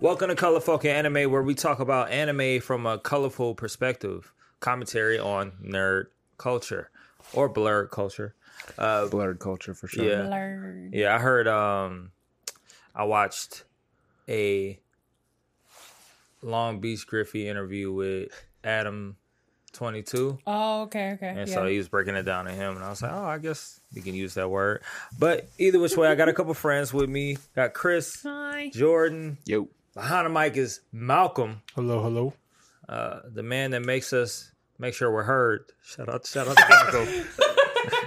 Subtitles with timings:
[0.00, 5.52] Welcome to Colorful Anime, where we talk about anime from a colorful perspective, commentary on
[5.62, 6.06] nerd
[6.38, 6.90] culture
[7.34, 8.34] or blurred culture.
[8.78, 10.06] Blurred culture for sure.
[10.06, 10.94] Yeah, Blurred.
[10.94, 11.14] yeah.
[11.14, 11.46] I heard.
[11.46, 12.12] Um,
[12.94, 13.64] I watched
[14.26, 14.78] a
[16.40, 18.30] Long Beach Griffey interview with
[18.64, 19.16] Adam
[19.74, 20.38] Twenty Two.
[20.46, 21.28] Oh, okay, okay.
[21.28, 21.54] And yeah.
[21.54, 23.80] so he was breaking it down to him, and I was like, "Oh, I guess
[23.94, 24.82] we can use that word."
[25.18, 27.36] But either which way, I got a couple friends with me.
[27.54, 28.70] Got Chris, Hi.
[28.72, 29.36] Jordan.
[29.44, 29.68] Yo.
[30.00, 32.32] Behind the mic is Malcolm, Hello, hello.
[32.88, 35.66] uh, the man that makes us make sure we're heard.
[35.84, 37.06] Shout out, shout out to Malcolm.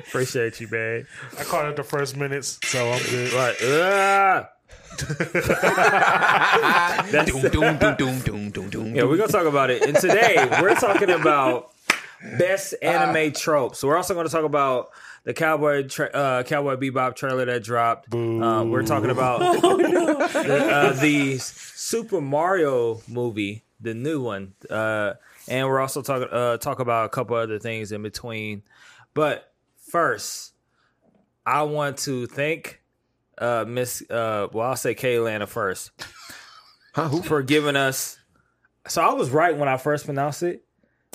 [0.07, 1.05] Appreciate you, man.
[1.38, 3.31] I caught it the first minutes, so I'm good.
[3.33, 3.55] Right.
[3.61, 4.49] Ah!
[7.11, 8.95] That's, Doom, doom, doom, doom, doom, doom, doom.
[8.95, 9.83] yeah, we're gonna talk about it.
[9.83, 11.73] And today we're talking about
[12.39, 13.77] best anime tropes.
[13.77, 14.89] So we're also gonna talk about
[15.23, 18.13] the Cowboy tra- uh, Cowboy Bebop trailer that dropped.
[18.13, 25.13] Uh, we're talking about the, uh, the Super Mario movie, the new one, uh,
[25.47, 28.63] and we're also talking uh, talk about a couple other things in between.
[29.13, 30.53] But first,
[31.45, 32.81] I want to thank
[33.37, 34.02] uh, Miss.
[34.09, 35.91] Uh, well, I'll say Kaylana first
[36.93, 37.21] Huh, who?
[37.21, 38.17] for giving us.
[38.87, 40.65] So I was right when I first pronounced it.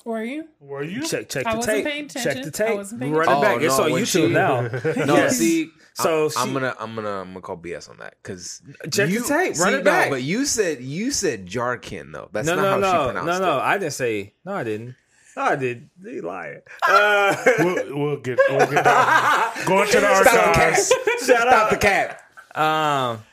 [0.08, 0.48] Were you?
[0.58, 1.02] Were you?
[1.06, 1.84] Check, check I the tape.
[1.84, 2.68] paying Check the tape.
[2.70, 3.56] I wasn't paying Run it back.
[3.60, 4.60] Oh, it's no, on YouTube she- now.
[5.04, 5.36] No, Yes.
[5.36, 9.08] see, So I'm she- gonna, I'm gonna, I'm gonna call BS on that because Check
[9.08, 10.06] the you, tape, run see, it back.
[10.06, 12.30] No, but you said, you said Jarkin though.
[12.32, 13.58] That's No, not no, how she no, pronounced no, no.
[13.62, 14.32] I didn't say.
[14.46, 14.94] No, I didn't.
[15.36, 15.90] No, I did.
[16.02, 16.60] You lying.
[16.88, 19.62] Uh, We'll, we'll get, we'll get that.
[19.66, 20.56] Going to the Stop the cat.
[20.56, 20.88] archives.
[20.88, 21.70] shout Stop out.
[21.70, 22.22] the cat.
[22.56, 23.24] Um,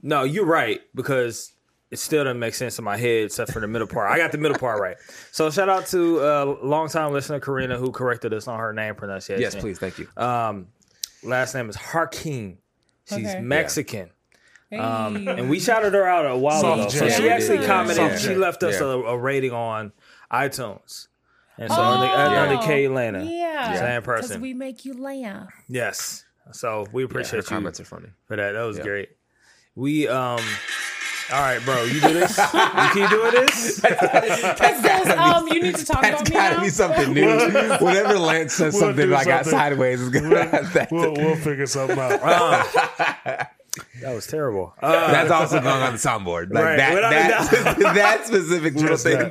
[0.00, 1.51] no, you're right because
[1.92, 4.10] it still doesn't make sense in my head except for the middle part.
[4.10, 4.96] I got the middle part right.
[5.30, 9.42] So shout out to uh, longtime listener Karina who corrected us on her name pronunciation.
[9.42, 10.08] Yes, please, thank you.
[10.16, 10.68] Um,
[11.22, 12.56] last name is Harkin.
[13.04, 13.40] She's Okay.
[13.40, 14.10] Mexican.
[14.70, 14.78] Hey.
[14.78, 16.88] Um, and we shouted her out a while Soft ago.
[16.88, 17.20] So jam.
[17.20, 17.66] she actually Yeah.
[17.66, 17.96] commented.
[17.96, 18.40] Soft She jam.
[18.40, 18.86] left us Yeah.
[18.86, 19.92] a, a rating on
[20.32, 21.08] iTunes.
[21.58, 23.22] And so oh, under, under Kay Lana.
[23.22, 23.74] Yeah.
[23.78, 24.40] Same Because person.
[24.40, 25.48] we make you laugh.
[25.68, 26.24] Yes.
[26.52, 28.08] So we Yeah, her appreciate you comments are funny.
[28.26, 28.52] for that.
[28.52, 28.84] That was Yeah.
[28.84, 29.10] great.
[29.74, 30.40] We um.
[31.32, 31.84] All right, bro.
[31.84, 32.36] You do this.
[32.36, 33.80] you keep doing this.
[33.84, 37.26] It says, um, you need to talk That's about me gotta be something new.
[37.84, 39.58] Whenever Lance says We'll something do like got something.
[39.58, 40.90] sideways, it's gonna have that.
[40.92, 42.66] We'll, we'll figure something out.
[44.02, 44.74] That was terrible.
[44.82, 46.52] Uh, That's also going on the soundboard.
[46.52, 46.76] Like Right.
[46.76, 49.16] that, Without that, that specific little thing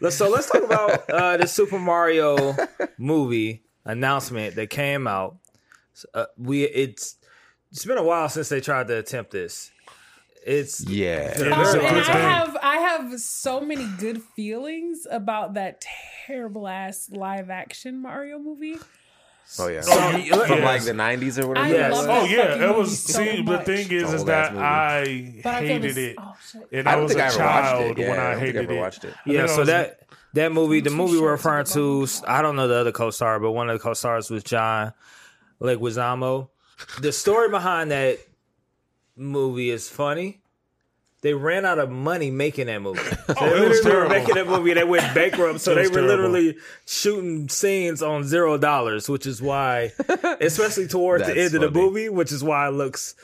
[0.00, 0.10] there.
[0.12, 2.54] so let's talk about uh, the Super Mario
[2.98, 5.38] movie announcement that came out.
[6.14, 7.16] Uh, we it's
[7.72, 9.72] it's been a while since they tried to attempt this.
[10.48, 11.34] It's Yeah.
[11.38, 15.84] Yeah, a and good I have I have so many good feelings about that
[16.26, 18.76] terrible ass live action Mario movie.
[19.58, 19.82] Oh yeah.
[19.86, 21.66] Oh, you- From like the nineties or whatever.
[21.66, 21.94] I Yes.
[21.96, 23.02] Oh yeah, fucking it was.
[23.02, 24.54] so see, the thing is, is that.
[24.56, 26.34] I But hated it, Oh
[26.72, 27.98] and I I, was think a I child.
[27.98, 28.78] Yeah, when I I don't I hated it.
[28.78, 29.14] watched it.
[29.26, 29.46] yeah.
[29.46, 30.00] So that
[30.34, 33.68] that movie, the movie we're referring to, I don't know the other co-star, but one
[33.70, 34.92] of the co-stars was John
[35.60, 36.48] Leguizamo.
[37.00, 38.18] The story behind that
[39.18, 40.40] movie is funny.
[41.20, 43.00] They ran out of money making that movie.
[43.00, 44.72] So Oh, they it was literally were making that movie.
[44.74, 46.08] They went bankrupt, so they were terrible.
[46.08, 46.56] literally
[46.86, 49.92] shooting scenes on zero dollars, which is why,
[50.40, 53.16] especially towards the That's end of the movie, which is why it looks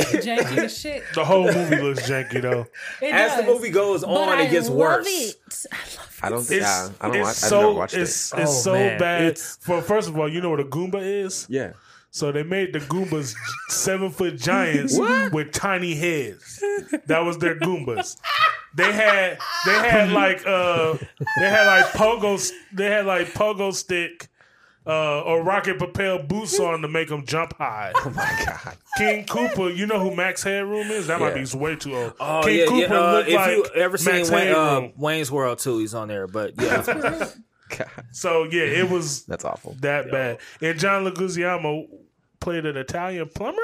[0.00, 1.04] janky as shit.
[1.14, 2.66] The whole movie looks janky though.
[3.00, 5.06] It as the movie goes on, I it gets love worse.
[5.08, 5.36] It.
[5.72, 6.40] I love I don't.
[6.40, 7.36] It's, yeah, I don't it's watch.
[7.36, 8.38] so I've never watched it's it.
[8.40, 8.98] it's Oh, so man.
[8.98, 9.22] bad.
[9.22, 11.46] It's- For first of all, you know what a Goomba is?
[11.48, 11.72] Yeah.
[12.18, 13.36] So they made the Goombas
[13.68, 14.98] seven foot giants
[15.32, 16.60] with tiny heads.
[17.06, 18.16] That was their Goombas.
[18.76, 20.94] They had they had like uh
[21.38, 24.28] they had like pogo they had like pogo stick
[24.86, 27.92] uh or rocket propelled boots on to make them jump high.
[27.94, 28.76] Oh my god.
[28.96, 31.06] King Koopa, you know who Max Headroom is?
[31.06, 32.14] That might be way too old.
[32.20, 32.94] Oh King yeah, Koopa yeah.
[33.00, 34.92] Uh, looked if like you ever seen Max Wayne, uh, Headroom.
[34.96, 36.26] Wayne's World too, he's on there.
[36.26, 36.82] But yeah,
[37.76, 37.90] God.
[38.12, 39.76] so yeah, it was That's awful.
[39.80, 40.38] that bad.
[40.60, 41.86] And John Leguizamo
[42.40, 43.60] played an Italian plumber.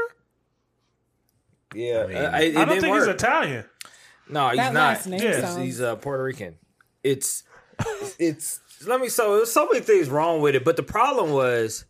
[1.74, 1.96] yeah.
[1.98, 2.06] Uh,
[2.38, 3.06] it, it I don't think work.
[3.06, 3.64] he's Italian.
[4.28, 5.06] No, he's That not.
[5.06, 5.18] Yeah.
[5.34, 6.56] He's, sounds- he's uh, Puerto Rican.
[7.02, 7.44] It's
[8.18, 11.84] it's let me so there's so many things wrong with it, but the problem was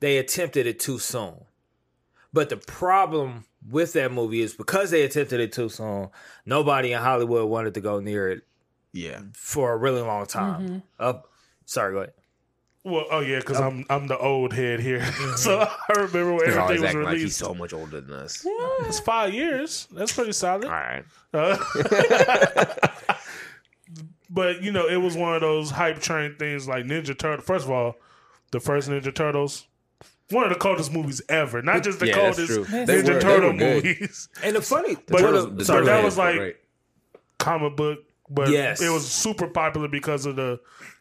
[0.00, 1.44] they attempted it too soon.
[2.32, 6.08] But the problem with that movie is because they attempted it too soon,
[6.44, 8.42] nobody in Hollywood wanted to go near it
[8.92, 9.20] Yeah.
[9.32, 10.82] for a really long time.
[10.98, 11.14] Uh,
[11.64, 12.12] sorry, go ahead.
[12.88, 15.36] Well, oh yeah, Um, because I'm I'm the old head here, mm-hmm.
[15.36, 17.38] so I remember when He's always everything was acting like he's released.
[17.38, 18.46] so much older than us.
[18.80, 19.86] It's five years.
[19.92, 20.64] That's pretty solid.
[20.64, 21.04] All right.
[21.34, 21.56] Uh,
[24.30, 27.44] but you know, it was one of those hype train things like Ninja Turtle.
[27.44, 27.96] First of all,
[28.52, 29.66] the first Ninja Turtles,
[30.30, 31.62] one of the coldest movies ever.
[31.62, 32.84] Not just the Yeah, that's coldest true.
[32.86, 33.84] They Ninja were- they Turtle were good.
[33.84, 34.28] movies.
[34.42, 36.04] And the funny, But- well, but the- sorry, that go ahead.
[36.04, 36.56] was like- Right.
[37.38, 38.82] Comic book, but Yes.
[38.82, 40.58] it was super popular because of the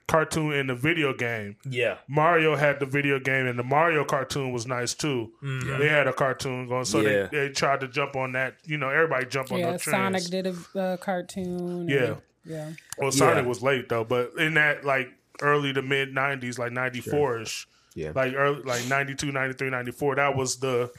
[0.07, 1.57] cartoon and the video game.
[1.69, 5.31] yeah, Mario had the video game, and the Mario cartoon was nice too.
[5.41, 7.27] They had a cartoon going, so Yeah.
[7.27, 8.55] they, they tried to jump on that.
[8.63, 10.29] You know, everybody jump on Yeah, the Sonic trends.
[10.29, 11.87] did a uh, cartoon.
[11.89, 12.03] Yeah.
[12.03, 12.71] and- yeah.
[12.97, 13.49] Well, Sonic Yeah.
[13.49, 15.09] was late though, but in that like
[15.41, 18.11] early to mid '90s, like '94 ish, Yeah.
[18.15, 20.89] like early, like 92, 93, 94, that was the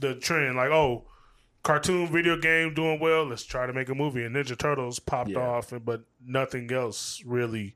[0.00, 0.56] the trend.
[0.56, 1.04] Like, oh,
[1.62, 3.26] cartoon video game doing well.
[3.26, 4.24] Let's try to make a movie.
[4.24, 5.40] And Ninja Turtles popped Yeah.
[5.40, 7.74] off, but nothing else really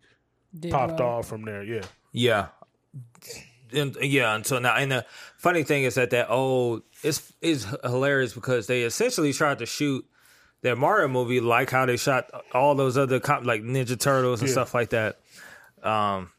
[0.58, 1.08] Did popped well.
[1.08, 1.62] off from there.
[1.62, 1.82] Yeah,
[2.12, 2.48] yeah,
[3.72, 4.34] and, yeah.
[4.34, 5.06] Until now, and the
[5.38, 10.04] funny thing is that that old it's is hilarious because they essentially tried to shoot
[10.62, 14.48] that Mario movie like how they shot all those other com- like Ninja Turtles and
[14.48, 14.52] Yeah.
[14.52, 15.18] stuff like that.
[15.82, 16.30] Um,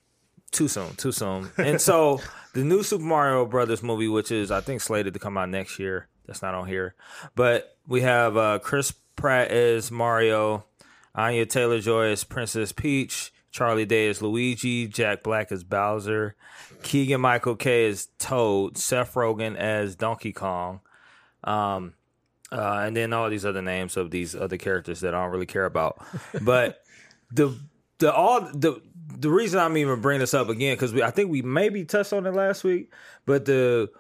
[0.52, 1.50] too soon, too soon.
[1.58, 2.22] And so
[2.54, 5.80] the new Super Mario Brothers movie, which is I think slated to come out next
[5.80, 6.96] year, that's not on here.
[7.36, 10.66] But we have uh, Chris Pratt as Mario,
[11.16, 16.36] Anya Taylor Joy as Princess Peach, Charlie Day is Luigi, Jack Black is Bowser,
[16.82, 20.82] Keegan Michael Key is Toad, Seth Rogen as Donkey Kong.
[21.44, 21.94] Um,
[22.52, 25.46] uh, and then all these other names of these other characters that I don't really
[25.46, 26.04] care about.
[26.42, 26.84] But
[27.32, 27.56] the
[28.00, 28.82] the all the
[29.20, 32.26] the reason I'm even bringing this up again because I think we maybe touched on
[32.26, 32.92] it last week,
[33.26, 33.92] but the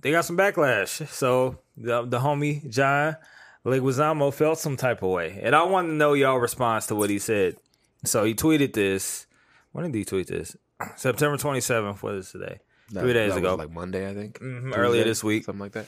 [0.00, 1.06] they got some backlash.
[1.08, 3.16] So the the homie John
[3.64, 7.08] Leguizamo felt some type of way, and I want to know y'all response to what
[7.08, 7.56] he said.
[8.04, 9.26] So he tweeted this.
[9.72, 10.56] When did he tweet this?
[10.96, 12.02] September 27th.
[12.02, 12.58] What is today?
[12.92, 13.50] That- Three days ago.
[13.56, 14.38] was like Monday, I think.
[14.40, 15.44] Mhm, earlier this week.
[15.44, 15.86] something like that.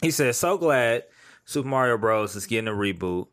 [0.00, 1.04] He said, "So glad
[1.44, 2.36] Super Mario Bros.
[2.36, 3.26] is getting a reboot.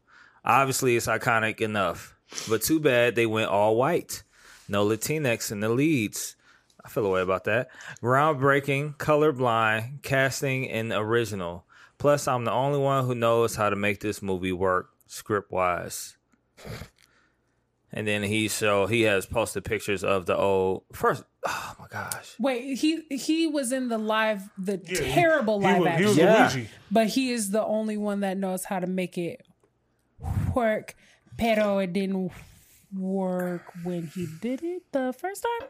[0.44, 2.16] Obviously, it's iconic enough,
[2.50, 4.24] but too bad they went all white.
[4.68, 6.36] No Latinx in the leads.
[6.83, 7.69] I feel a way about that.
[8.01, 11.66] Groundbreaking, colorblind casting, and original.
[11.98, 16.18] Plus, I'm the only one who knows how to make this movie work script wise."
[17.97, 21.24] And then he so he has posted pictures of the old first.
[21.47, 22.36] Oh my gosh!
[22.39, 26.07] Wait, he he was in the live, the Yeah, terrible he, live was, action, he
[26.09, 26.39] was Yeah.
[26.53, 26.69] Luigi.
[26.92, 29.45] but he is the only one that knows how to make it
[30.53, 30.94] work.
[31.38, 32.31] Pero it didn't
[32.94, 35.69] work when he did it the first time.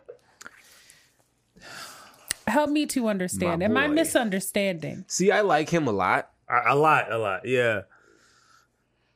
[2.48, 3.60] Help me to understand.
[3.60, 5.06] My Am I misunderstanding?
[5.08, 6.30] See, I like him a lot.
[6.48, 7.46] A, a lot, a lot.
[7.48, 7.82] Yeah.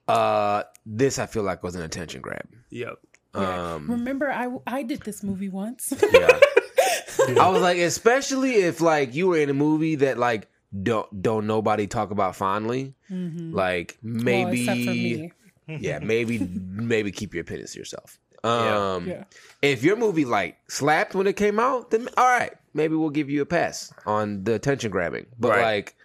[0.10, 2.48] Uh, this I feel like was an attention grab.
[2.70, 2.98] Yep.
[3.36, 5.94] Um, Remember, I I did this movie once.
[6.12, 6.40] yeah.
[7.40, 10.48] I was like, especially if like you were in a movie that like
[10.84, 15.32] don't don't nobody talk about fondly, like Well, maybe except for me.
[15.68, 18.18] yeah, maybe maybe keep your opinions to yourself.
[18.44, 19.24] Um, Yeah.
[19.62, 23.30] if your movie like slapped when it came out, then all right, maybe we'll give
[23.30, 25.28] you a pass on the attention grabbing.
[25.38, 25.62] But Right.
[25.62, 25.96] like,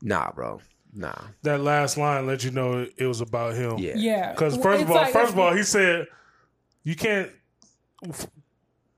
[0.00, 0.60] nah, bro,
[0.94, 3.78] nah, That last line let you know it, it was about him.
[3.78, 4.32] yeah, Yeah.
[4.32, 6.06] Because Well, first of all, like first of all, he said
[6.82, 7.30] you can't.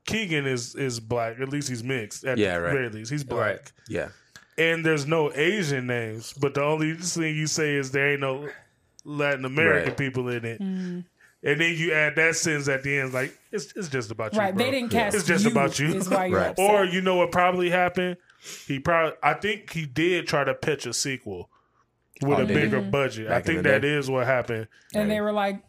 [0.05, 1.39] Keegan is is black.
[1.39, 2.23] At least he's mixed.
[2.23, 2.71] At Yeah, the right.
[2.73, 3.39] very least, he's black.
[3.39, 3.71] Right.
[3.89, 4.09] yeah.
[4.57, 8.49] And there's no Asian names, but the only thing you say is there ain't no
[9.03, 9.97] Latin American Right.
[9.97, 10.59] people in it.
[10.61, 11.05] Mm.
[11.43, 14.39] And then you add that sentence at the end, like it's it's just about you,
[14.39, 14.65] right, bro.
[14.65, 15.15] they didn't cast.
[15.15, 15.87] It's just you, about you.
[15.93, 16.49] Is why you're Right.
[16.51, 16.69] upset.
[16.69, 18.17] Or you know what probably happened?
[18.65, 21.49] He probably I think he did try to pitch a sequel
[22.21, 22.63] with Oh, a did he?
[22.63, 23.27] bigger budget.
[23.27, 23.93] Back I think the that day?
[23.93, 24.67] is what happened.
[24.93, 25.61] and they were like,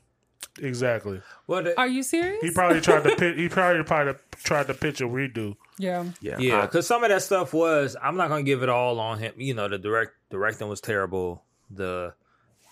[0.60, 1.20] Exactly.
[1.46, 4.14] Well, the, "Are you serious?" He probably tried to pitch, he probably probably
[4.44, 5.56] tried to pitch a redo.
[5.78, 6.04] yeah.
[6.20, 7.96] Yeah, yeah, because some of that stuff was.
[8.02, 9.32] I'm not gonna give it all on him.
[9.36, 11.42] You know, the direct directing was terrible.
[11.70, 12.14] The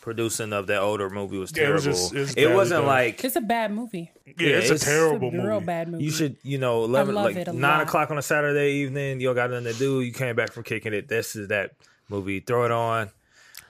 [0.01, 1.87] producing of that older movie was Yeah, it terrible.
[1.89, 2.87] was just- it was it badly wasn't done.
[2.87, 4.11] like It's a bad movie.
[4.25, 6.05] Yeah, Yeah, it's, it's- a terrible it's a real bad movie.
[6.05, 6.37] you should.
[6.45, 7.83] You know, eleven like nine lot.
[7.83, 9.21] o'clock on a Saturday evening.
[9.21, 10.01] You don't got nothing to do.
[10.03, 11.09] You came back from kicking it.
[11.09, 11.73] This is that
[12.09, 12.41] movie.
[12.41, 13.11] Throw it on,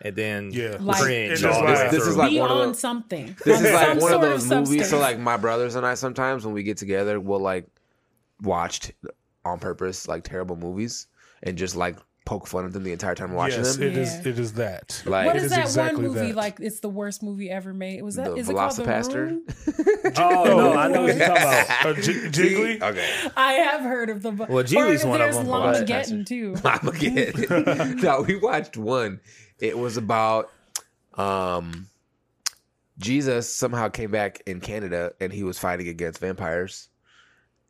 [0.03, 0.77] and then Yeah.
[0.81, 2.75] Like- cringe It's all just like- way this is like Be one of on the-
[2.75, 3.37] something.
[3.45, 4.49] This is like one of sort those movies.
[4.49, 4.89] substance.
[4.91, 7.67] So like my brothers and I sometimes when we get together, we'll like
[8.43, 8.93] watch t-
[9.45, 11.07] on purpose like terrible movies
[11.43, 13.87] and just like poke fun at them the entire time watching Yes, them.
[13.87, 14.13] it is.
[14.15, 14.29] Yeah.
[14.33, 15.01] It is that.
[15.07, 16.27] Like what It is is that exactly one movie?
[16.33, 16.37] that.
[16.37, 18.03] Like it's the worst movie ever made.
[18.03, 19.15] Was that The is it called The VelociPastor?
[19.15, 19.43] Room?
[20.19, 21.87] Oh no, I know what you're talking about.
[21.87, 22.83] Uh, J- Jiggly.
[22.83, 24.31] okay, I have heard of the.
[24.33, 26.57] Well, Geely's or one of there's them, Llamageddon too.
[26.65, 27.97] I'm again.
[28.03, 29.21] no, we watched one.
[29.59, 30.51] It was about
[31.15, 31.89] um
[32.99, 36.89] Jesus somehow came back in Canada and he was fighting against vampires,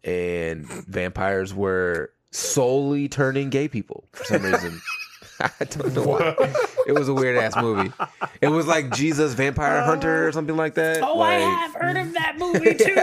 [0.05, 4.81] and vampires were solely turning gay people for some reason.
[5.61, 6.35] I don't know why.
[6.87, 7.93] It was a weird ass movie.
[8.41, 11.03] It was like Jesus Vampire Hunter or something like that.
[11.03, 12.95] Oh, I have heard of that movie too.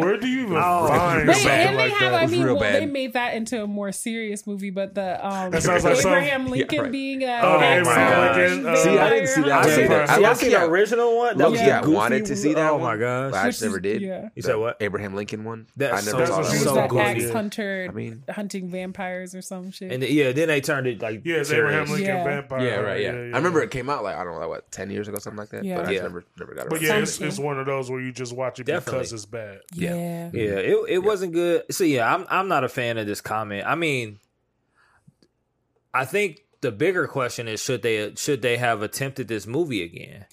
[0.00, 2.22] Where do you even Oh, find They, and they like have, that?
[2.22, 5.50] I mean, real well, they made that into a more serious movie, but the um,
[5.50, 6.92] That sounds like some- Abraham Lincoln Yeah, right.
[6.92, 9.64] being a Oh, the ex- Abraham Lincoln, uh, See, I didn't see that I one
[9.68, 10.06] see, either.
[10.06, 11.38] see, I I see the original one.
[11.38, 12.82] That was low-key, I wanted to see that Oh one.
[12.82, 13.34] my gosh!
[13.34, 14.00] I just never did.
[14.02, 14.28] yeah.
[14.34, 14.76] You said what?
[14.80, 15.66] Abraham Lincoln one.
[15.76, 16.74] That's I never saw that what one.
[16.74, 19.92] so good, ex hunter I mean- hunting vampires or some shit.
[19.92, 21.50] And yeah, then they turned it like Yeah, it's
[21.82, 22.06] Abraham serious.
[22.08, 22.24] Lincoln Yeah.
[22.40, 22.66] Vampire.
[22.66, 23.00] Yeah, right.
[23.02, 23.10] Yeah.
[23.10, 25.50] I remember it came out like I don't know, what ten years ago, something like
[25.50, 25.64] that.
[25.64, 25.76] Yeah.
[25.76, 25.98] But I Yeah.
[25.98, 28.32] just never, never got It But yeah, it's, it's one of those where you just
[28.32, 29.00] watch it Definitely.
[29.00, 29.60] because it's bad.
[29.74, 30.30] yeah.
[30.32, 31.64] Yeah, it it wasn't good.
[31.70, 33.66] So yeah, I'm I'm not a fan of this comment.
[33.66, 34.18] I mean,
[35.92, 40.26] I think the bigger question is should they should they have attempted this movie again?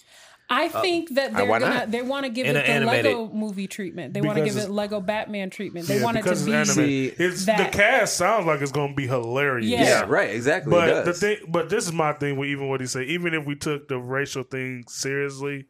[0.51, 1.91] I uh, think that they're why gonna not?
[1.91, 4.13] they want to give In it the animated- Lego movie treatment.
[4.13, 5.87] They want to Because give it it's- Lego Batman treatment.
[5.87, 6.85] They Yeah, want it to because be it's anime.
[6.87, 9.67] See, It's that- the cast sounds like it's going to be hilarious.
[9.69, 9.83] Yeah.
[9.83, 10.29] yeah, right.
[10.29, 10.69] Exactly.
[10.71, 11.19] But it the does.
[11.21, 13.05] thing, but this is my thing with even what he said.
[13.05, 15.65] Even if we took the racial thing seriously,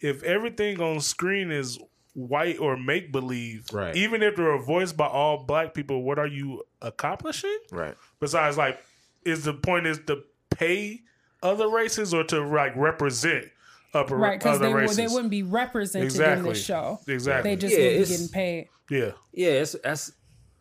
[0.00, 1.78] if everything on screen is
[2.14, 3.96] white or make believe, Right.
[3.96, 7.56] Even if they're voiced by all black people, what are you accomplishing?
[7.70, 7.94] right.
[8.20, 8.78] Besides, like,
[9.24, 11.00] is the point is to pay
[11.42, 13.46] other races or to like represent
[13.94, 14.96] upper right because they races?
[14.96, 16.48] they wouldn't be represented in Exactly.
[16.50, 17.00] the show.
[17.06, 17.50] Exactly.
[17.50, 18.68] They just Yeah, wouldn't be getting paid.
[18.90, 20.08] yeah, Yeah, it's that's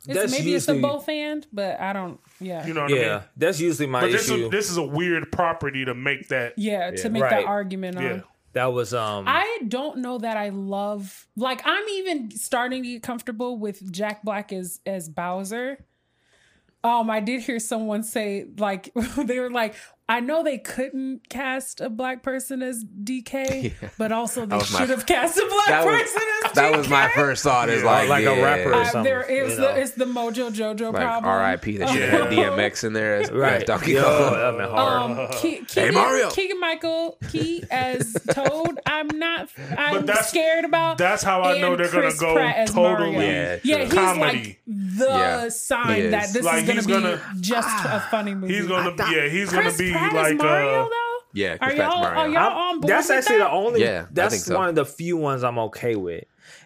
[0.05, 2.19] It's, that's maybe it's a both and, but I don't.
[2.39, 3.21] Yeah, you know what I yeah, mean.
[3.37, 4.45] that's usually my But this issue.
[4.45, 6.53] is this is a weird property to make that.
[6.57, 7.29] yeah, to make Right.
[7.41, 8.03] that argument on.
[8.03, 8.19] Yeah.
[8.53, 13.03] that was um I don't know that I love like I'm even starting to get
[13.03, 15.77] comfortable with Jack Black as as Bowser.
[16.83, 19.75] Um, I did hear someone say like they were like,
[20.11, 24.79] I know they couldn't cast a black person as DK, but also they was my-
[24.79, 26.77] should have cast a black That was- person as That DK.
[26.79, 27.69] was my first thought.
[27.69, 27.89] Is Yeah.
[27.89, 31.01] like Like a rapper or something, there is you the it's the Mojo Jojo Like
[31.01, 31.25] problem.
[31.31, 31.77] R.I.P.
[31.77, 33.65] They should have had DMX in there as, as right.
[33.65, 34.57] Donkey Yo, Kong.
[34.57, 35.11] that hard.
[35.19, 36.29] Um, Ke- Keegan, Mario.
[36.31, 38.79] Keegan Michael Key as Toad.
[38.85, 39.49] I'm not.
[39.77, 40.97] I'm that's- scared about.
[40.97, 43.77] that's how I know they're gonna go Pratt totally Yeah, yeah.
[43.85, 44.37] He's Comedy.
[44.37, 46.11] like the Yeah, sign is.
[46.11, 48.55] that this Like, is gonna be gonna- just a funny movie.
[48.55, 51.17] He's gonna, yeah, he's gonna be Pratt like, Mario uh, though.
[51.33, 52.19] Yeah, Are Chris Pratt's y'all Mario.
[52.19, 52.91] are y'all I'm- on board?
[52.91, 53.43] that's with actually that?
[53.45, 53.81] the only.
[53.83, 54.57] Yeah, I that's think so.
[54.57, 56.25] one of the few ones I'm okay with.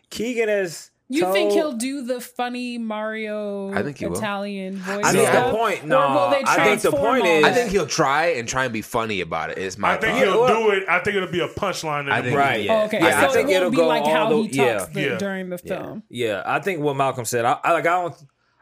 [0.09, 0.91] Keegan is.
[1.07, 4.17] You think he'll do the funny Mario I think he will.
[4.17, 5.05] Italian voice?
[5.05, 5.51] I think stuff?
[5.51, 5.85] the point.
[5.85, 7.45] No, will they I think the point is.
[7.45, 9.59] I think he'll try and try and be funny about it.
[9.59, 9.65] it.
[9.65, 10.23] Is my I think thought.
[10.23, 10.89] he'll do it.
[10.89, 12.09] I think it'll be a punchline.
[12.11, 12.63] I think- Right.
[12.63, 12.81] Yeah.
[12.81, 14.85] Oh, okay, Yeah, so I think it it'll be like how the- he talks yeah.
[14.91, 15.17] the, Yeah.
[15.19, 16.01] during the film.
[16.09, 17.45] Yeah, I think what Malcolm said.
[17.45, 17.85] I, I like.
[17.85, 18.15] I don't.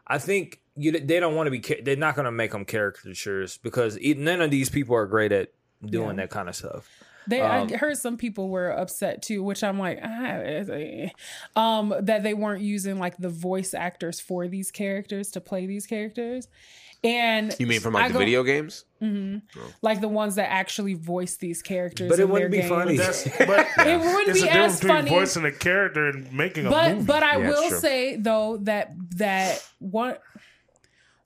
[0.06, 0.92] I think you.
[0.92, 1.82] They don't want to be.
[1.82, 5.32] They're not going to make them caricatures because e- none of these people are great
[5.32, 5.50] at
[5.86, 6.24] doing Yeah.
[6.24, 6.90] that kind of stuff.
[7.26, 10.40] They, Um, I heard some people were upset too, which I'm like, ah,
[11.56, 15.86] um, that they weren't using like the voice actors for these characters to play these
[15.86, 16.48] characters,
[17.04, 18.86] and You mean from I like the go- video games?
[19.82, 22.10] like the ones that actually voice these characters.
[22.10, 22.96] But it wouldn't their be funny.
[22.98, 23.24] games.
[23.26, 25.10] That's, but It wouldn't it's be a difference as between funny.
[25.10, 27.06] voicing a character and making a but movie.
[27.06, 30.16] but I Yeah, will say though that that one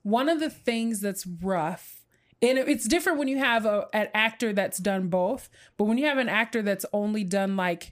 [0.07, 2.01] one of the things that's rough
[2.41, 6.05] and it's different when you have a, an actor that's done both but when you
[6.05, 7.91] have an actor that's only done like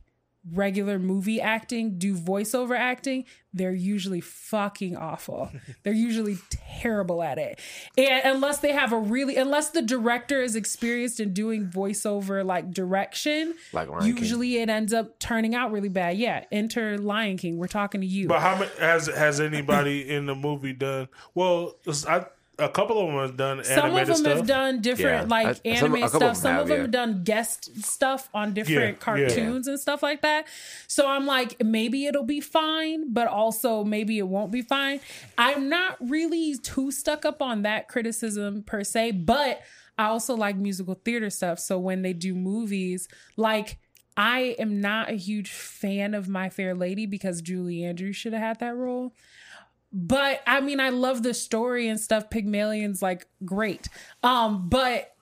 [0.51, 5.49] regular movie acting do voiceover acting they're usually fucking awful
[5.83, 7.59] they're usually terrible at it
[7.97, 12.69] and unless they have a really unless the director is experienced in doing voiceover like
[12.71, 14.17] direction Like Lion King.
[14.17, 18.07] usually it ends up turning out really bad yeah enter lion king we're talking to
[18.07, 21.07] you But how many has has anybody in the movie done?
[21.33, 21.75] Well,
[22.07, 22.25] I,
[22.57, 24.37] a couple of them have done some of them stuff.
[24.37, 25.35] have done different Yeah.
[25.37, 26.81] like I- anime a couple stuff of some have, of them yeah.
[26.83, 30.47] have done guest stuff on different Yeah, cartoons and stuff like that
[30.87, 34.99] so i'm like maybe it'll be fine but also maybe it won't be fine
[35.37, 39.61] i'm not really too stuck up on that criticism per se but
[39.97, 43.77] i also like musical theater stuff so when they do movies like
[44.17, 48.41] I am not a huge fan of My Fair Lady because Julie Andrews should have
[48.41, 49.13] had that role.
[49.97, 52.29] But I mean, I love the story and stuff.
[52.29, 53.87] Pygmalion's like great.
[54.23, 55.15] Um, but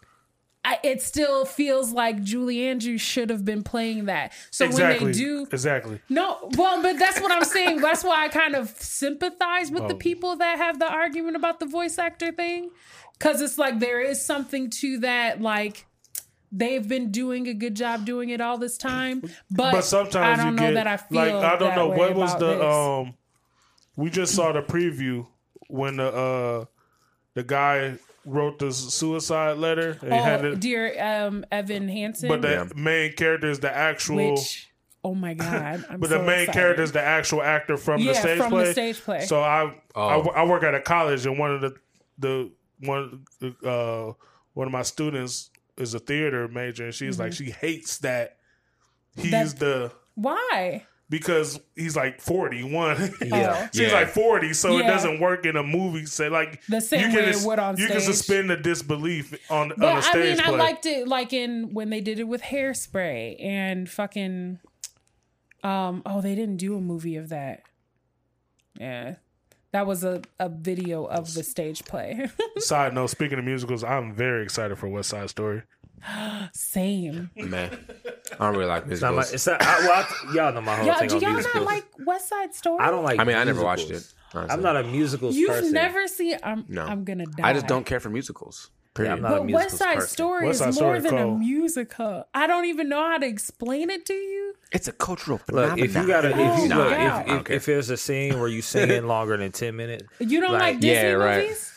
[0.66, 4.34] I, it still feels like Julie Andrews should have been playing that.
[4.50, 5.06] So exactly.
[5.06, 6.02] when they do, exactly.
[6.10, 7.82] no, well, but that's what I'm saying.
[7.82, 11.68] That's why I kind of sympathize with the people that have the argument about the
[11.68, 12.72] voice actor thing.
[13.20, 15.86] Cause it's like there is something to that, like
[16.52, 19.22] they've been doing a good job doing it all this time.
[19.52, 21.90] But, But sometimes I don't you know get that I feel like I don't know
[21.90, 22.64] what was the this.
[22.64, 23.14] um.
[23.96, 25.28] We just saw the preview
[25.68, 26.66] when the uh
[27.36, 29.98] the guy wrote the suicide letter.
[30.02, 30.96] And he had oh, it, dear
[31.28, 32.68] um, Evan Hansen, but the Yeah.
[32.76, 34.34] main character is the actual.
[34.34, 34.70] which
[35.04, 36.54] oh my god, I'm but so the main excited.
[36.54, 38.72] character is the actual actor from the Yeah, stage from the play.
[38.72, 39.26] stage play.
[39.26, 40.02] So I, Oh.
[40.32, 41.76] I I work at a college and one of the
[42.18, 43.26] the one
[43.66, 44.12] uh
[44.54, 48.38] one of my students is a theater major, and she's like she hates that
[49.16, 49.32] he's Mm-hmm.
[49.32, 50.86] That- the Why?
[51.14, 53.14] Because he's like 41.
[53.22, 53.70] Yeah.
[53.74, 53.94] She's Yeah.
[53.94, 56.32] like 40, so it doesn't work in a movie set.
[56.32, 59.76] Like The same way it would on you can suspend the disbelief on, on a
[59.76, 60.44] But I mean, play.
[60.44, 64.58] I liked it like in when they did it with hairspray and fucking.
[65.64, 66.02] Um.
[66.04, 67.62] Oh, they didn't do a movie of that.
[68.80, 69.18] Yeah,
[69.72, 72.28] that was a a video of the stage play.
[72.58, 75.62] Side note: Speaking of musicals, I'm very excited for West Side Story.
[76.54, 77.30] Same.
[77.36, 77.78] Man,
[78.40, 79.34] I don't really like It's not my, musicals.
[79.34, 81.56] it's not, I, well, I, y'all know my whole Y'all, thing do y'all musicals.
[81.56, 82.80] not like West Side Story?
[82.80, 83.20] I don't like.
[83.20, 84.06] I mean, I never watched it.
[84.34, 84.54] honestly.
[84.54, 85.72] I'm not a musicals You've person.
[85.74, 86.38] never seen.
[86.44, 86.66] I'm.
[86.68, 86.84] No.
[86.86, 87.50] I'm gonna die.
[87.50, 88.70] I just don't care for musicals.
[88.96, 89.10] Period.
[89.10, 90.10] Yeah, I'm not a But musicals West Side person.
[90.10, 92.28] Story West is Side more Story than a musical.
[92.34, 94.54] I don't even know how to explain it to you.
[94.72, 95.78] It's a cultural phenomenon.
[95.80, 96.92] Look, if you gotta, if you Oh, look,
[97.28, 100.42] if, if, if there's a scene where you sing in longer than ten minutes, You
[100.42, 101.42] don't Like, like, Disney yeah, right.
[101.44, 101.73] movies?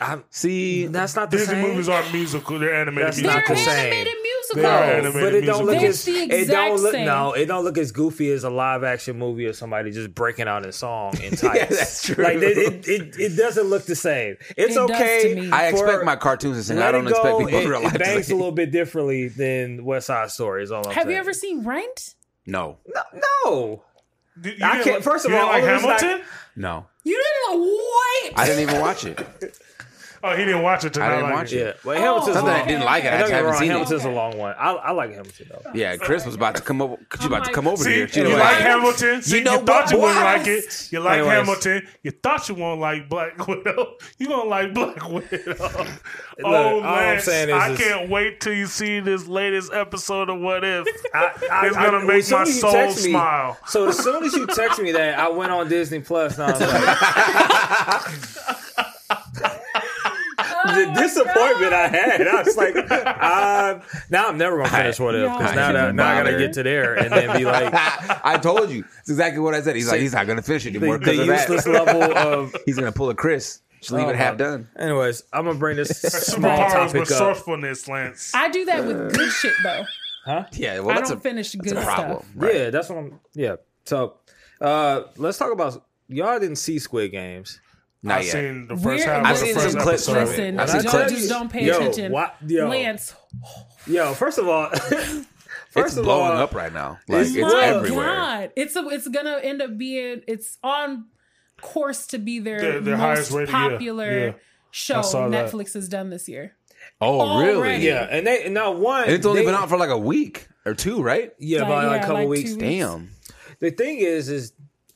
[0.00, 1.46] I'm, see, that's not the same.
[1.46, 1.70] Disney same.
[1.72, 3.92] movies aren't musical; they're animated That's They're not the same.
[3.92, 4.06] animated
[4.54, 5.06] They are musicals.
[5.06, 5.22] animated.
[5.22, 7.04] but it don't look as the it exact don't look same.
[7.06, 10.48] no, it don't look as goofy as a live action movie of somebody just breaking
[10.48, 11.42] out in song in tights.
[11.42, 12.24] Yeah, that's true.
[12.24, 14.36] Like it, it, it, it doesn't look the same.
[14.56, 15.50] It's It okay.
[15.50, 16.78] I expect for- my cartoons to sing.
[16.78, 18.72] I don't expect Go, people in it, real life it to bangs a little bit
[18.72, 20.62] differently than West Side Story.
[20.62, 21.10] Is all I'm Have saying.
[21.14, 22.14] you ever seen Rent?
[22.46, 23.02] No, No,
[23.44, 23.82] no.
[24.42, 26.26] You I didn't can't- like- first of you didn't all, like all of this Hamilton.
[26.56, 28.32] no, You didn't wait.
[28.36, 29.20] I didn't even watch it.
[30.22, 30.92] Oh, he didn't watch it.
[30.94, 31.56] To I didn't like watch it.
[31.56, 31.76] it.
[31.76, 32.40] Yeah, well, Hamilton's oh.
[32.40, 32.68] Not a that I long.
[32.68, 33.06] didn't like it.
[33.06, 34.08] I Don't just haven't wrong, seen Hamilton's it.
[34.08, 34.54] a long one.
[34.58, 35.70] I, I like Hamilton though.
[35.74, 36.96] Yeah, Chris was about to come over.
[36.96, 38.08] She I'm oh about to come over See, here.
[38.08, 39.22] She you like like, Hamilton.
[39.22, 40.88] See, you, know thought what, you wouldn't like it.
[40.92, 41.32] You like Anyways.
[41.38, 41.88] Hamilton.
[42.02, 43.96] You thought you won't like Black Widow.
[44.18, 45.54] You gonna like Black Widow.
[46.44, 47.18] oh man,
[47.50, 50.86] I this- can't wait till you see this latest episode of What If.
[51.14, 53.56] I, I, It's gonna I- make my soul me- smile.
[53.66, 56.52] So as soon as you text me that, I went on Disney Plus and I
[56.52, 56.60] was
[58.76, 58.86] like,
[60.66, 62.26] the disappointment I had.
[62.26, 65.80] I was like, uh, now I'm never gonna finish what if because I now, that,
[65.86, 67.72] can't now I gotta get to there and then be like
[68.24, 68.84] I told you.
[69.00, 69.76] It's exactly what I said.
[69.76, 71.70] He's like, he's not gonna finish it the, anymore the because of useless that.
[71.86, 72.54] level of.
[72.66, 73.60] He's gonna pull a Chris.
[73.80, 74.68] Just leave Oh, it half done.
[74.78, 77.08] Anyways, I'm gonna bring this small topic with up.
[77.10, 78.32] resourcefulness, Lance.
[78.34, 79.84] I do that with good shit though.
[80.26, 80.44] Huh?
[80.52, 82.18] Yeah, well, I that's don't a, finish that's good a problem.
[82.18, 82.28] stuff.
[82.36, 82.54] Right.
[82.54, 83.20] Yeah, that's what I'm.
[83.32, 83.56] Yeah.
[83.86, 84.16] So
[84.60, 85.82] uh let's talk about.
[86.08, 87.60] Y'all didn't see Squid Games.
[88.02, 88.32] Not I've yet.
[88.32, 90.12] seen the We're- first half I've of the seen first some clips episode.
[90.12, 90.26] from it.
[90.30, 91.10] Listen, I've When I seen clips.
[91.12, 92.12] just you- don't pay yo, attention.
[92.12, 93.14] What, yo, Lance,
[93.86, 94.70] yo, first of all,
[95.72, 96.98] It's first of blowing all, up right now.
[97.08, 98.06] Like it's, It's- my everywhere.
[98.16, 101.06] God, it's a, it's gonna end up being it's on
[101.60, 104.32] course to be their, Their- their most highest rated, popular yeah.
[104.70, 105.52] show saw that.
[105.52, 106.56] Netflix has done this year.
[107.00, 107.76] Oh, really?
[107.86, 109.04] Yeah, and they now one.
[109.04, 111.32] And it's only they- been out for like a week or two, right?
[111.38, 112.54] Yeah, Like, by like a couple like weeks.
[112.54, 113.10] two- Damn.
[113.60, 114.52] The thing is, is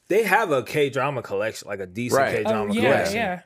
[0.09, 2.37] they have a K drama collection, like a decent Right.
[2.37, 3.17] K Oh drama yeah, collection.
[3.17, 3.41] yeah.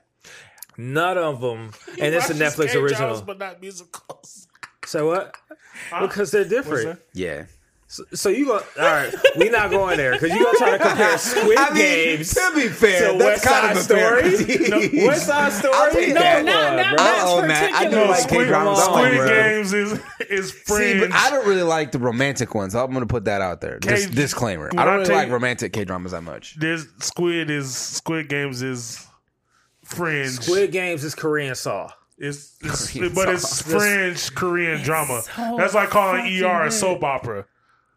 [0.76, 3.22] None of them, and it's a Netflix K-dramas, original.
[3.22, 4.46] but not musicals.
[4.86, 5.34] So what?
[6.00, 7.00] Because they're different.
[7.12, 7.46] Yeah.
[7.90, 8.52] So, so you go.
[8.56, 11.76] All right, we not going there because you gonna try to compare Squid I mean,
[11.76, 14.44] Games to be fair, to that's West kind Side of a Story.
[14.44, 14.68] critique.
[15.00, 15.74] No, West Side Story.
[15.74, 16.44] I'll no, that.
[16.44, 17.72] not on, not- I'll own that.
[17.72, 18.06] I do particular.
[18.08, 18.78] like Squid, K-dramas.
[18.80, 19.28] On, Squid.
[19.28, 21.00] Games is is See, fringe.
[21.00, 22.74] but I don't really like the romantic ones.
[22.74, 23.78] I'm going to put that out there.
[23.78, 24.70] Dis- disclaimer.
[24.76, 26.56] I don't really like romantic K dramas that much.
[26.58, 29.06] There's Squid is Squid Games is
[29.84, 30.28] fringe.
[30.40, 31.90] Squid Games is Korean Saw.
[32.18, 33.62] It's, it's Korean but it's sauce.
[33.62, 35.22] fringe Korean drama.
[35.22, 37.46] so That's like calling fucking ER a soap opera.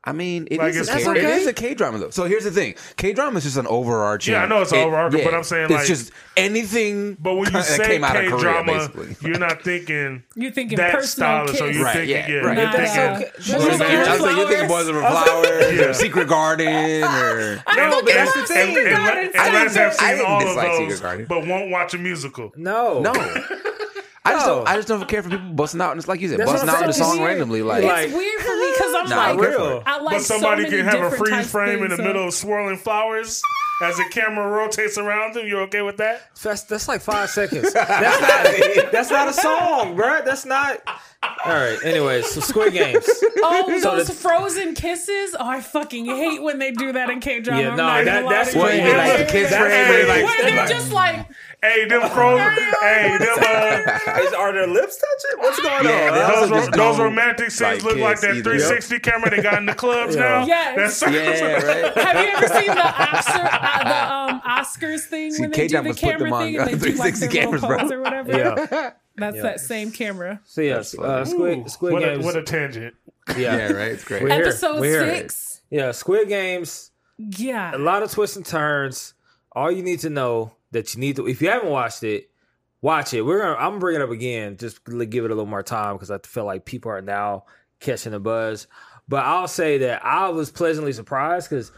[0.03, 1.17] I mean, it Like, is it's a K- fringe.
[1.19, 2.09] it is a K drama though.
[2.09, 4.33] So here's the thing: K drama is just an overarching.
[4.33, 7.17] Yeah, I know it's it- overarching, but I'm saying, it's like- just anything.
[7.19, 9.15] But when you that say came out of K Korea, drama, basically.
[9.29, 11.75] you're not thinking You're thinking that personal stylish, or kiss.
[11.75, 12.57] you're Right, thinking, yeah, yeah, right.
[12.57, 12.71] you're Nah.
[12.71, 12.95] thinking.
[12.95, 13.31] That's okay.
[13.37, 14.85] Just Well, like man, Boys I Over was like, you're thinking Flowers.
[14.85, 15.85] Boys Over Flowers Yeah.
[15.85, 16.67] or Secret Garden
[17.03, 17.63] or.
[17.75, 18.77] No, but that's the And, thing.
[18.77, 19.91] and, God, let- it's and so let's have.
[19.91, 21.25] I seen didn't all of dislike Secret those, Garden.
[21.29, 22.51] but won't watch a musical.
[22.57, 23.13] No, No.
[24.23, 24.55] I just No.
[24.57, 24.67] don't.
[24.67, 26.67] I just don't care for people busting out and it's like you said, That's busting
[26.67, 27.03] what out I'm the saying.
[27.05, 27.29] song It's weird.
[27.31, 27.61] randomly.
[27.63, 28.60] Like, Like- It's weird for me
[28.91, 29.83] because I'm Nah, like, I care for real.
[29.85, 32.27] I like But somebody so many can have a freeze frame in the so- middle
[32.27, 33.41] of swirling flowers
[33.83, 35.47] as the camera rotates around them.
[35.47, 36.29] You okay with that?
[36.41, 37.73] that's, that's like five seconds.
[37.73, 38.21] That's
[38.81, 38.91] not.
[38.91, 40.21] that's not a song, bro.
[40.23, 40.77] That's not.
[41.45, 41.77] All right.
[41.83, 43.07] Anyways, so Squid Games.
[43.43, 45.35] Oh, So those the- frozen kisses!
[45.39, 47.61] Oh, I fucking hate when they do that in K drama.
[47.61, 48.61] Yeah, I'm no, not that- gonna lie that's to you.
[48.63, 50.07] what you mean, like the kids That's frame?
[50.07, 51.27] Like, When they're just like,
[51.63, 52.47] Hey, them frozen.
[52.81, 53.37] hey, them.
[53.37, 55.39] Uh, Is, are their lips touching?
[55.43, 56.13] What's going Yeah, on?
[56.15, 58.43] they I was also those, just those romantic scenes like look like that either.
[58.57, 60.21] 360 camera they got in the clubs Yeah.
[60.21, 60.45] now.
[60.47, 60.99] Yes.
[60.99, 61.97] That's yeah, right.
[61.97, 65.83] have you ever seen the Oscar, uh, the um, Oscars thing See, when they do
[65.83, 67.61] the K-dramas put them camera on, thing and they do like 360 their little cameras,
[67.61, 67.77] bro.
[67.77, 68.31] pose or whatever?
[68.37, 68.91] Yeah.
[69.17, 69.41] That's Yeah.
[69.43, 70.39] that same camera.
[70.45, 72.23] So yes, uh, Squid Squid what, Games.
[72.23, 72.95] A, what a tangent.
[73.37, 73.55] yeah.
[73.55, 73.91] Yeah, right.
[73.91, 74.23] It's great.
[74.23, 74.31] We're.
[74.31, 75.15] Episode here.
[75.15, 75.61] six.
[75.69, 76.89] Yeah, Squid Games.
[77.19, 77.75] Yeah.
[77.75, 79.13] A lot of twists and turns.
[79.51, 82.29] All you need to know that you need to, if you haven't watched it,
[82.81, 83.21] watch it.
[83.21, 83.53] We're gonna.
[83.53, 84.57] I'm gonna bring it up again.
[84.57, 87.45] Just give it a little more time because I feel like people are now
[87.79, 88.67] catching the buzz.
[89.07, 91.71] But I'll say that I was pleasantly surprised because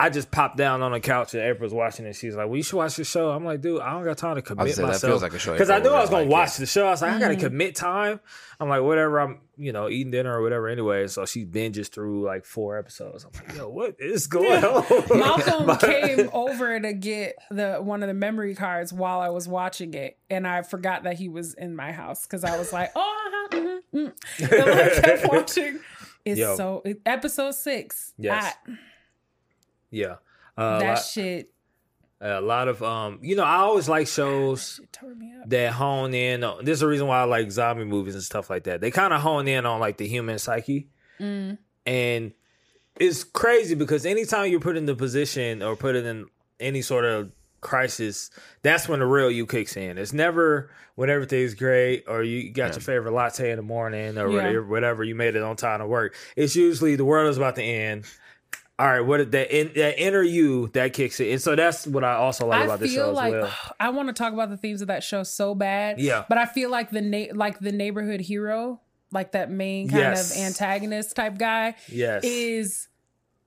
[0.00, 2.14] I just popped down on the couch and April's watching it.
[2.14, 4.36] She's like, "Well, you should watch the show." I'm like, "Dude, I don't got time
[4.36, 6.22] to commit say, that myself." feels like a show because I knew I was gonna
[6.22, 6.58] like, watch yeah.
[6.60, 6.86] the show.
[6.86, 7.44] I was like, "I gotta Mm-hmm.
[7.46, 8.20] commit time."
[8.60, 11.08] I'm like, "Whatever." I'm you know eating dinner or whatever anyway.
[11.08, 13.24] So she binges through like four episodes.
[13.24, 14.84] I'm like, "Yo, what is going on?"
[15.18, 19.48] Malcolm But- came over to get the one of the memory cards while I was
[19.48, 22.92] watching it, and I forgot that he was in my house because I was like,
[22.94, 24.52] "Oh," uh-huh, mhm, mm.
[24.52, 25.80] and I kept watching.
[26.24, 26.56] It's Yo.
[26.56, 28.12] so episode six.
[28.16, 28.54] Yes.
[28.68, 28.72] I-
[29.90, 30.16] Yeah.
[30.56, 31.50] Uh, that a, lot, shit,
[32.20, 35.48] a lot of um, you know, I always like shows shit tore me up.
[35.50, 36.42] that hone in.
[36.44, 38.80] On, this is the reason why I like zombie movies and stuff like that.
[38.80, 40.88] They kind of hone in on like the human psyche,
[41.20, 41.58] Mm.
[41.86, 42.32] and
[42.96, 46.26] it's crazy because anytime you're put in the position or put it in
[46.60, 48.30] any sort of crisis,
[48.62, 49.98] that's when the real you kicks in.
[49.98, 54.28] It's never when everything's great or you got your favorite latte in the morning or
[54.28, 54.34] Yeah.
[54.36, 56.14] whatever, whatever you made it on time to work.
[56.36, 58.04] It's usually the world is about to end.
[58.78, 62.04] All right, what that in, that inner you that kicks it, and so that's what
[62.04, 63.52] I also like I about this feel show like as well.
[63.80, 65.98] I want to talk about the themes of that show so bad.
[65.98, 66.24] Yeah.
[66.28, 70.30] but I feel like the na- like the neighborhood hero, like that main kind Yes.
[70.36, 72.88] of antagonist type guy, Yes, is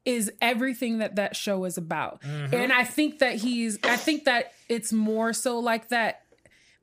[0.04, 2.22] is everything that that show is about.
[2.24, 2.54] Mm-hmm.
[2.56, 6.24] And I think that he's I think that it's more so like that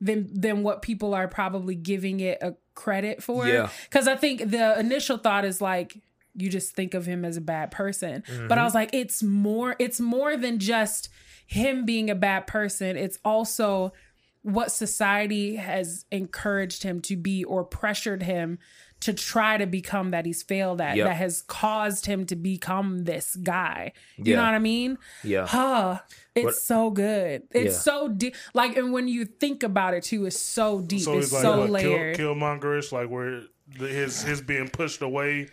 [0.01, 3.45] than than what people are probably giving it a credit for.
[3.45, 3.69] Yeah.
[3.91, 5.97] Cuz I think the initial thought is like
[6.35, 8.23] you just think of him as a bad person.
[8.27, 8.53] But Mm-hmm.
[8.53, 11.09] I was like it's more it's more than just
[11.47, 12.95] him being a bad person.
[12.97, 13.93] It's also
[14.41, 18.57] what society has encouraged him to be or pressured him
[19.01, 21.07] to try to become that he's failed at Yep.
[21.07, 23.91] that has caused him to become this guy.
[24.17, 24.35] You Yeah.
[24.37, 24.97] know what I mean?
[25.23, 25.99] yeah, Huh.
[26.35, 27.43] It's What- so good.
[27.51, 27.79] It's Yeah.
[27.81, 28.35] so deep.
[28.53, 31.01] Like, and when you think about it too, it's so deep.
[31.01, 32.17] So it's he's like so what, kill, layered.
[32.17, 33.41] Killmongerish, like where
[33.77, 35.47] the, his his being pushed away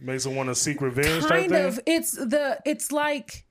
[0.00, 1.22] makes him want to seek revenge.
[1.22, 1.64] type kind thing?
[1.66, 1.80] of.
[1.86, 2.58] It's the.
[2.64, 3.44] It's like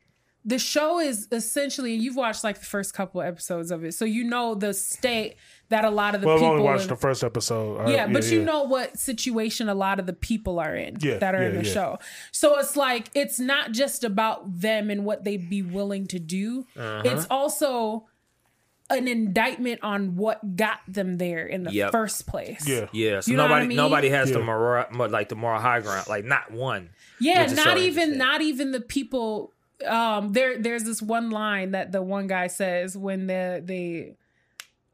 [0.45, 1.93] the show is essentially.
[1.95, 5.35] You've watched like the first couple of episodes of it, so you know the state
[5.69, 6.51] that a lot of the Well, I've people.
[6.53, 7.77] only watched in- the first episode.
[7.81, 11.17] I- yeah, but you know what situation a lot of the people are in Yeah,
[11.17, 11.73] that are in the yeah.
[11.73, 11.99] show.
[12.31, 16.65] So it's like it's not just about them and what they'd be willing to do.
[16.75, 17.01] Uh-huh.
[17.05, 18.07] It's also
[18.89, 21.91] an indictment on what got them there in the Yep.
[21.91, 22.67] first place.
[22.67, 22.87] Yeah.
[22.91, 23.19] yeah.
[23.19, 23.77] So You know what nobody I mean?
[23.77, 26.89] nobody has the moral like the moral high ground, like not one.
[27.19, 29.53] Yeah, Which so not even not even the people
[29.87, 34.15] um there there's this one line that the one guy says when the they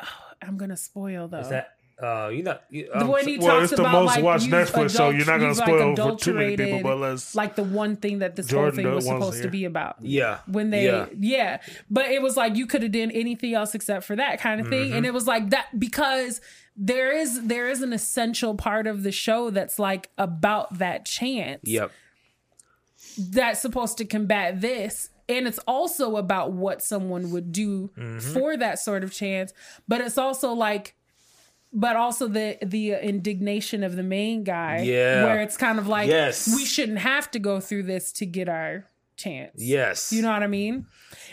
[0.01, 0.07] oh,
[0.41, 1.39] I'm going to spoil though.
[1.39, 4.15] Is that uh you know you, um, when he Well, talks it's the about most
[4.15, 6.83] like watched you've Netflix, so you're not gonna you've, spoil for too many people, adulterated,
[6.83, 9.43] but let's- like the one thing that this Jordan whole thing was wants to supposed
[9.43, 9.95] to be about.
[10.01, 11.05] yeah When they, yeah.
[11.17, 11.61] yeah.
[11.89, 14.67] but it was like you could have done anything else except for that kind of
[14.67, 14.97] thing, Mm-hmm.
[14.97, 16.41] and it was like that because
[16.75, 21.61] there is there is an essential part of the show that's like about that chance
[21.63, 21.91] Yep.
[23.29, 25.09] that's supposed to combat this.
[25.27, 28.19] And it's also about what someone would do Mm-hmm.
[28.33, 29.53] for that sort of chance.
[29.87, 30.95] But it's also like,
[31.75, 34.79] but also the the indignation of the main guy.
[34.79, 35.25] Yeah.
[35.25, 36.47] Where it's kind of like, Yes.
[36.55, 38.85] we shouldn't have to go through this to get our
[39.17, 39.51] chance.
[39.55, 40.11] Yes.
[40.11, 40.87] You know what I mean?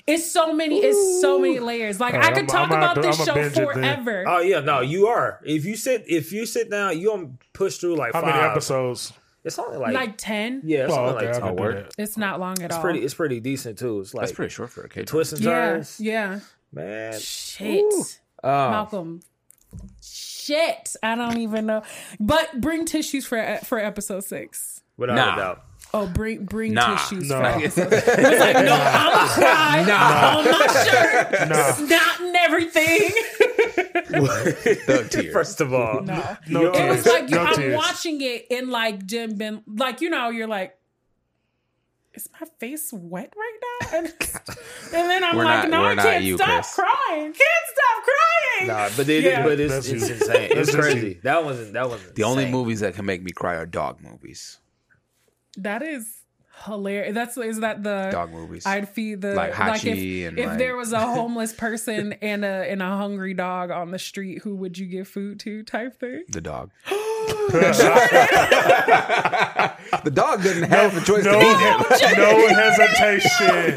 [0.07, 1.99] It's so many, it's so many layers.
[2.01, 3.67] Like I could I'm- talk I'm about out this show I'ma binge it then.
[3.75, 4.25] forever.
[4.29, 5.41] Oh yeah, no, you are.
[5.45, 8.47] If you sit if you sit down, you gonna push through like How five many
[8.49, 9.13] episodes?
[9.45, 10.63] It's only like, like 10.
[10.65, 11.57] yeah, it's Oh, only okay, like ten.
[11.83, 12.81] do It's not long at It's all.
[12.83, 13.99] pretty it's pretty decent too.
[14.01, 15.51] It's like That's pretty short for a K twists and yeah.
[15.51, 15.99] turns.
[15.99, 16.39] Yeah.
[16.73, 17.19] Man.
[17.19, 18.21] Shit.
[18.45, 19.21] Oh, Malcolm.
[20.53, 20.97] Shit.
[21.03, 21.83] I don't even know.
[22.21, 24.83] But bring tissues for for episode six.
[24.97, 25.33] Without Nah.
[25.35, 25.65] a doubt.
[25.95, 26.97] Oh, bring bring Nah.
[26.97, 27.39] tissues No.
[27.41, 28.09] for episode six.
[28.19, 29.79] It like, no, I'm gonna cry
[30.37, 31.49] on my shirt.
[31.49, 31.73] Nah.
[31.73, 33.11] Snot and everything.
[34.87, 35.33] thug tears.
[35.33, 36.03] First of all.
[36.03, 36.37] No.
[36.49, 37.77] No It was like no I'm tears.
[37.77, 40.75] watching it and like Jim been like, you know, you're like,
[42.15, 43.69] is my face wet right now?
[43.95, 46.75] And, and then I'm We're like, not- no, I can't you, stop Chris.
[46.75, 47.33] crying.
[47.33, 48.69] Can't stop crying.
[48.69, 49.43] Nah, but it, Yeah.
[49.45, 50.49] but it's, it's insane.
[50.53, 51.21] It's crazy.
[51.25, 54.59] That wasn't that wasn't The only movies that can make me cry are dog movies.
[55.59, 56.23] That is
[56.65, 57.15] hilarious.
[57.15, 58.65] That's is that the Dog movies.
[58.65, 59.85] I'd feed the Like if,
[60.29, 63.91] and if like- there was a homeless person and a and a hungry dog on
[63.91, 65.63] the street, who would you give food to?
[65.65, 66.25] Type thing.
[66.29, 66.71] the dog.
[70.05, 71.79] the dog doesn't have a choice No, to eat him.
[72.19, 73.75] no hesitation.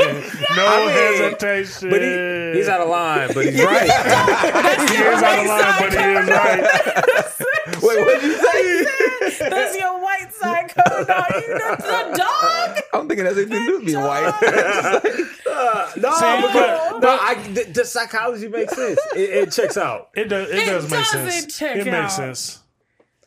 [0.56, 1.90] No I mean, hesitation.
[1.90, 3.90] But he, he's out of line, but he's right.
[4.96, 6.64] He is out of line, but he is right.
[7.82, 9.50] Wait, what did you say?
[9.50, 11.30] That's your white side coming out.
[11.42, 12.22] You know, the dog.
[12.22, 14.34] I don't think it has anything to do with being white.
[15.58, 16.52] Uh, no, See, because,
[16.92, 19.00] but- no, I, the, the psychology makes sense.
[19.16, 20.10] It, it checks out.
[20.14, 20.50] It does.
[20.50, 21.58] It, It does make sense.
[21.58, 22.02] check it out.
[22.02, 22.60] makes sense.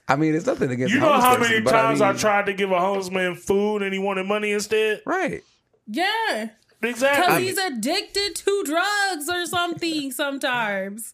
[0.09, 0.95] I mean, it's nothing against.
[0.95, 3.11] You know how person, many but I times I, mean- tried to give a homeless
[3.11, 5.03] man food and he wanted money instead?
[5.05, 5.43] Right.
[5.87, 6.49] Yeah.
[6.81, 6.81] Exactly.
[6.81, 7.45] Because Exactly.
[7.45, 11.13] he's addicted to drugs or something sometimes.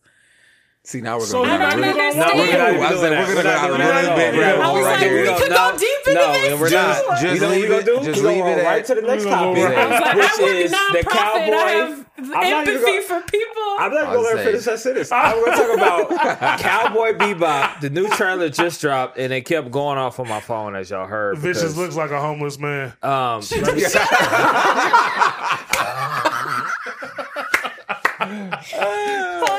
[0.86, 1.48] See, now we're So going.
[1.48, 2.44] you're not down a even really- gonna No, we're
[2.84, 4.62] I was like, we're gonna not go doing down a little bit No, rabbit I
[4.66, 5.16] hole was right here.
[5.16, 6.44] we No, could no, go deep into this.
[6.52, 6.78] and we're not.
[6.94, 9.24] just you know what leave it- just leave go it at- right to the next
[9.24, 11.08] We're gonna go topic, right- I was like, which is the nonprofit.
[11.08, 11.56] cowboy.
[11.56, 13.62] I have I'm not even empathy gonna- for people.
[13.78, 14.44] I'm not gonna I'll let her say.
[14.44, 15.10] finish that sentence.
[15.10, 16.10] I'm gonna talk about
[16.60, 17.80] Cowboy Bebop.
[17.80, 21.06] The new trailer just dropped, and it kept going off on my phone as y'all
[21.06, 21.38] heard.
[21.38, 22.92] Vicious because, looks like a homeless man.
[23.02, 23.98] Um, let me see.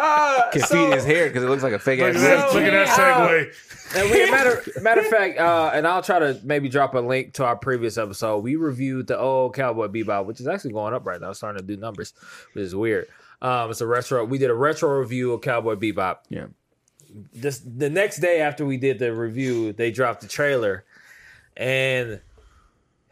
[0.00, 2.16] Uh, Can so- feed his hair because it looks like a fake Look ass.
[2.16, 2.64] at that, wig.
[2.64, 3.96] look at that segue.
[3.96, 7.32] And we, matter matter of fact, uh, and I'll try to maybe drop a link
[7.34, 8.38] to our previous episode.
[8.38, 11.66] We reviewed the old Cowboy Bebop, which is actually going up right now, starting to
[11.66, 12.12] do numbers,
[12.52, 13.08] which is weird.
[13.40, 14.24] Um, it's a retro.
[14.24, 16.18] We did a retro review of Cowboy Bebop.
[16.28, 16.46] Yeah.
[17.32, 20.84] This the next day after we did the review, they dropped the trailer,
[21.56, 22.20] and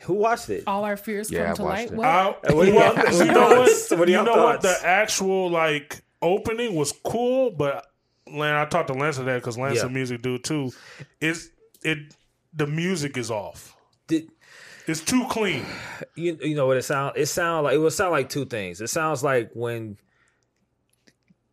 [0.00, 0.64] who watched it?
[0.66, 1.92] All our fears Yeah, come I to light.
[1.92, 1.94] it.
[1.96, 2.06] What?
[2.06, 2.94] I, What do you well,
[3.26, 3.98] you know what?
[3.98, 4.60] what are you your know what?
[4.60, 7.86] The actual like opening was cool, but
[8.26, 9.86] Lan, I talked to Lance of that because Lance Yeah.
[9.86, 10.72] a music dude too.
[11.20, 11.50] Is
[11.82, 11.98] it
[12.52, 13.74] the music is off?
[14.08, 14.28] Did,
[14.86, 15.64] It's too clean.
[16.14, 18.80] you you know what it sound it sound like it would sound like two things.
[18.80, 19.96] It sounds like when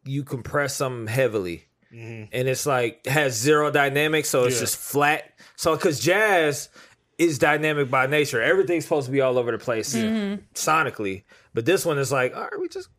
[0.06, 2.26] you compress something heavily mm-hmm.
[2.32, 4.62] and it's like has zero dynamics, so it's Yeah.
[4.62, 5.24] just flat.
[5.56, 6.70] So because jazz
[7.18, 10.42] is dynamic by nature, everything's supposed to be all over the place mm-hmm.
[10.56, 11.24] sonically.
[11.54, 12.90] But this one is like, all right, we just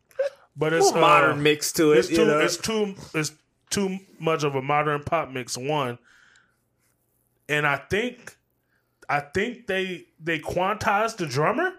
[0.56, 1.98] But a it's uh, modern mix to it.
[1.98, 2.26] It's you too.
[2.26, 2.38] know?
[2.40, 2.94] It's too.
[3.14, 3.32] It's
[3.70, 5.56] too much of a modern pop mix.
[5.58, 5.98] One,
[7.48, 8.36] and I think,
[9.08, 11.72] I think they they quantized the drummer.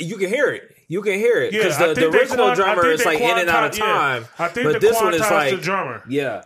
[0.00, 0.74] you can hear it.
[0.88, 3.20] You can hear it Yeah, because I the, the original quant- drummer is they like
[3.20, 3.86] in and out of quanti- yeah.
[3.98, 4.26] time.
[4.38, 6.02] I think but this one is quantized like the drummer.
[6.08, 6.42] yeah.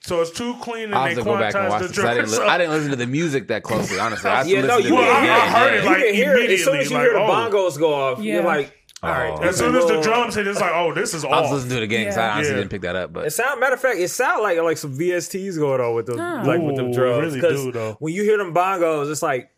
[0.00, 1.96] So it's too clean, and I'll they have to go back and watch the this.
[1.98, 2.20] 'cause I drummer.
[2.22, 4.30] didn't, li- so- I didn't listen to the music that closely, honestly.
[4.30, 5.80] I have to Yeah, no, you to can, it I- I heard yeah.
[5.80, 7.28] it like can hear it as soon immediately, as you like, hear the oh.
[7.28, 8.18] bongos go off.
[8.20, 8.34] Yeah.
[8.34, 8.72] You're like,
[9.06, 9.32] all right.
[9.34, 9.40] Oh.
[9.40, 11.50] this as soon as the drums hit, it's like, oh, this is all I was
[11.52, 12.58] listening to it again because I honestly Yeah.
[12.58, 13.12] didn't pick that up.
[13.12, 16.06] But It sound matter of fact, it sound like like some VSTs going on with
[16.06, 16.42] them, Oh.
[16.46, 17.34] like with them Ooh, drums.
[17.34, 17.96] really 'Cause do, though.
[18.00, 19.48] when you hear them bongos, it's like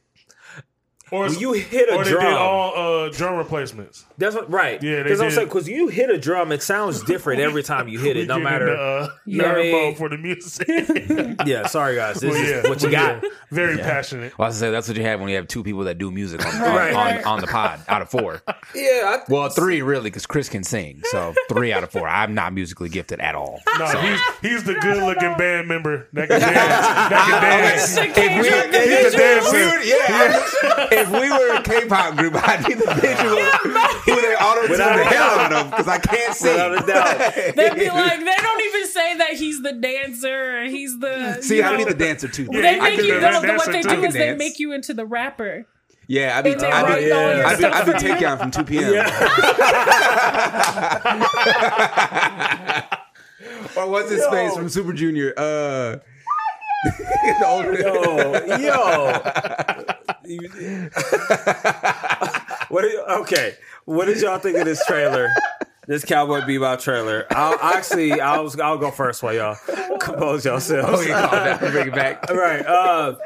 [1.10, 2.24] Or when you hit a or they drum.
[2.24, 4.04] did all uh, drum replacements.
[4.18, 4.82] that's what right.
[4.82, 5.34] Yeah, they because I'm did.
[5.34, 8.34] saying because you hit a drum, it sounds different every time you hit it, no
[8.34, 8.66] getting matter.
[8.66, 9.42] the, uh, Yeah.
[9.44, 10.68] nerd I mean- mode for the music.
[11.46, 13.22] yeah, sorry guys, this Well, is yeah, what you well, got.
[13.24, 13.28] yeah.
[13.50, 14.36] Very passionate.
[14.38, 16.10] well, I was say that's what you have when you have two people that do
[16.10, 16.92] music on, Right.
[16.94, 18.42] on, on, on the pod out of four.
[18.74, 22.06] Yeah, I, Well, three really because Chris can sing, so three out of four.
[22.06, 23.60] I'm not musically gifted at all.
[23.78, 26.52] No, he's he's the good looking band member that can dance.
[26.52, 27.96] that can dance.
[27.96, 29.78] If we- He's a dancer.
[29.80, 34.60] we yeah, if we were a K-pop group, I'd be the visual who they auto
[34.62, 36.52] tune Without the hell out of them because I can't sing.
[36.52, 37.34] without a doubt.
[37.56, 41.38] They'd be like, they don't even say that he's the dancer or he's the.
[41.42, 42.46] See, I'd be the dancer too.
[42.46, 44.04] They I make you do know the, what they dancer do too.
[44.08, 45.66] is they make you into the rapper.
[46.10, 47.98] Yeah, I'd be, And they I'd write be, all I'd be, stuff I'd be for
[48.06, 48.14] you.
[48.14, 49.06] Taecyeon from 2PM
[53.76, 54.30] or what's his Yo.
[54.30, 55.34] face from Super Junior?
[55.36, 55.98] Uh, the older
[57.40, 59.12] Yo, yo.
[62.68, 62.84] what?
[62.84, 65.28] Are you, okay, what did y'all think of this trailer?
[65.86, 67.26] This Cowboy Bebop trailer.
[67.30, 69.56] I'll actually, I'll, I'll go first while y'all
[70.00, 71.06] compose yourselves.
[71.06, 72.28] Calm down, bring it back.
[72.30, 72.64] right.
[72.64, 73.16] Uh,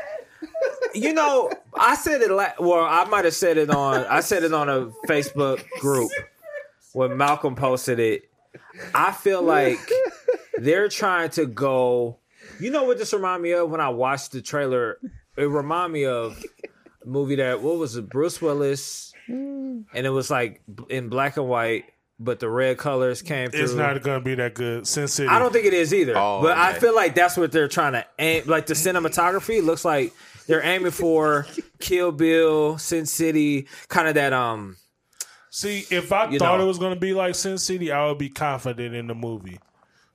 [0.95, 2.31] you know, I said it.
[2.31, 4.07] La- well, I might have said it on.
[4.07, 6.11] I said it on a Facebook group
[6.93, 8.31] when Malcolm posted it.
[8.95, 9.79] I feel like
[10.57, 12.19] they're trying to go.
[12.62, 14.98] You know what this remind me of when I watched the trailer?
[15.37, 16.42] It remind me of
[17.05, 18.09] a movie that what was it?
[18.09, 21.87] Bruce Willis, and it was like in black and white,
[22.20, 23.64] but the red colors came through.
[23.64, 24.87] It's not going to be that good.
[24.87, 25.29] Sin City.
[25.29, 26.16] I don't think it is either.
[26.16, 28.44] Oh, but I feel like that's what they're trying to aim.
[28.46, 30.12] Like the cinematography looks like
[30.46, 31.46] they're aiming for
[31.81, 34.33] Kill Bill, Sin City, kind of that.
[34.33, 34.77] Um,
[35.51, 36.64] See, if I thought know.
[36.64, 39.59] it was going to be like Sin City, I would be confident in the movie.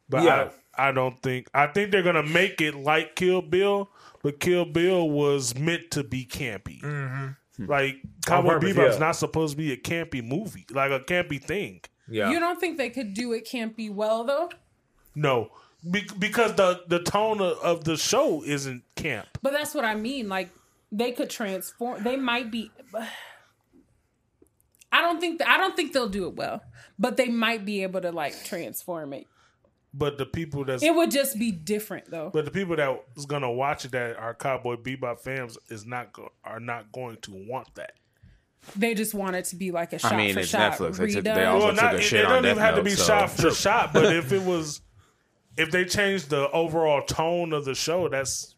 [0.09, 0.35] But Yeah.
[0.35, 1.49] I, I don't think.
[1.53, 3.89] I think they're going to make it like Kill Bill,
[4.23, 6.81] but Kill Bill was meant to be campy.
[6.81, 7.65] Mm-hmm.
[7.65, 8.99] Like Cowboy purpose, Bebop's yeah.
[8.99, 11.81] not supposed to be a campy movie, like a campy thing.
[12.07, 14.49] yeah, You don't think they could do it campy well though?
[15.15, 15.49] No,
[15.89, 19.27] be- because the the tone of, of the show isn't camp.
[19.41, 20.29] But that's what I mean.
[20.29, 20.49] Like
[20.91, 22.03] they could transform.
[22.03, 22.71] They might be.
[24.91, 25.41] I don't think.
[25.45, 26.63] I don't think they'll do it well.
[26.99, 29.27] But they might be able to like transform it.
[29.93, 32.29] But the people that's It would just be different though.
[32.33, 36.13] but the people that is gonna watch it that are Cowboy Bebop fans is not
[36.13, 37.93] go, are not going to want that.
[38.75, 40.97] They just want it to be like a shot mean, for it's shot Netflix.
[40.97, 41.47] They took- they redone.
[41.47, 42.91] also Well, took not a it, shit it on don't even have to Note, be
[42.91, 44.81] so- shot for shot, but if it was,
[45.57, 48.55] if they changed the overall tone of the show, that's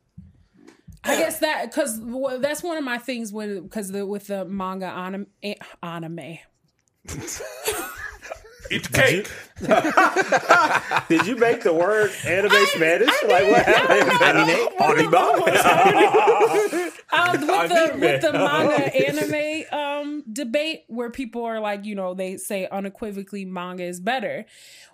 [1.03, 2.01] I guess that because
[2.41, 5.27] that's one of my things with because the with the manga anime
[5.83, 6.39] anime.
[8.71, 9.29] eat the cake.
[11.09, 13.09] Did you make the word anime Spanish?
[13.27, 14.11] like what happened?
[17.11, 22.13] Um, with the with the manga anime um debate where people are like, you know,
[22.13, 24.45] they say unequivocally manga is better.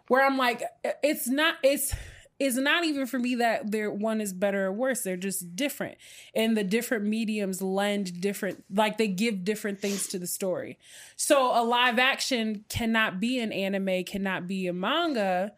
[0.07, 0.63] Where I'm like,
[1.03, 1.93] it's not it's
[2.39, 5.01] it's not even for me that there one is better or worse.
[5.01, 5.97] They're just different.
[6.35, 10.77] And the different mediums lend different like they give different things to the story.
[11.15, 15.53] So a live action cannot be an anime, cannot be a manga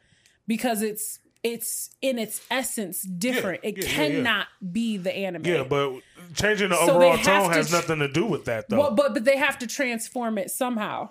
[0.48, 3.64] because it's it's in its essence different.
[3.64, 3.96] Yeah, it yeah, yeah, yeah.
[3.96, 5.46] cannot be the anime.
[5.46, 6.02] Yeah, but
[6.36, 8.78] changing the So overall tone to has nothing to do with that, though.
[8.78, 11.10] Well, but but they have to transform it somehow.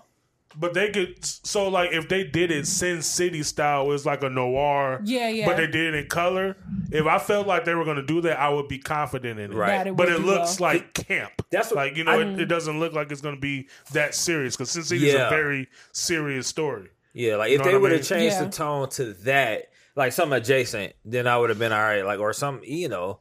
[0.59, 4.31] But they could so like if they did it Sin City style, it's like a
[4.31, 5.01] noir.
[5.05, 5.45] Yeah, yeah.
[5.47, 6.57] But they did it in color.
[6.91, 9.53] If I felt like they were going to do that, I would be confident in
[9.53, 9.55] it.
[9.55, 9.87] Right.
[9.87, 10.71] It But it looks well.
[10.73, 11.43] like camp.
[11.51, 14.15] That's what- like you know, it, it doesn't look like it's going to be that
[14.15, 15.27] serious because Sin City is Yeah.
[15.27, 16.89] a very serious story.
[17.13, 18.05] Yeah, like if know they would have mean?
[18.09, 18.45] changed Yeah.
[18.45, 22.03] the tone to that, like something adjacent, then I would have been all right.
[22.05, 23.21] Like or some, you know,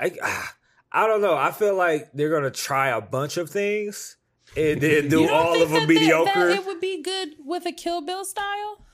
[0.00, 0.12] I
[0.92, 1.34] I don't know.
[1.36, 4.16] I feel like they're gonna try a bunch of things
[4.58, 6.48] and then do You don't all think of them that mediocre.
[6.48, 8.84] that it would be good with a Kill Bill style?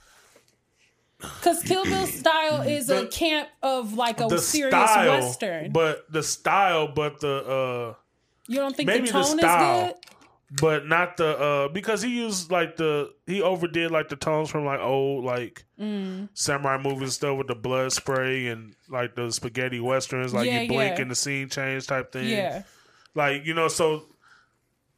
[1.18, 5.72] Because Kill Bill style is a camp of like a serious style, western.
[5.72, 7.94] but the style, but the uh
[8.46, 9.87] you don't think maybe the the style.
[9.87, 10.00] is good?
[10.61, 14.64] but not the uh because he used like the he overdid like the tones from
[14.64, 16.29] like old like Mm.
[16.35, 20.68] samurai movies stuff with the blood spray and like the spaghetti westerns like Yeah, you
[20.68, 21.03] blink yeah.
[21.03, 22.62] and the scene change type thing Yeah.
[23.16, 24.05] like you know so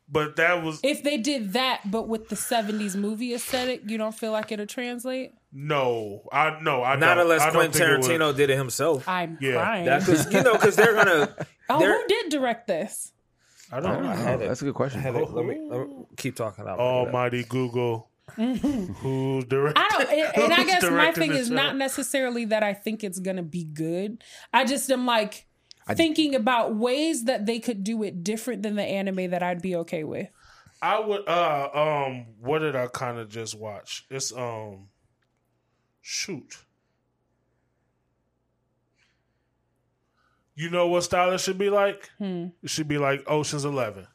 [0.09, 4.14] but that was If they did that, but with the '70s movie aesthetic, you don't
[4.14, 5.33] feel like it'll translate.
[5.53, 8.21] no i no i Not don't, unless I don't Quentin think it.
[8.21, 9.09] Tarantino did it himself.
[9.09, 9.85] I'm Yeah, crying.
[9.87, 11.35] That's 'cause, you know because they're gonna.
[11.71, 13.12] oh, they're, who did direct this?
[13.73, 14.49] i don't oh, know I had it.
[14.49, 15.01] That's a good question.
[15.01, 15.29] I had it.
[15.31, 15.69] Let me, oh.
[15.77, 20.83] let me keep talking about almighty google who's directing I don't, and, and I guess
[20.85, 21.55] my thing is show?
[21.55, 24.23] not necessarily that I think it's gonna be good.
[24.53, 25.46] I just am like
[25.94, 29.77] thinking about ways that they could do it different than the anime that I'd be
[29.77, 30.29] okay with.
[30.83, 34.05] I would uh um what did I kind of just watch?
[34.11, 34.88] It's um
[36.03, 36.59] shoot.
[40.55, 42.11] You know what style it should be like?
[42.18, 42.46] Hmm.
[42.62, 44.07] It should be like Ocean's Eleven.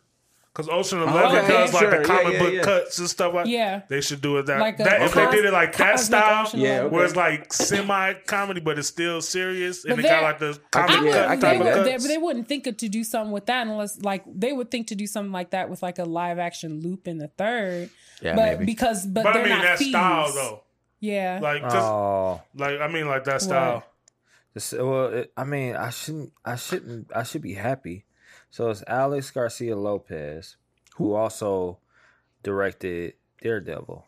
[0.54, 1.48] Because Ocean oh, Eleven okay.
[1.48, 2.62] does like Sure, the comic yeah, book yeah.
[2.64, 3.84] cuts and stuff like Yeah.
[3.88, 6.46] They should do it that, Like a that if they did it like that style,
[6.46, 6.92] Ocean Yeah, Eleven.
[6.92, 10.56] where it's like semi comedy but it's still serious and But it got they're- like
[10.58, 12.08] the comic can- yeah, cut I they, of they, cuts.
[12.08, 15.08] they wouldn't think to do something with that unless like they would think to do
[15.08, 17.90] something like that with like a live action loop in the third.
[18.22, 18.66] Yeah, but maybe.
[18.66, 19.92] because but, But I mean not that thieves.
[19.92, 20.64] style though.
[21.00, 21.40] Yeah.
[21.42, 23.86] Like, 'cause- Oh, like I mean like that style.
[24.54, 26.34] this- well, it, I mean, I shouldn't.
[26.44, 27.10] I shouldn't.
[27.16, 28.04] I should be happy.
[28.52, 30.58] So it's Alex Garcia Lopez,
[30.96, 31.80] who also
[32.44, 34.06] directed Daredevil,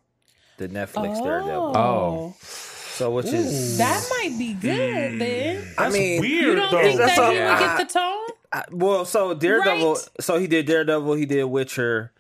[0.58, 1.78] the Netflix Daredevil.
[1.78, 2.36] Oh.
[2.42, 5.68] So which is that might be good then.
[5.78, 6.82] I mean, You Weird don't though.
[6.82, 8.28] think That's that all- he would get the tone?
[8.52, 9.94] I- well, so Daredevil.
[9.94, 10.10] Right.
[10.22, 11.14] So he did Daredevil.
[11.16, 12.12] He did Witcher.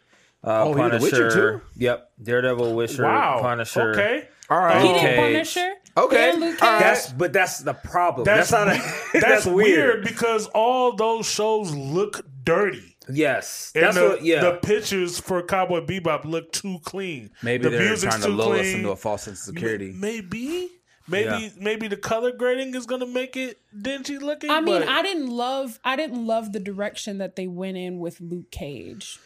[0.44, 1.04] Uh, Oh, he did Punisher.
[1.26, 1.62] Witcher too?
[1.78, 3.40] Yep, Daredevil, Witcher, Wow.
[3.42, 3.92] Punisher.
[3.92, 4.28] Okay.
[4.50, 4.82] All right.
[4.82, 5.02] He Okay.
[5.02, 5.74] did Punisher.
[5.96, 6.32] Okay.
[6.32, 6.60] And Luke Cage.
[6.60, 8.26] That's but that's the problem.
[8.26, 9.16] That's That's, not.
[9.16, 10.04] A, that's, weird.
[10.04, 12.96] because all those shows look dirty.
[13.12, 14.24] Yes, And that's the, what.
[14.24, 17.32] Yeah, the pictures for Cowboy Bebop look too clean.
[17.44, 19.92] Maybe the they're music's trying to too lull us into a false sense of security.
[19.94, 20.70] Maybe,
[21.10, 21.50] maybe, Yeah.
[21.60, 24.50] maybe the color grading is gonna make it dingy looking.
[24.50, 28.00] I mean, but I didn't love I didn't love the direction that they went in
[28.00, 29.20] with Luke Cage.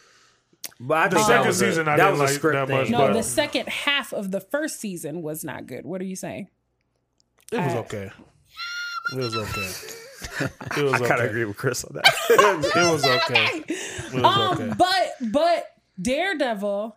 [0.80, 2.54] but I the think that second was season I that didn't was a like script
[2.68, 2.90] that much.
[2.90, 5.86] No, But- the second half of the first season was not good.
[5.86, 6.48] What are you saying?
[7.52, 8.10] It was I- okay.
[9.12, 9.70] It was okay.
[10.76, 11.26] It was I kind of okay.
[11.26, 12.04] agree with Chris on that.
[12.30, 13.62] It was okay.
[13.68, 14.72] It was Um, okay.
[14.76, 15.66] but but
[16.00, 16.96] Daredevil,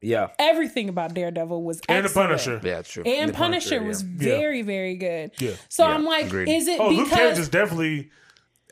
[0.00, 2.10] yeah, everything about Daredevil was And the.
[2.10, 2.60] Punisher.
[2.62, 3.02] Yeah, it's true.
[3.04, 3.86] And The Punisher, yeah.
[3.88, 5.32] was very very good.
[5.38, 5.52] Yeah.
[5.68, 6.48] So Yeah, I'm like, agreed.
[6.48, 8.10] is it Oh, Luke Cage is definitely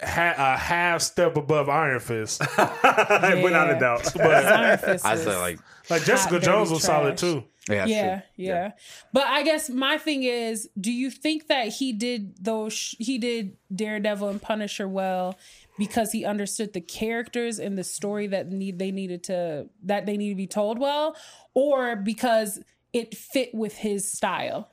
[0.02, 2.40] ha- a half step above Iron Fist.
[2.58, 4.10] without a doubt.
[4.14, 5.58] But Iron Fist I is- say like
[5.90, 7.44] like Jessica Jones was solid too.
[7.68, 8.72] Yeah, it's yeah, yeah,
[9.12, 12.72] But I guess my thing is, do you think that he did those?
[12.72, 15.38] sh- He did Daredevil and Punisher well
[15.78, 20.16] because he understood the characters and the story that need they needed to that they
[20.16, 21.16] need to be told well,
[21.54, 22.58] or because
[22.92, 24.68] it fit with his style?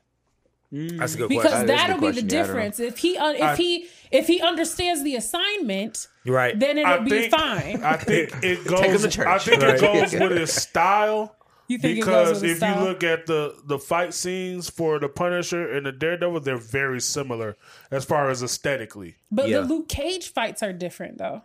[0.73, 0.97] Mm.
[0.99, 1.67] That's a good because question.
[1.67, 2.29] That is that'll good be the question.
[2.29, 2.61] Yeah, I don't know.
[2.61, 2.79] difference.
[2.79, 6.59] If he un- if I- he if he understands the assignment, right.
[6.59, 7.83] then it'll I be think fine.
[7.83, 9.17] I think it goes.
[9.19, 9.75] I think Right.
[9.75, 11.35] it goes with his style.
[11.69, 15.85] You think because if you look at the the fight scenes for the Punisher and
[15.85, 17.55] the Daredevil, they're very similar
[17.91, 19.15] as far as aesthetically.
[19.31, 19.59] but Yeah.
[19.61, 21.43] the Luke Cage fights are different though.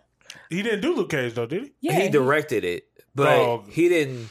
[0.51, 1.72] He didn't do Luke Cage though, did he?
[1.81, 3.64] Yeah, he directed it, but Oh.
[3.70, 4.31] he didn't.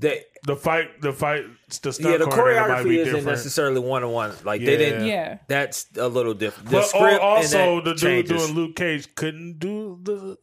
[0.00, 1.44] That The fight, the fight,
[1.82, 3.26] the stunt yeah, the choreography isn't different.
[3.26, 4.32] necessarily one on one.
[4.44, 5.06] Like they didn't.
[5.06, 5.38] Yeah.
[5.48, 6.70] That's a little different.
[6.70, 8.42] The But oh, script al- and also, that the dude changes.
[8.46, 10.38] doing Luke Cage couldn't do the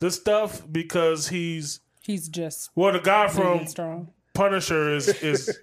[0.00, 4.10] the stuff because he's he's just well, the guy from strong.
[4.34, 5.58] Punisher is is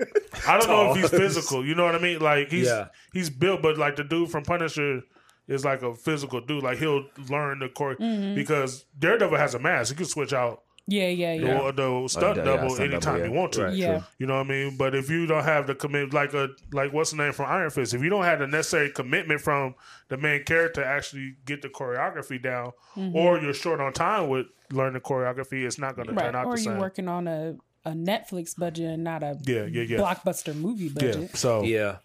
[0.48, 1.66] I don't know if he's physical.
[1.66, 2.20] You know what I mean?
[2.20, 2.88] Like he's Yeah.
[3.14, 5.02] he's built, but like the dude from Punisher
[5.48, 6.64] is like a physical dude.
[6.64, 8.36] Like he'll learn the core Mm-hmm.
[8.36, 9.92] because Daredevil has a mask.
[9.92, 10.62] He can switch out
[10.92, 11.72] Yeah, yeah, the, yeah.
[11.72, 13.64] the stunt yeah, yeah, double stunt anytime double, you want to.
[13.66, 13.74] Right.
[13.74, 14.02] Yeah.
[14.18, 14.78] You know what I mean?
[14.78, 17.70] But if you don't have the commit, like a like what's the name from Iron
[17.70, 19.76] Fist, if you don't have the necessary commitment from
[20.10, 23.16] the main character to actually get the choreography down, Mm-hmm.
[23.16, 26.26] or you're short on time with learning choreography, it's not going to Right.
[26.26, 29.66] turn out Or the you're working on a, a Netflix budget and not a Yeah,
[29.66, 29.98] yeah, yeah.
[30.00, 30.92] blockbuster movie yeah.
[30.94, 31.38] budget.
[31.38, 31.98] So Yeah,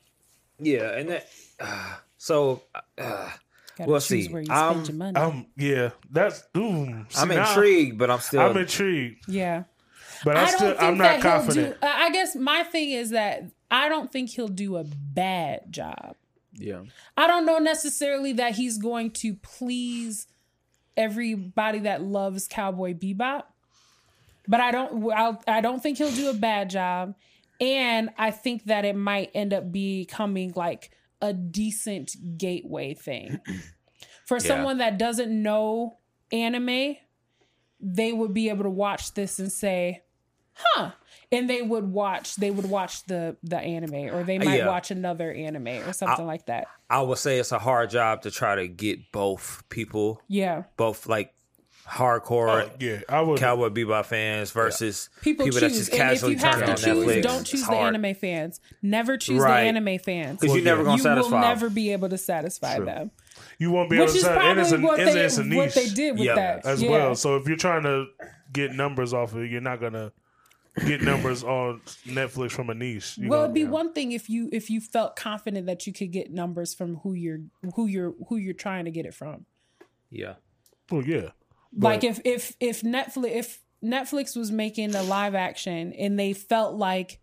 [0.61, 1.27] yeah, and that.
[1.59, 3.33] Uh, so uh, Gotta
[3.81, 4.29] We'll see.
[4.29, 5.17] where you Um, spend your money.
[5.17, 6.45] um, yeah, that's.
[6.57, 8.41] Ooh, see, I'm intrigued, but I'm still.
[8.41, 9.65] I'm intrigued, yeah.
[10.25, 10.77] but I, I still.
[10.79, 11.81] I'm not confident.
[11.81, 11.87] do.
[11.87, 16.15] I I guess my thing is that I don't think he'll do a bad job.
[16.57, 16.83] Yeah.
[17.17, 20.29] I don't know necessarily that he's going to please
[20.97, 23.43] everybody that loves Cowboy Bebop,
[24.47, 25.11] but I don't.
[25.13, 27.15] I'll, I don't think he'll do a bad job,
[27.61, 30.91] and I think that it might end up becoming like
[31.25, 33.41] a decent gateway thing
[34.27, 35.99] for someone that doesn't know
[36.31, 36.97] anime.
[37.81, 40.03] They would be able to watch this and say,
[40.55, 40.93] "Huh."
[41.33, 42.37] And they would watch.
[42.37, 44.69] They would watch the the anime, or they might Yeah.
[44.69, 46.67] watch another anime, or something like that.
[46.89, 51.07] I would say it's a hard job to try to get both people, Yeah, both
[51.07, 51.34] like
[51.89, 53.39] hardcore Oh, yeah, I would.
[53.39, 55.73] Cowboy Bebop fans versus people, people, choose.
[55.73, 57.23] that just and if casually you have turn to on choose, Netflix.
[57.23, 58.61] don't choose the anime fans.
[58.83, 59.63] Never choose Right.
[59.65, 60.41] the anime fans.
[60.41, 61.29] because you're never gonna satisfy.
[61.29, 63.11] you will never be able to satisfy them.
[63.59, 64.41] you won't be able to satisfy.
[64.43, 66.35] say, and it's probably what they it's a niche what they did with Yeah.
[66.37, 66.91] that as Yeah.
[66.91, 67.15] well.
[67.15, 68.07] So if you're trying to
[68.53, 70.13] get numbers off of it, you're not gonna
[70.87, 73.17] get numbers on Netflix from a niche.
[73.19, 73.45] You Well, know?
[73.45, 76.75] it'd be one thing if you if you felt confident that you could get numbers
[76.75, 77.41] from who you're
[77.77, 79.47] who you're who you're trying to get it from.
[80.11, 80.35] Yeah,
[80.91, 81.31] Well, yeah.
[81.79, 86.75] Like if if if Netflix if Netflix was making a live action and they felt
[86.77, 87.21] like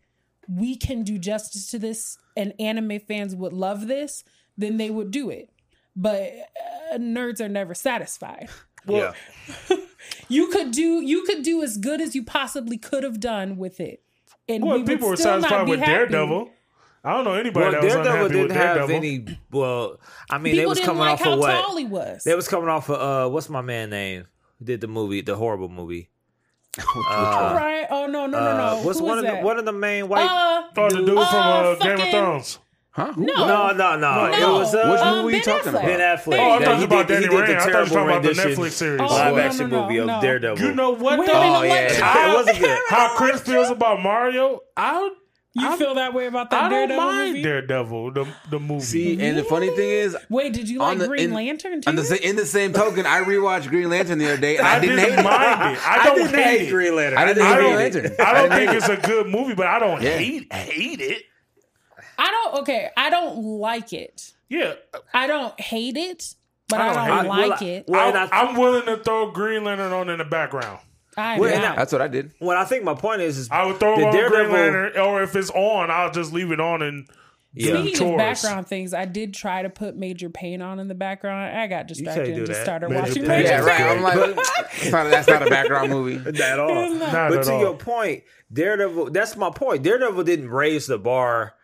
[0.47, 4.23] we can do justice to this and anime fans would love this,
[4.57, 5.49] then they would do it.
[5.95, 6.31] But
[6.93, 8.49] uh, nerds are never satisfied.
[8.87, 9.13] yeah.
[10.27, 13.79] You could do you could do as good as you possibly could have done with
[13.79, 14.01] it,
[14.49, 15.91] and Well, we people were still satisfied with happy.
[15.91, 16.49] Daredevil.
[17.03, 18.95] I don't know anybody Well, that was Daredevil unhappy didn't with have Daredevil.
[18.95, 19.39] any.
[19.51, 19.99] Well,
[20.29, 21.51] I mean, they People was didn't coming like off how of what?
[21.65, 22.23] tall he was.
[22.23, 24.25] They was coming off of uh, what's my man name?
[24.61, 26.09] Who did the movie, the horrible movie?
[26.77, 27.87] All right.
[27.89, 28.63] Oh no no no no.
[28.63, 30.21] Uh, what's Who one was of the one of the main white?
[30.29, 32.59] Uh, Oh, the dude from Uh, uh, Game of Thrones.
[32.91, 33.11] Huh?
[33.13, 33.25] Who?
[33.25, 33.33] no.
[33.47, 35.81] no, no, no, It was uh, Which Um, movie were you Ben talking about?
[35.85, 36.37] Ben Affleck.
[36.37, 37.43] Oh, I you That thought he you about did- Danny the Rand.
[37.43, 39.01] I thought you terrible was talking about the Netflix series.
[39.01, 40.21] Oh, live no, action no, no, movie of no.
[40.21, 40.65] Daredevil.
[40.67, 41.33] You know what Wait though?
[41.33, 42.79] Oh yeah, it wasn't good.
[42.89, 44.59] How Chris feels about Mario?
[44.77, 45.11] I
[45.53, 47.41] You I- feel that way about that I don't Daredevil mind movie?
[47.43, 48.81] Daredevil the the movie.
[48.85, 51.81] See, and the funny thing is, Wait, did you On like the- Green in- Lantern
[51.81, 51.89] too?
[51.89, 54.77] on the, in the same token, I rewatched Green Lantern the other day, and I,
[54.77, 55.23] I didn't, didn't hate it.
[55.23, 55.87] mind it.
[55.87, 56.69] I don't didn't hate hate.
[56.71, 57.17] Green Lantern.
[57.19, 58.15] I didn't hate don't, Green Lantern.
[58.25, 60.17] I don't think it's a good movie, but I don't Yeah.
[60.17, 61.23] hate hate it.
[62.17, 62.61] I don't.
[62.61, 64.31] Okay, I don't like it.
[64.47, 64.75] Yeah,
[65.13, 66.33] I don't hate it,
[66.69, 67.49] but I I don't don't, hate it.
[67.49, 67.85] like it.
[67.89, 70.79] Well, I, I- I'm willing to throw Green Lantern on in the background.
[71.17, 71.75] I'm Well, and not.
[71.75, 72.31] That's what I did.
[72.39, 74.97] Well, I think my point is, is I would throw the on Green Daredevil- Lantern,
[74.97, 77.05] or if it's on, I'll just leave it on and
[77.53, 77.73] Yeah.
[77.73, 78.11] do Speaking chores.
[78.13, 81.57] of background things, I did try to put Major Payne on in the background.
[81.57, 82.63] I got distracted do and just that.
[82.65, 83.27] started Major watching Payne.
[83.27, 83.67] Major Yeah, Payne.
[83.67, 83.97] right.
[83.97, 86.39] I'm like, that's not, that's not a background movie.
[86.43, 86.89] at all.
[86.93, 87.59] Not but at to all.
[87.59, 89.11] your point, Daredevil.
[89.11, 89.83] That's my point.
[89.83, 91.55] Daredevil didn't raise the bar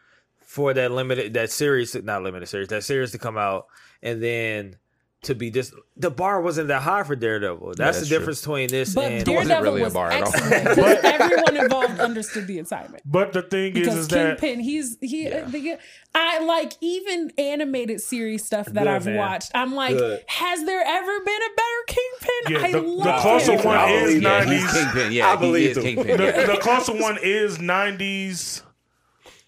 [0.41, 3.67] for that limited that series, not limited series, that series to come out,
[4.03, 4.75] and then
[5.23, 7.69] to be just the bar wasn't that high for Daredevil.
[7.69, 8.19] That's, that's the true.
[8.19, 10.29] difference between this But and wasn't Daredevil really a was bar at all.
[10.33, 13.01] excellent because everyone involved understood the assignment.
[13.03, 15.27] But the thing is, Because is that Kingpin, he's he.
[15.27, 15.79] the-
[16.13, 19.17] I like even animated series stuff that Good, I've man.
[19.17, 19.51] watched.
[19.55, 20.23] I'm like, Good.
[20.27, 22.29] has there ever been a better Kingpin?
[22.49, 23.65] Yeah, I the- the love closer him.
[23.65, 24.73] one is believe Yeah, 90s.
[24.83, 25.11] Kingpin.
[25.13, 25.77] Yeah, I believe he is.
[25.79, 26.17] Kingpin.
[26.17, 26.45] the, Yeah.
[26.45, 28.61] the closer one is '90s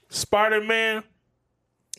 [0.09, 1.03] Spider Man.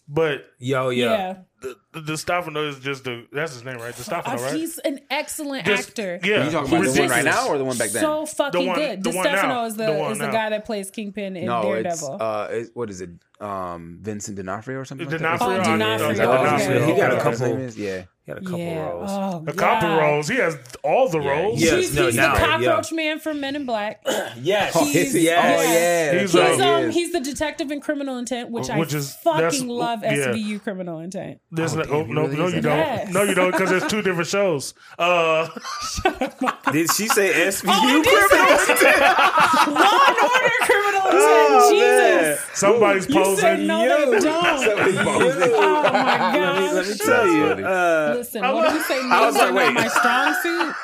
[0.09, 3.95] But yo, yeah, Yeah, the, the, the Stefano is just the that's his name, right?
[3.95, 4.55] The Stefano, Uh, right?
[4.55, 6.19] He's an excellent Just- actor.
[6.25, 7.11] Yeah, Are you talking about the one ridiculous.
[7.11, 8.01] right now or the one back then?
[8.03, 9.05] So fucking one- good.
[9.05, 9.35] the one now.
[9.35, 10.33] DeStefano is the, The one is the now.
[10.33, 12.23] guy that plays Kingpin in no, it's Daredevil.
[12.23, 13.11] uh, it, what is it?
[13.41, 15.09] Um, Vincent D'Onofrio or something.
[15.09, 15.39] like that?
[15.39, 15.61] D'Onofrio.
[15.61, 16.11] Oh, D'Onofrio.
[16.11, 16.93] Is that Okay.
[16.93, 17.79] He got a what his couple- name is?
[17.79, 18.03] Yeah.
[18.31, 18.89] He had a couple yeah.
[18.89, 19.11] roles.
[19.11, 19.99] Oh, A couple God.
[19.99, 20.29] roles.
[20.29, 21.61] He has all the roles.
[21.63, 21.77] Yeah.
[21.77, 22.47] He's, no, he's now, the yeah.
[22.47, 24.03] cockroach man from Men in Black.
[24.43, 24.75] Yes.
[24.93, 25.59] He's- yes.
[25.59, 26.21] Oh yeah.
[26.21, 26.95] He's, He's uh, um is.
[26.95, 30.13] he's the detective in Criminal Intent, which, Which I is- fucking love yeah.
[30.29, 31.41] SVU Criminal Intent.
[31.51, 32.63] There's Oh, no, damn, oh, he no, really no, you don't.
[32.77, 33.09] that.
[33.11, 34.75] No, you don't, because there's two different shows.
[34.99, 35.49] Uh,
[36.73, 38.59] Did she say SVU Oh, criminal?
[38.77, 39.01] say-
[39.73, 41.23] Law and Order Criminal Intent.
[41.23, 42.37] Oh, man.
[42.37, 42.59] Jesus.
[42.59, 43.25] somebody's You said
[43.57, 43.67] posing.
[43.67, 44.11] no, You.
[44.11, 44.35] they don't.
[44.37, 46.75] Oh my Let me, god.
[46.75, 48.20] let me tell you.
[48.29, 48.47] Funny.
[48.47, 49.01] Listen, what did you say?
[49.11, 49.73] I was like, wait.
[49.73, 50.75] my strong suit.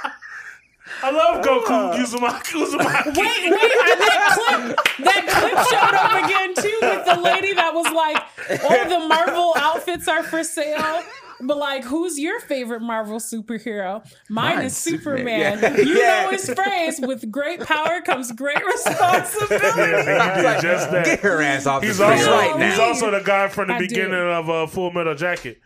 [1.03, 1.97] I love Goku Uh.
[1.97, 2.65] Uzumaki.
[2.65, 3.07] Uzumaki.
[3.07, 7.75] Wait, wait, and that clip, that clip showed up again too with the lady that
[7.75, 8.17] was like,
[8.65, 11.03] all the Marvel outfits are for sale.
[11.41, 14.03] But like, who's your favorite Marvel superhero?
[14.31, 15.59] Mine Mine's is Superman.
[15.59, 15.87] Superman.
[15.87, 16.23] You Yeah.
[16.23, 21.05] know his phrase: "With great power comes great responsibility." Yeah, he did just that.
[21.05, 22.71] Get her ass off He's the also right now.
[22.71, 24.19] he's also the guy from the I beginning did.
[24.29, 25.59] of uh, Full Metal Jacket.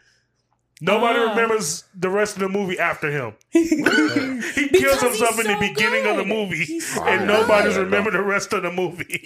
[0.80, 1.30] Nobody Ah.
[1.30, 3.34] remembers the rest of the movie after him.
[3.50, 7.26] he Because kills himself he's in the so beginning of the movie, so and good.
[7.28, 9.24] nobody's Yeah, remember the rest of the movie.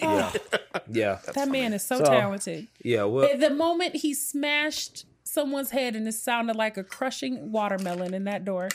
[0.88, 1.18] yeah.
[1.34, 2.68] that man is so, So- talented.
[2.82, 3.04] Yeah.
[3.04, 8.24] Well, The moment he smashed someone's head and it sounded like a crushing watermelon in
[8.24, 8.68] that door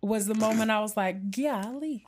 [0.00, 2.06] was the moment I was like, golly.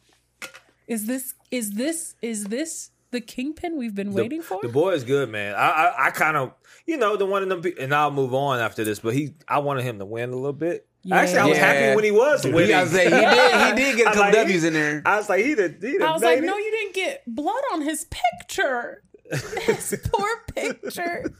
[0.87, 4.61] Is this is this is this the kingpin we've been waiting for?
[4.63, 5.55] The boy is good, man.
[5.57, 6.53] I I, I kind of
[6.87, 9.01] you know the one of them, pe- and I'll move on after this.
[9.01, 10.87] But he, I wanted him to win a little bit.
[11.03, 11.17] Yeah.
[11.19, 11.73] Actually, I was Yeah.
[11.73, 12.71] happy when he was winning.
[12.71, 13.79] Yeah, I was saying, he did.
[13.79, 15.03] He did get a I couple like- W's in there.
[15.07, 15.75] I was like, he did.
[15.81, 16.47] He did I was made like, it.
[16.47, 19.03] no, you didn't get blood on his picture.
[19.31, 21.33] His poor picture.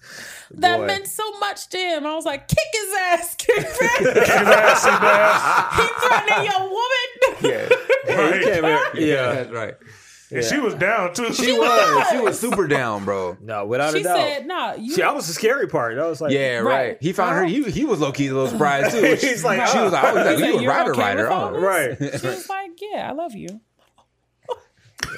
[0.53, 0.87] That Boy.
[0.87, 2.05] meant so much to him.
[2.07, 3.65] I was like, kick his ass, kingpin.
[3.65, 5.77] His ass, his ass.
[5.77, 7.09] he threatening your woman.
[7.43, 7.69] Yeah,
[8.09, 9.33] Yeah, he yeah.
[9.35, 9.75] that's right.
[10.31, 11.33] And she was down too.
[11.33, 12.09] She was.
[12.11, 13.37] She was super down, bro.
[13.41, 14.17] No, without She a doubt.
[14.17, 15.99] She said, nah, you See, I was the scary part.
[15.99, 16.65] I was like, Yeah, right.
[16.65, 16.99] Right.
[17.01, 17.45] He found her.
[17.45, 19.03] He, he was low key a little surprised too.
[19.21, 19.85] He's like, she oh.
[19.85, 21.31] was like, oh, he's like, you a "You're rider, okay rider.
[21.31, 21.97] Oh, right.
[21.99, 23.61] She was like, yeah, I love you.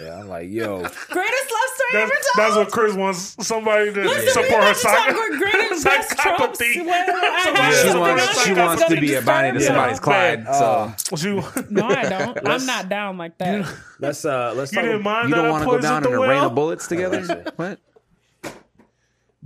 [0.03, 2.20] Yeah, I'm like, yo, Greatest love story That's, ever told.
[2.37, 6.18] that's what Chris wants somebody to Listen, support her to talk psych- about greatest best
[6.18, 6.61] tropes.
[6.61, 8.45] Well, Somebody She wants.
[8.45, 10.03] She wants gonna be a Bonnie to somebody's you.
[10.03, 10.47] Clyde.
[10.47, 11.31] Uh, So She,
[11.70, 12.49] No, I don't.
[12.49, 13.72] I'm not down like that.
[14.01, 14.85] let's uh, let's you talk.
[14.85, 16.55] didn't mind you that don't I want to go down the in a rain of
[16.55, 17.45] bullets together.
[17.57, 17.79] What?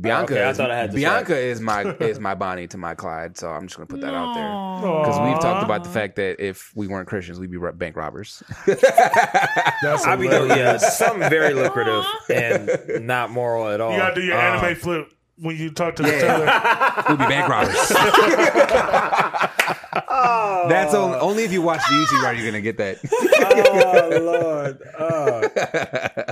[0.03, 0.34] Bianca.
[0.34, 3.36] okay, I is- thought I had Bianca is my is my Bonnie to my Clyde.
[3.38, 5.00] So I'm just gonna put that out there.
[5.03, 8.42] Because we've talked about the fact that if we weren't Christians, we'd be bank robbers.
[8.66, 10.82] That's I mean, no, hilarious.
[10.82, 13.92] yeah, something very lucrative and not moral at all.
[13.92, 16.46] You gotta do your Um, anime flip when you talk to the teller.
[17.09, 17.92] we'd be bank robbers.
[19.93, 22.99] That's only, only if you watch the YouTube are you gonna get that.
[23.12, 24.79] oh Lord.
[24.99, 25.43] Oh.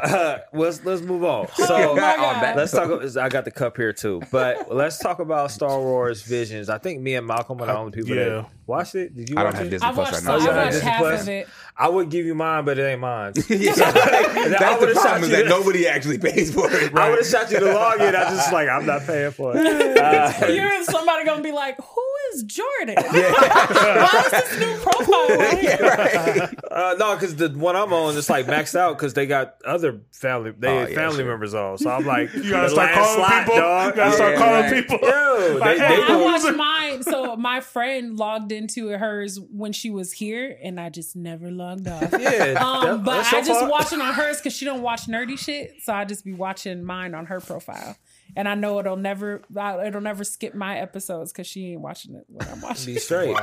[0.00, 1.48] Uh, let's let's move on.
[1.54, 2.42] So Oh my God.
[2.42, 2.90] that- let's talk.
[3.16, 6.68] I got the cup here too, but let's talk about Star Wars Visions.
[6.68, 8.24] I think me and Malcolm are the only people yeah.
[8.24, 9.14] that watched it.
[9.14, 9.36] Did you?
[9.36, 9.70] I watch don't have it?
[9.70, 10.50] Disney I Plus watched, right now.
[10.50, 11.22] I watched Disney half Plus?
[11.22, 11.48] of it.
[11.76, 13.32] I would give you mine, but it ain't mine.
[13.48, 13.74] Yeah.
[13.74, 16.92] That's the problem is that to- nobody actually pays for it.
[16.92, 17.06] Right?
[17.06, 18.14] I would have shot you to log in.
[18.14, 19.98] I just like I'm not paying for it.
[19.98, 22.94] Uh, You're somebody gonna be like, "Who is Jordan?
[23.08, 28.28] Why is this new profile?" on here?" Uh, no, because the one I'm on is
[28.30, 31.26] like maxed out because they got other family they Oh, yeah, family sure.
[31.26, 31.78] members on.
[31.78, 33.56] So I'm like, You gotta start calling slot, people.
[33.60, 33.90] dog.
[33.90, 34.72] You gotta start calling right.
[34.88, 34.98] people.
[35.02, 37.02] Yo, Like, they, they I go- watched mine.
[37.02, 41.88] So my friend logged into hers when she was here, and I just never logged
[41.88, 42.02] off.
[42.12, 44.82] yeah, Um, that- but that's so I just far- watching on hers because she don't
[44.82, 47.96] watch nerdy shit, so I just be watching mine on her profile,
[48.36, 49.42] and I know it'll never
[49.84, 52.94] it'll never skip my episodes because she ain't watching it when I'm watching.
[52.94, 53.36] be straight.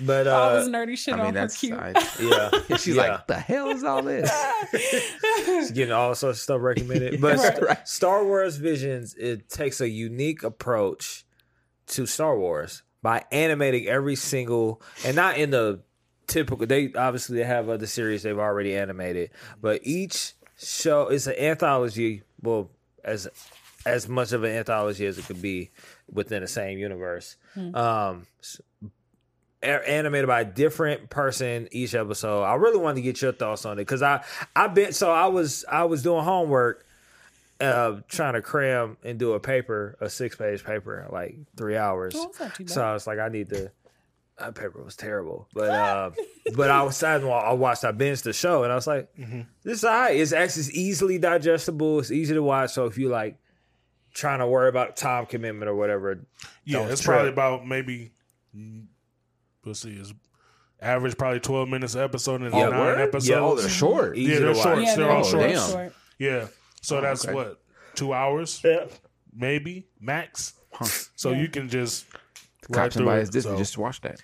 [0.00, 1.58] But all uh, this nerdy shit I mean, on her that's.
[1.58, 1.72] cute.
[1.78, 1.90] I,
[2.20, 3.02] yeah, she's yeah.
[3.12, 4.30] like, the hell is all this?
[5.46, 7.20] She's getting all sorts of stuff recommended.
[7.20, 7.56] But Right.
[7.78, 11.24] St- Star Wars Visions, it takes a unique approach
[11.88, 15.80] to Star Wars by animating every single and not in the
[16.26, 19.30] typical they obviously they have other series they've already animated,
[19.62, 22.70] but each show is an anthology, well,
[23.06, 23.28] as
[23.86, 25.70] as much of an anthology as it could be
[26.12, 27.36] within the same universe.
[27.56, 28.60] Um s-
[29.62, 32.42] a- animated by a different person each episode.
[32.42, 34.22] I really wanted to get your thoughts on it because I
[34.54, 36.84] I been so I was I was doing homework,
[37.60, 42.14] uh, trying to cram and do a paper, a six page paper, like three hours.
[42.16, 42.70] Oh, it's not too bad.
[42.70, 43.70] So I was like, I need to.
[44.38, 46.10] That paper was terrible, but uh,
[46.54, 47.84] but I was sad while I watched.
[47.84, 49.40] I binged the show, and I was like, Mm-hmm.
[49.62, 50.14] "This is alright.
[50.20, 52.00] It's actually it's easily digestible.
[52.00, 52.72] It's easy to watch.
[52.72, 53.38] So if you like
[54.12, 56.26] trying to worry about time commitment or whatever.
[56.64, 57.14] Yeah, it's trip.
[57.14, 58.12] probably about maybe.
[59.64, 60.12] Let's see, it's
[60.80, 63.00] average probably twelve minutes an episode and Yeah, nine word?
[63.00, 63.28] episodes.
[63.28, 64.16] Yeah, Oh, they're short.
[64.18, 64.78] Easy Yeah, they're short.
[64.80, 65.42] Yeah, they're they're all all short.
[65.50, 65.70] damn.
[65.70, 65.92] short.
[66.18, 66.46] Yeah,
[66.82, 67.34] so that's okay.
[67.34, 67.60] what
[67.94, 68.86] two hours, Yeah.
[69.34, 70.52] maybe max.
[71.16, 72.04] So you can just
[72.68, 73.28] right Cops and through bias.
[73.30, 74.20] Disney So- just watch that.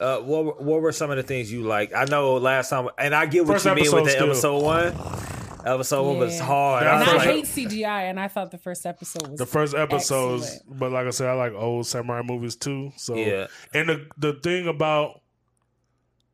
[0.00, 1.94] Uh, what were- what were some of the things you like?
[1.94, 4.62] I know last time, and I get what First you mean with the episode episode
[4.62, 5.66] one.
[5.66, 6.82] Episode one was hard.
[6.84, 9.28] That I And was I first- like, hate CGI, and I thought the first episode
[9.28, 10.78] was the first episodes, Excellent.
[10.78, 12.92] but like I said, I like old samurai movies too.
[12.96, 13.46] So Yeah.
[13.72, 15.22] and the the thing about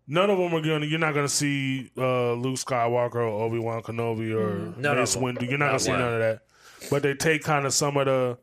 [0.09, 3.83] none of them are gonna you're not gonna see uh, Luke Skywalker or Obi Wan
[3.83, 5.17] Kenobi or None Mace.
[5.17, 5.43] Windu.
[5.49, 6.01] You're not gonna Not see one.
[6.01, 6.41] none of that.
[6.91, 8.39] But they take kind of some of the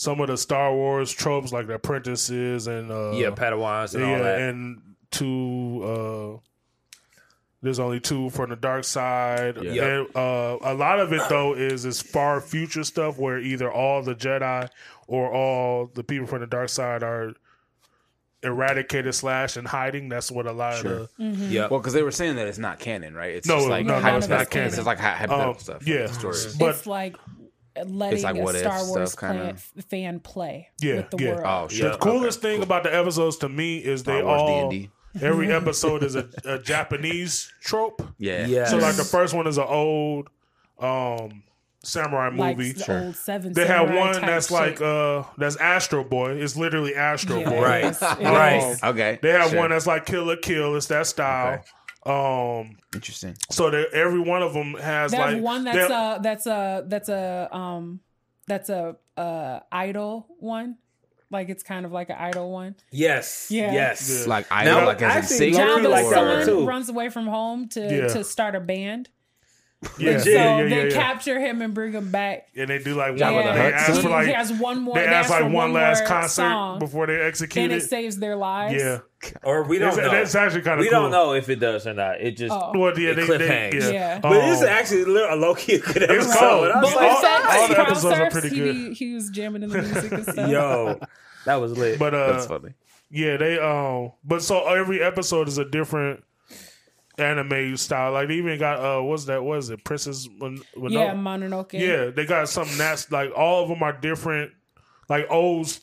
[0.00, 4.10] some of the Star Wars tropes like the apprentices and uh, yeah, Padawans and all
[4.12, 4.40] yeah, that.
[4.40, 4.80] and
[5.10, 5.82] two.
[5.84, 6.40] Uh,
[7.60, 9.58] there's only two from the dark side.
[9.62, 9.84] Yeah.
[9.84, 14.02] And, uh, a lot of it though is is far future stuff where either all
[14.02, 14.70] the Jedi
[15.06, 17.34] or all the people from the dark side are
[18.42, 20.08] eradicated slash and hiding.
[20.08, 20.92] That's what a lot Sure.
[21.00, 21.70] of the Yep.
[21.72, 23.34] Well, because they were saying that it's not canon, right?
[23.34, 24.68] It's No, just like no, no, hy- it's not canon.
[24.68, 25.86] It's like hy- hypothetical um, stuff.
[25.86, 26.56] yeah, stories.
[26.56, 27.16] but it's like
[27.88, 29.42] letting like a what Star Wars stuff, kinda.
[29.44, 29.56] plan,
[29.88, 31.28] fan play Yeah, with the yeah.
[31.34, 31.42] world.
[31.46, 31.84] Oh, the shit.
[31.84, 31.96] Yeah.
[32.00, 34.90] coolest thing about the episodes to me is they Star Wars all D&D.
[35.22, 38.02] every episode is a, a Japanese trope.
[38.18, 38.46] Yeah.
[38.46, 38.64] Yeah.
[38.66, 40.28] So like the first one is an old
[40.78, 41.42] um
[41.82, 42.72] samurai like movie.
[42.72, 43.52] the old seven.
[43.54, 46.32] They have one type that's like uh that's Astro Boy.
[46.34, 47.62] It's literally Astro Yeah, Boy.
[47.62, 48.00] Right.
[48.20, 48.72] Right.
[48.72, 48.82] is.
[48.82, 49.18] Okay.
[49.22, 49.58] They have Sure.
[49.60, 50.76] one that's like Kill la Kill.
[50.76, 51.62] It's that style.
[52.06, 53.36] Um, Interesting.
[53.50, 56.84] so that every one of them has They like have one that's a that's a
[56.86, 58.00] that's a um
[58.46, 60.76] that's a uh idol one.
[61.32, 62.74] Like it's kind of like an idol one.
[62.90, 63.48] yes.
[63.50, 63.72] Yeah.
[63.72, 64.22] Yes.
[64.22, 64.28] Yeah.
[64.28, 66.66] Like I Now, like as in actually, singing Loki John the like son too.
[66.66, 68.08] runs away from home to Yeah.
[68.08, 69.08] to start a band.
[69.98, 70.22] yeah, Legit.
[70.24, 70.94] So yeah, yeah, they yeah.
[70.94, 72.48] capture him and bring him back.
[72.56, 73.18] and they do like one.
[73.18, 74.94] the They ask for like he has one more.
[74.94, 77.76] they They, ask ask like for one last concert song, before they execute and it
[77.84, 77.88] it.
[77.88, 78.74] saves their lives.
[78.82, 78.98] Yeah,
[79.42, 80.10] or we don't it's, know.
[80.10, 81.00] that's actually kind of we cool.
[81.02, 82.20] don't know if it does or not.
[82.20, 82.72] It just Oh.
[82.74, 83.84] Well, yeah, it they, cliff they, hangs.
[83.84, 83.90] yeah.
[83.90, 84.18] Yeah.
[84.20, 86.16] But this is Um, actually a low key good episode.
[86.26, 86.64] It's cold.
[86.68, 88.74] And I was But like, with that all the crowd episodes are pretty he, good.
[88.74, 90.48] be- he was jamming in the music and stuff.
[90.50, 91.00] yo,
[91.44, 91.98] that was lit.
[91.98, 92.74] but uh, That's funny.
[93.10, 96.22] Yeah, they um but so every episode is a different
[97.18, 98.12] anime style.
[98.12, 99.84] Like they even got uh what's that what is it?
[99.84, 101.72] Princess Mon- Mono- Yeah, Mononoke.
[101.74, 104.52] Yeah, they got something that's like all of them are different
[105.08, 105.76] like old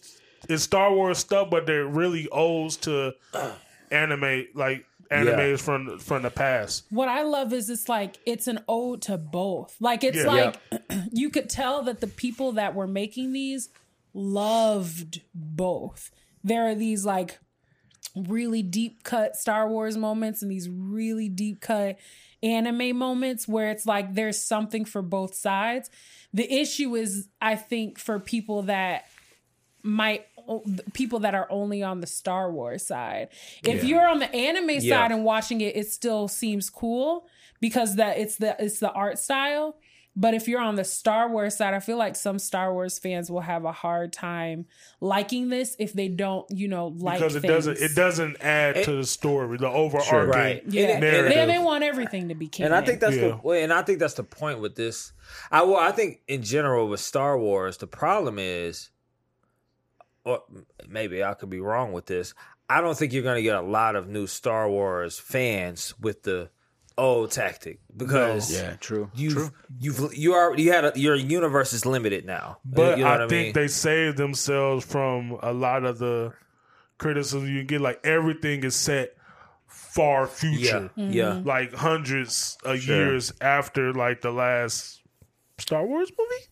[0.50, 3.14] it's Star Wars stuff, but they're really odes to
[3.92, 6.84] anime like animes from from the past.
[6.90, 9.76] What I love is it's like it's an ode to both.
[9.80, 10.54] Like it's Yeah.
[10.72, 10.82] like
[11.12, 13.70] you could tell that the people that were making these
[14.14, 16.12] loved both.
[16.44, 17.40] There are these like
[18.16, 21.98] really deep cut Star Wars moments and these really deep cut
[22.44, 25.90] anime moments where it's like there's something for both sides.
[26.34, 29.06] The issue is I think for people that
[29.84, 30.26] might
[30.94, 33.30] people that are only on the Star Wars side.
[33.64, 35.02] If you're on the anime Yeah.
[35.02, 37.28] side and watching it, it still seems cool
[37.60, 39.78] because that it's the it's the art style.
[40.20, 43.30] But if you're on the Star Wars side, I feel like some Star Wars fans
[43.30, 44.66] will have a hard time
[45.00, 47.54] liking this if they don't, you know, like Because it things.
[47.54, 50.64] doesn't it doesn't add to the story, the overarching Right.
[50.68, 51.34] Yeah, narrative.
[51.36, 52.72] they, they want everything to be canon.
[52.74, 53.28] And I think that's Yeah.
[53.28, 55.12] the well, and I think that's the point with this.
[55.52, 58.90] I well, I think in general with Star Wars, the problem is,
[60.28, 60.44] or
[60.88, 62.34] maybe I could be wrong with this.
[62.70, 66.24] I don't think you're going to get a lot of new Star Wars fans with
[66.24, 66.50] the
[66.98, 69.10] old tactic because Yeah, true.
[69.16, 69.50] you've true.
[69.80, 72.58] you've you are you had a, your universe is limited now.
[72.66, 73.54] But you know I what think mean?
[73.54, 76.34] they saved themselves from a lot of the
[76.98, 77.82] criticism you get.
[77.82, 79.12] Like everything is set
[79.68, 81.24] far yeah, future, yeah.
[81.34, 81.48] Mm-hmm.
[81.48, 82.96] like hundreds of Sure.
[82.96, 85.02] years after like the last
[85.60, 86.44] Star Wars movie.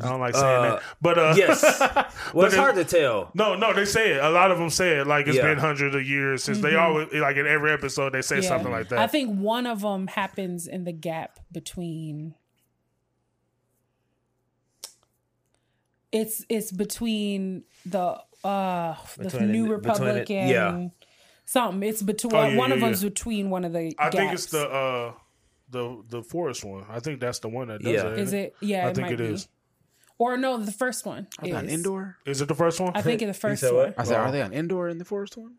[0.00, 1.62] I don't like saying Uh, that, but uh, Yes.
[2.32, 3.30] Well, it's hard to tell.
[3.34, 4.24] No, no, they say it.
[4.24, 5.06] A lot of them say it.
[5.06, 5.42] Like it's Yeah.
[5.42, 8.48] been hundreds of years since they always like in every episode they say Yeah.
[8.48, 8.98] something like that.
[8.98, 12.34] I think one of them happens in the gap between.
[16.12, 20.88] It's it's between the uh the Between New the- between Republic it- and yeah.
[21.44, 21.88] something.
[21.88, 23.94] It's between Oh, yeah, one of yeah, them's between one of the.
[23.98, 25.12] I think it's the uh
[25.70, 26.84] the the forest one.
[26.88, 28.06] I think that's the one that does Yeah.
[28.12, 28.18] it.
[28.18, 28.54] Is it?
[28.60, 29.24] Yeah, I it think might it be.
[29.34, 29.48] is.
[30.18, 32.16] Or no, the first one Are they on indoor?
[32.24, 32.92] Is it the first one?
[32.94, 33.86] I think in the first said one.
[33.86, 33.94] what?
[33.98, 35.54] I said, are they on indoor in the first one?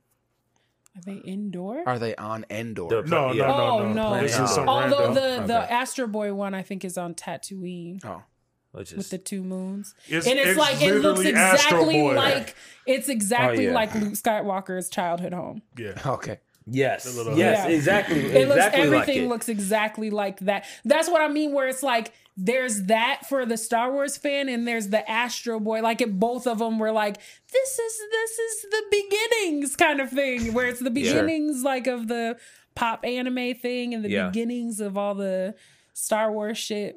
[0.96, 1.84] Are they indoor?
[1.86, 2.88] Are they on Endor?
[2.88, 3.48] The- No, Yeah.
[3.48, 4.14] no, no, Oh no.
[4.16, 4.22] no!
[4.22, 5.14] This is some Although random.
[5.42, 5.74] the the Okay.
[5.74, 8.24] Astro Boy one I think is on Tatooine Oh,
[8.72, 11.80] Which is with the two moons, It's- and it's, it's like it looks literally Astro
[11.82, 12.16] exactly Boy.
[12.16, 13.76] like it's exactly Oh, yeah.
[13.76, 15.62] like Luke Skywalker's childhood home.
[15.78, 16.00] yeah.
[16.06, 16.40] okay.
[16.66, 17.76] Yes, little- yes, Yeah.
[17.76, 19.28] exactly, It looks exactly like everything it.
[19.28, 20.64] looks exactly like that.
[20.86, 21.52] That's what I mean.
[21.52, 25.82] Where it's like there's that for the Star Wars fan, and there's the Astro Boy.
[25.82, 27.18] Like it, both of them were like,
[27.52, 32.08] this is this is the beginnings kind of thing, where it's the beginnings like of
[32.08, 32.38] the
[32.76, 34.28] pop anime thing and the Yeah.
[34.28, 35.56] beginnings of all the
[35.94, 36.96] Star Wars shit.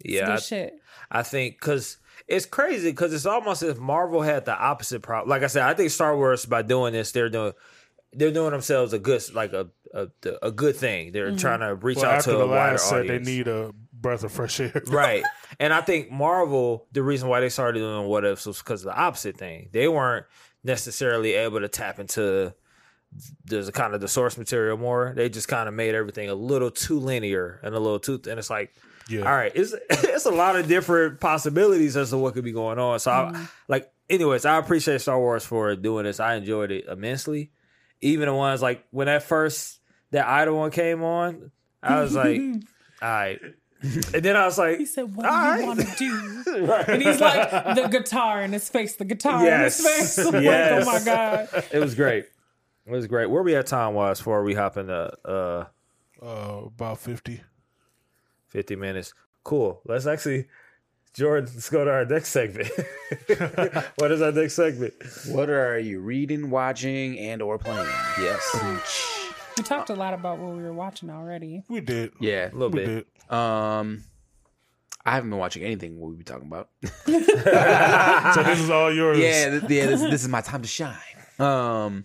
[0.00, 0.74] It's yeah, I- shit.
[1.10, 5.28] I think because it's crazy because it's almost as if Marvel had the opposite problem.
[5.30, 7.52] Like I said, I think Star Wars by doing this, they're doing
[8.12, 10.08] they're doing themselves a good like a a,
[10.42, 11.12] a good thing.
[11.12, 11.36] They're Mm-hmm.
[11.36, 13.26] trying to reach Well, out after to the a wider last set, audience.
[13.26, 13.72] they need a
[14.04, 14.82] breath of fresh air.
[14.86, 15.24] right,
[15.58, 18.92] and I think Marvel the reason why they started doing what ifs was because of
[18.92, 19.70] the opposite thing.
[19.72, 20.26] They weren't
[20.62, 22.54] necessarily able to tap into
[23.46, 25.14] the kind of the source material more.
[25.16, 28.38] They just kind of made everything a little too linear and a little too, and
[28.38, 28.74] it's like
[29.08, 29.22] Yeah.
[29.22, 32.78] all right, it's it's a lot of different possibilities as to what could be going
[32.78, 33.00] on.
[33.00, 33.44] So, I, mm-hmm.
[33.68, 36.20] like, anyways, I appreciate Star Wars for doing this.
[36.20, 37.52] I enjoyed it immensely.
[38.02, 39.80] Even the ones like when that first
[40.10, 41.52] that idol one came on,
[41.82, 42.38] I was like,
[43.02, 43.40] all right,
[44.14, 45.60] and then I was like, He said, "What All do right.
[45.60, 49.78] you want to do?" And he's like, the guitar in his face, the guitar Yes.
[49.80, 50.26] in his face.
[50.34, 50.86] I'm Yes.
[50.86, 51.64] Like, oh my god!
[51.72, 52.26] it was great.
[52.86, 53.26] It was great.
[53.30, 55.66] Where we at time wise before we hop into uh
[56.22, 57.42] Uh, about fifty.
[58.46, 59.12] fifty minutes?
[59.42, 59.80] Cool.
[59.84, 60.46] Let's actually.
[61.12, 62.68] Jordan, let's go to our next segment.
[63.98, 64.94] what is our next segment?
[65.28, 67.86] What are you reading, watching, and or playing?
[68.20, 69.23] Yes.
[69.56, 71.62] We talked a lot about what we were watching already.
[71.68, 72.12] We did.
[72.20, 72.50] Yeah.
[72.50, 73.06] A little We bit.
[73.28, 73.32] did.
[73.32, 74.04] Um,
[75.06, 75.98] I haven't been watching anything.
[76.00, 76.70] What we be talking about?
[78.34, 79.18] So this is all yours.
[79.18, 79.86] yeah, th- yeah.
[79.86, 80.94] This, this is my time to shine.
[81.38, 82.04] Um,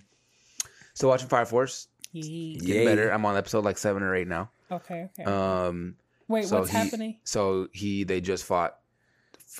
[0.94, 1.88] so watching Fire Force.
[2.12, 2.60] Yeah.
[2.60, 3.10] Getting better.
[3.10, 4.50] I'm on episode like seven or eight now.
[4.72, 5.24] Okay, okay.
[5.24, 5.96] Um,
[6.28, 7.18] Wait, so what's he- happening?
[7.24, 8.76] So he they just fought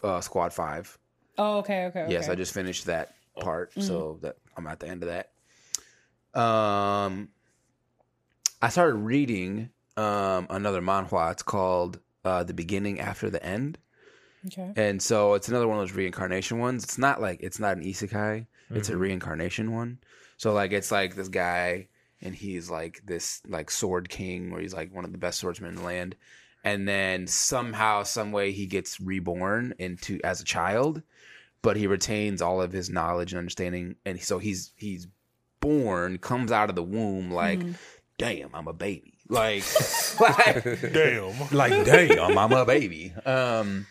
[0.04, 0.98] uh, Squad Five.
[1.38, 2.08] Oh, okay, okay.
[2.10, 2.34] Yes, okay.
[2.34, 3.80] I just finished that part, so
[4.16, 4.26] Mm-hmm.
[4.26, 6.40] that I'm at the end of that.
[6.40, 7.30] Um,
[8.62, 11.32] I started reading um another manhwa.
[11.32, 13.78] It's called uh, "The Beginning After the End,"
[14.48, 14.72] Okay.
[14.76, 16.84] and so it's another one of those reincarnation ones.
[16.84, 20.00] It's not like it's not an isekai; it's a reincarnation one.
[20.38, 21.88] So like it's like this guy,
[22.22, 25.72] and he's like this like sword king, where he's like one of the best swordsmen
[25.72, 26.16] in the land.
[26.62, 31.02] And then somehow, some way, he gets reborn into as a child,
[31.62, 35.08] but he retains all of his knowledge and understanding, and so he's he's
[35.62, 37.62] born, comes out of the womb like,
[38.20, 39.64] damn, I'm a baby, like,
[40.20, 40.64] like,
[40.94, 41.34] Damn.
[41.52, 43.12] like, damn, I'm a baby.
[43.26, 43.88] Um,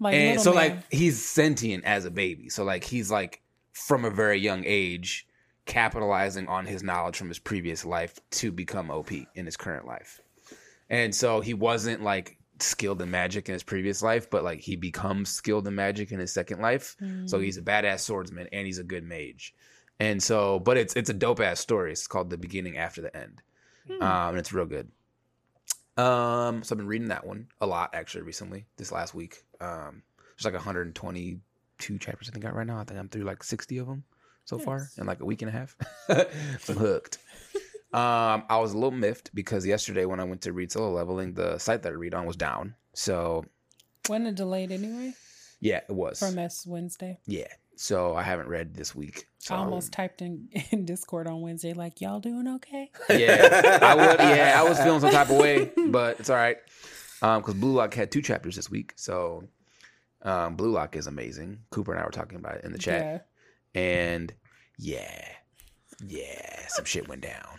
[0.00, 0.56] Like and so Man.
[0.70, 2.48] like he's sentient as a baby.
[2.50, 3.42] So like he's like
[3.72, 5.26] from a very young age
[5.64, 10.20] capitalizing on his knowledge from his previous life to become op in his current life.
[10.88, 14.76] And so he wasn't like skilled in magic in his previous life but like he
[14.76, 16.96] becomes skilled in magic in his second life.
[17.26, 19.54] So he's a badass swordsman and he's a good mage.
[19.98, 21.92] And so but it's it's a dope ass story.
[21.92, 23.40] It's called the beginning after the end
[23.90, 24.88] um and it's real good
[25.98, 28.66] um, so I've been reading that one a lot actually recently.
[28.76, 30.02] This last week, um,
[30.36, 32.78] there's like 122 chapters I think I got right now.
[32.78, 34.04] I think I'm through like 60 of them
[34.44, 35.74] so far in like a week and a half.
[36.60, 37.18] so I'm hooked.
[37.92, 41.32] Um, I was a little miffed because yesterday when I went to read solo leveling,
[41.32, 42.74] the site that I read on was down.
[42.92, 43.46] So
[44.06, 45.14] Wasn't it delayed anyway
[45.60, 46.18] yeah, it was.
[46.18, 47.20] from this Wednesday?
[47.24, 47.46] yeah.
[47.78, 49.26] So I haven't read this week.
[49.38, 52.90] So I almost typed in, in Discord on Wednesday, like, y'all doing okay?
[53.10, 54.18] Yeah, I would.
[54.18, 56.56] Yeah, I was feeling some type of way, but it's all right.
[57.22, 59.44] Um, because Blue Lock had two chapters this week, so
[60.22, 61.60] um, Blue Lock is amazing.
[61.70, 63.26] Cooper and I were talking about it in the chat,
[63.74, 64.32] and
[64.78, 65.24] yeah,
[66.06, 67.58] yeah, some shit went down.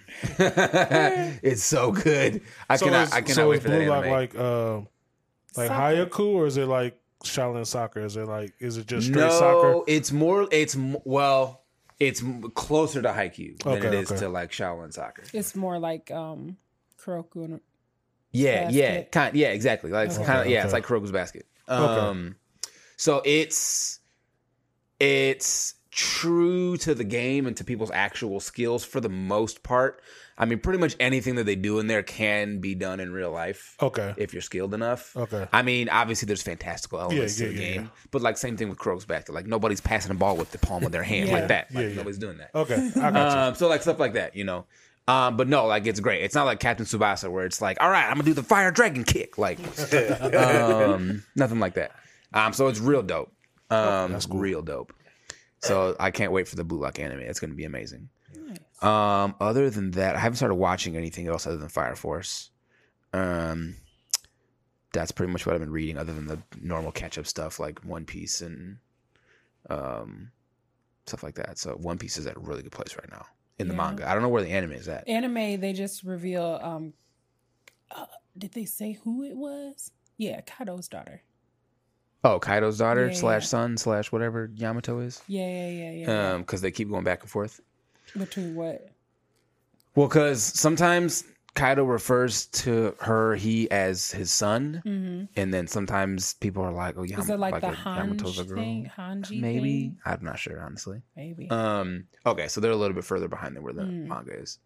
[1.44, 2.42] it's so good.
[2.70, 3.08] I So cannot.
[3.08, 4.12] is, I cannot so wait is for that Blue Lock anime.
[4.12, 4.76] like uh,
[5.56, 6.06] like Soccer.
[6.06, 8.02] Hayaku or is it like Shaolin soccer?
[8.02, 9.82] Is it like is it just straight no, soccer?
[9.88, 10.48] it's more.
[10.52, 11.64] It's well,
[12.00, 14.22] it's closer to Haikyuu than Okay, it is okay.
[14.22, 15.24] to like Shaolin soccer.
[15.34, 16.58] It's more like um
[17.00, 17.62] Kuroko and
[18.32, 19.92] Yeah, yeah, kind, yeah, exactly.
[19.92, 21.48] Like it's Okay, kind of yeah, it's like Kuroko's basket.
[21.68, 22.36] Um,
[22.98, 24.00] so it's
[25.00, 30.02] it's true to the game and to people's actual skills for the most part.
[30.40, 33.32] I mean, pretty much anything that they do in there can be done in real
[33.32, 33.76] life.
[33.82, 34.14] Okay.
[34.18, 35.18] If you're skilled enough.
[35.18, 35.48] Okay.
[35.52, 37.82] I mean, obviously there's fantastical elements Yeah, to the yeah, yeah, game.
[37.86, 37.90] yeah.
[38.12, 39.34] But like same thing with Kuroko's basket.
[39.34, 41.34] Like nobody's passing a ball with the palm of their hand Yeah.
[41.40, 41.72] like that.
[41.74, 41.96] Like Yeah, yeah.
[41.96, 42.52] nobody's doing that.
[42.54, 43.40] Okay, I got you.
[43.50, 44.66] Um, so like stuff like that, you know.
[45.08, 46.22] Um, but no, like it's great.
[46.24, 48.72] It's not like Captain Tsubasa where it's like, all right, I'm gonna do the fire
[48.72, 49.58] dragon kick, like
[50.36, 51.92] um, nothing like that.
[52.34, 53.32] Um, so it's real dope.
[53.70, 54.94] Um, that's real dope.
[55.60, 57.22] So I can't wait for the Blue Lock anime.
[57.22, 58.10] It's gonna be amazing.
[58.82, 62.52] Um, other than that, I haven't started watching anything else other than Fire Force.
[63.14, 63.76] Um,
[64.94, 67.84] that's pretty much what I've been reading, other than the normal catch up stuff like
[67.84, 68.78] One Piece and
[69.70, 70.32] um,
[71.06, 71.58] stuff like that.
[71.58, 73.26] So One Piece is at a really good place right now.
[73.60, 74.08] in the manga.
[74.08, 75.08] I don't know where the anime is at.
[75.08, 76.60] Anime, they just reveal.
[76.62, 76.94] Um,
[77.90, 78.06] uh,
[78.38, 79.92] did they say who it was?
[80.18, 81.24] Yeah, Kaido's daughter.
[82.24, 83.48] Oh, Kaido's daughter Yeah, slash yeah.
[83.48, 85.22] son slash whatever Yamato is.
[85.28, 86.34] Yeah, yeah, yeah, yeah.
[86.34, 87.62] Um, because they keep going back and forth.
[88.18, 88.90] Between what?
[89.96, 91.24] Well, because sometimes
[91.56, 94.82] Kaido refers to her, he as his son,
[95.36, 97.20] and then sometimes people are like, "Oh, Mm-hmm.
[97.20, 98.92] Is it like, the a Yamato's girl." thing?
[98.96, 99.98] Hanji Maybe thing?
[100.06, 101.02] I'm not sure, honestly.
[101.16, 101.50] Maybe.
[101.50, 104.08] Um, okay, so they're a little bit further behind than where the Mm.
[104.08, 104.60] manga is,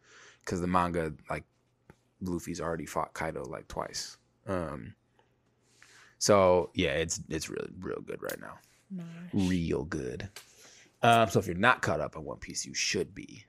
[0.44, 1.46] because the manga like
[2.20, 4.18] Luffy's already fought Kaido like twice.
[4.48, 4.96] Um,
[6.18, 9.06] so yeah, it's it's really real good right now, Nice.
[9.34, 10.30] real good.
[11.04, 13.46] Um, so if you're not caught up on One Piece, you should be,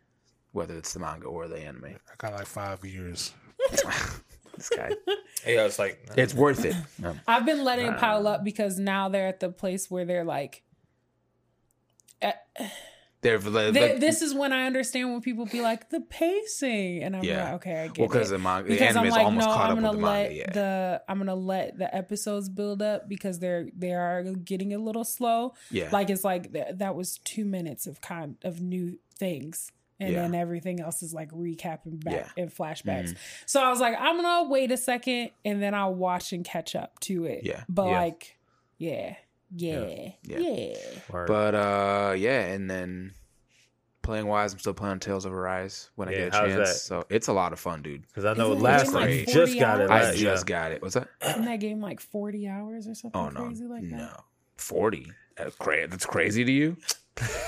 [0.53, 1.85] whether it's the manga or the anime.
[1.85, 3.33] I got like five years.
[4.55, 4.91] This guy,
[5.47, 6.77] Yeah, it's like it's worth it.
[7.05, 10.25] Um, I've been letting it pile up because now they're at the place where they're
[10.25, 10.63] like,
[13.23, 17.17] they're like, Th- this is when I understand when people be like the pacing, and
[17.17, 17.45] I'm Yeah.
[17.45, 18.13] like, okay, I get well, it.
[18.13, 19.91] because the manga, the because anime I'm is like, almost no, caught I'm up gonna
[19.93, 20.35] with the let manga.
[20.37, 20.51] Yeah.
[20.53, 25.05] the I'm gonna let the episodes build up because they're they are getting a little
[25.05, 25.55] slow.
[25.71, 25.89] Yeah.
[25.93, 29.71] like it's like th- that was two minutes of kind of new things.
[30.01, 30.23] And Yeah.
[30.23, 32.45] then everything else is like recapping back Yeah.
[32.47, 32.61] Mm-hmm.
[32.63, 33.15] flashbacks.
[33.47, 36.75] So I was like, I'm gonna wait a second and then I'll watch and catch
[36.75, 37.45] up to it.
[37.45, 37.63] Yeah.
[37.69, 37.99] But Yeah.
[38.01, 38.37] like,
[38.79, 39.15] yeah,
[39.55, 40.39] yeah, Yeah.
[40.39, 40.77] yeah.
[41.11, 41.27] Word.
[41.29, 43.13] But uh, yeah, and then
[44.03, 46.55] playing wise, I'm still playing Tales of Arise when I get a chance.
[46.71, 46.77] that?
[46.77, 48.03] So it's a lot of fun, dude.
[48.07, 49.83] Because I know Isn't last game time like you just got it.
[49.83, 49.91] hours?
[49.91, 50.55] I last- just yeah.
[50.63, 50.83] got it.
[50.83, 51.09] What's that?
[51.29, 53.91] Isn't that game like 40 hours or something Oh no, crazy like that?
[53.97, 54.11] no,
[54.57, 55.07] forty.
[55.37, 55.87] That's crazy.
[55.87, 56.77] That's crazy to you.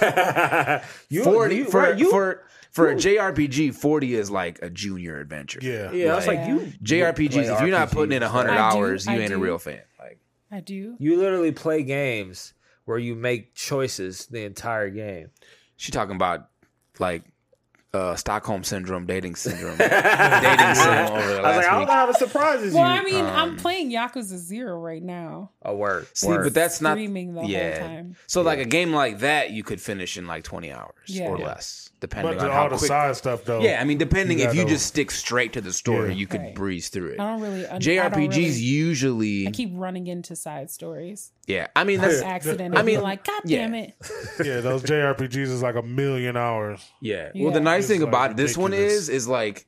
[1.08, 3.74] you, Forty you, for right, you, for for a JRPG.
[3.74, 5.58] Forty is like a junior adventure.
[5.62, 5.90] Yeah.
[5.92, 6.48] yeah, I was like Yeah.
[6.54, 6.72] you.
[6.82, 7.52] JRPGs.
[7.54, 9.58] If you're not putting in RPGs, hundred I do, hours, you I ain't a real
[9.58, 9.80] fan.
[10.54, 10.96] Like I do.
[10.98, 15.30] You literally play games where you make choices the entire game.
[15.76, 16.48] she talking about
[16.98, 17.24] like
[17.92, 21.78] uh, Stockholm syndrome, dating syndrome, dating syndrome over the I was last like, I don't
[21.80, 21.88] week.
[21.88, 23.00] know how to surprises Well, you.
[23.00, 25.50] I mean, um, I'm playing Yakuza Zero right now.
[25.62, 26.06] a word.
[26.12, 26.42] See, word.
[26.44, 27.78] but that's not Streaming the whole yeah.
[27.78, 28.16] time.
[28.26, 31.28] So like a game like that, you could finish in like twenty hours Yeah.
[31.28, 31.46] or Yeah.
[31.46, 32.88] less, depending But on the, how all the quick.
[32.88, 33.60] side stuff though.
[33.60, 36.14] Yeah, I mean, depending You if you gotta- just stick straight to the story, Yeah.
[36.16, 36.54] you could Right.
[36.54, 37.20] breeze through it.
[37.20, 37.66] I don't really.
[37.66, 41.32] I don't JRPGs really- usually, I keep running into side stories.
[41.46, 41.68] yeah.
[41.74, 42.76] I mean, that's Accident.
[42.76, 43.58] I I mean, mean, like, God yeah.
[43.58, 43.94] damn it!
[44.44, 46.80] yeah, those JRPGs is like a million hours.
[47.00, 47.30] Yeah.
[47.34, 47.44] Yeah.
[47.44, 49.66] Well, the nice It's, thing like, about this one is, is like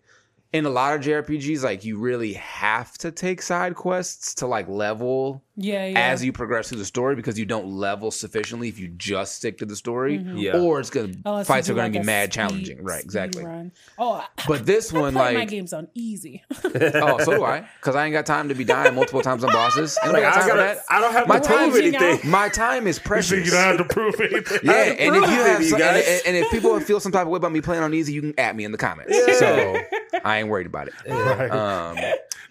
[0.52, 4.68] in a lot of JRPGs, like you really have to take side quests to like
[4.68, 5.98] level Yeah, yeah.
[6.10, 9.56] as you progress through the story because you don't level sufficiently if you just stick
[9.58, 10.58] to the story, Yeah.
[10.58, 12.84] or it's gonna Unless fights are gonna like, be mad speed- challenging.
[12.84, 13.02] Right.
[13.02, 13.42] Exactly.
[13.44, 13.72] Run.
[13.98, 16.42] Oh, But this I one, like, my like, games on easy.
[16.64, 19.52] oh, so do I, because I ain't got time to be dying multiple times on
[19.52, 19.96] bosses.
[20.04, 20.80] Ain't like, got I, gotta.
[20.90, 22.30] I don't have My to prove time- anything.
[22.30, 23.44] My time is precious.
[23.46, 24.58] you don't have to prove anything?
[24.62, 27.22] Yeah, and if you have it, you and, and- and if people feel some type
[27.22, 29.16] of way about me playing on easy, you can at me in the comments.
[29.38, 29.76] So
[30.24, 30.94] I ain't worried about it.
[31.08, 31.50] Right.
[31.50, 31.96] Um,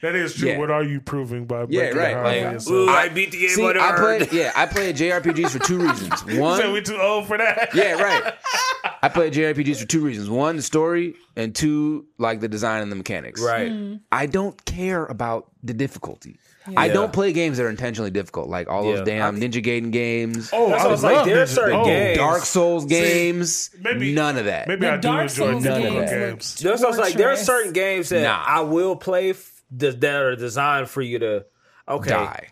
[0.01, 0.49] that is true.
[0.49, 0.57] yeah.
[0.57, 2.89] What are you proving by Yeah, making right, it hard like, for Ooh, yourself?
[2.95, 4.27] I beat the game see, on the I hard.
[4.29, 6.23] play yeah, I play JRPGs for two reasons.
[6.27, 7.69] You said One, we too old for that.
[7.73, 8.33] yeah, right.
[9.01, 10.29] I play JRPGs for two reasons.
[10.29, 13.41] One, the story, and two, like the design and the mechanics.
[13.41, 13.71] Right.
[13.71, 13.95] Mm-hmm.
[14.11, 16.37] I don't care about the difficulty.
[16.75, 19.05] I don't play games that are intentionally difficult, like all those Yeah.
[19.29, 22.85] damn Ninja Gaiden games, Oh, I was like, there are certain oh, games- Dark Souls
[22.85, 23.69] games.
[23.79, 24.67] maybe- none of that.
[24.67, 26.55] Maybe The I do Dark enjoy Souls difficult games games.
[26.55, 28.43] There's also like there are certain games that Nah.
[28.47, 31.45] I will play f- that that are designed for you to
[31.87, 32.47] okay Die.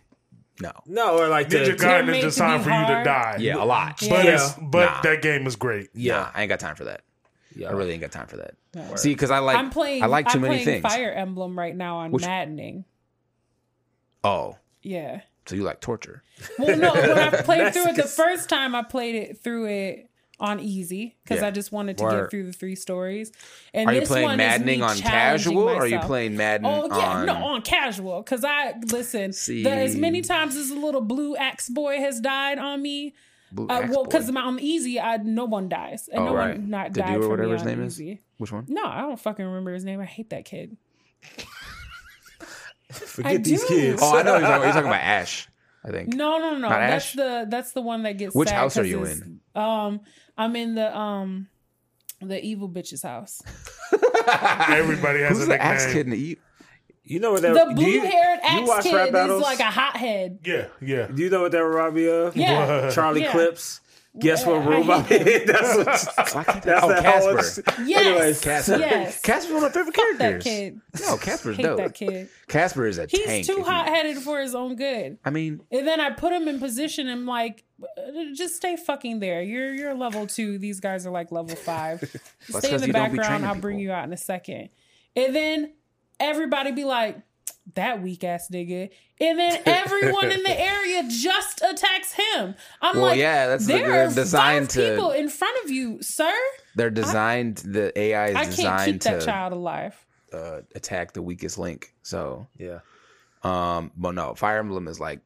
[0.62, 0.72] No.
[0.86, 3.06] no or like Ninja to, Gaiden is to be designed for you to hard.
[3.06, 3.38] die.
[3.40, 3.98] Yeah, a lot.
[4.02, 4.34] But Yeah.
[4.36, 5.02] it's but Nah.
[5.02, 5.90] that game is great.
[5.94, 7.02] Yeah, yeah I ain't got time for that.
[7.56, 8.56] yeah I really ain't got time for that.
[9.00, 10.04] See, because I like I'm playing.
[10.04, 10.94] I like too I'm many playing things.
[10.94, 12.86] Fire Emblem right now on Which- Maddening.
[14.24, 15.22] Oh, Yeah.
[15.46, 16.24] so you like torture?
[16.58, 20.10] Well, no, when I played through it the first time, I played it through it
[20.40, 21.48] on easy because Yeah.
[21.48, 22.22] I just wanted to Word.
[22.24, 23.32] get through the three stories.
[23.74, 26.08] And Are you this playing Maddening on casual, or are you myself.
[26.08, 27.26] playing Madden Oh yeah, on?
[27.26, 28.22] no, on casual.
[28.22, 29.32] Because I listen.
[29.34, 29.64] See.
[29.64, 33.14] The, as many times as a little blue axe boy has died on me.
[33.56, 36.58] Uh, well, because on easy, I no one dies, and Oh, no right.
[36.58, 38.02] one not The died dude or whatever his name is?
[38.38, 38.66] Which one?
[38.68, 40.00] No, I don't fucking remember his name.
[40.02, 40.76] I hate that kid.
[42.92, 43.68] forget I these do.
[43.68, 45.48] kids Oh, I know you're talking, talking about Ash.
[45.86, 46.14] I think.
[46.14, 46.58] No, no, no.
[46.60, 47.14] Not That's Ash?
[47.14, 48.34] the that's the one that gets.
[48.34, 49.40] Which house are you in?
[49.54, 50.00] Um,
[50.38, 51.48] I'm in the um,
[52.22, 53.42] the evil bitch's house.
[54.70, 56.40] Everybody has Who's a the axe kid in the eat?
[57.06, 59.42] you know what that The do blue haired you axe rap kid is battles?
[59.42, 60.40] like a hothead.
[60.46, 61.08] Yeah, yeah.
[61.08, 62.90] do you know what that remind me of Yeah.
[62.94, 63.32] Charlie Yeah.
[63.34, 63.82] Clips
[64.20, 65.28] Guess what I room I'm hate him.
[65.42, 65.48] in?
[65.48, 65.76] That's
[66.16, 66.36] what.
[66.36, 67.72] Why can't That's oh, that Caspar.
[67.76, 68.78] whole- Yes, Anyways, Caspar.
[68.78, 69.22] yes.
[69.22, 70.44] Caspar's one of my favorite Fuck that characters.
[70.44, 70.82] kid.
[71.02, 71.78] No, Caspar's Hate dope.
[71.78, 72.30] that kid.
[72.48, 73.46] Caspar is a He's tank.
[73.48, 75.18] too hot headed for his own good.
[75.26, 77.08] I mean, And then I put him in position.
[77.10, 77.64] I'm like,
[78.36, 79.42] just stay fucking there.
[79.42, 80.60] You're you're level two.
[80.60, 82.00] These guys are like level five.
[82.50, 83.46] Stay in the you don't be background.
[83.48, 83.84] I'll bring people.
[83.86, 84.70] you out in a second.
[85.16, 85.74] And then
[86.20, 87.18] everybody be like,
[87.76, 88.90] that weak ass nigga.
[89.22, 92.56] And then everyone in the area just attacks him.
[92.82, 96.02] I'm Well, like, yeah, that's there they're designed five to- people in front of you,
[96.02, 96.34] sir.
[96.76, 97.58] they're designed.
[97.58, 100.06] the AI is I can't designed keep that to child alive.
[100.34, 101.94] uh, attack the weakest link.
[102.04, 102.80] So, Yeah.
[103.44, 105.20] um, but no, Fire Emblem is like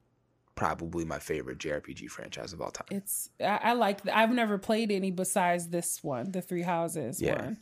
[0.55, 2.87] probably my favorite JRPG franchise of all time.
[2.91, 3.99] It's I, I like.
[4.11, 7.41] I've never played any besides this one, the Three Houses Yeah.
[7.41, 7.57] one.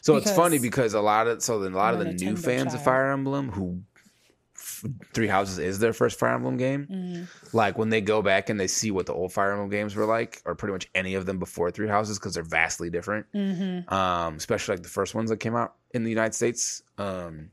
[0.00, 2.24] So it's funny because a lot of so then a lot I'm of a the
[2.24, 2.82] new Nintendo fans of.
[2.82, 3.87] Fire Emblem who f-
[5.14, 6.86] Three Houses is their first Fire Emblem game.
[6.90, 7.56] Mm-hmm.
[7.56, 10.06] Like when they go back and they see what the old Fire Emblem games were
[10.06, 13.26] like, or pretty much any of them before Three Houses, because they're vastly different.
[13.34, 13.92] Mm-hmm.
[13.92, 16.82] Um, especially like the first ones that came out in the United States.
[16.98, 17.50] Um,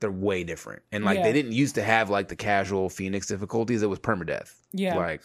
[0.00, 1.22] they're way different, and like Yeah.
[1.24, 3.82] they didn't used to have like the casual Phoenix difficulties.
[3.82, 4.52] It was permadeath.
[4.72, 4.96] Yeah.
[4.96, 5.22] like,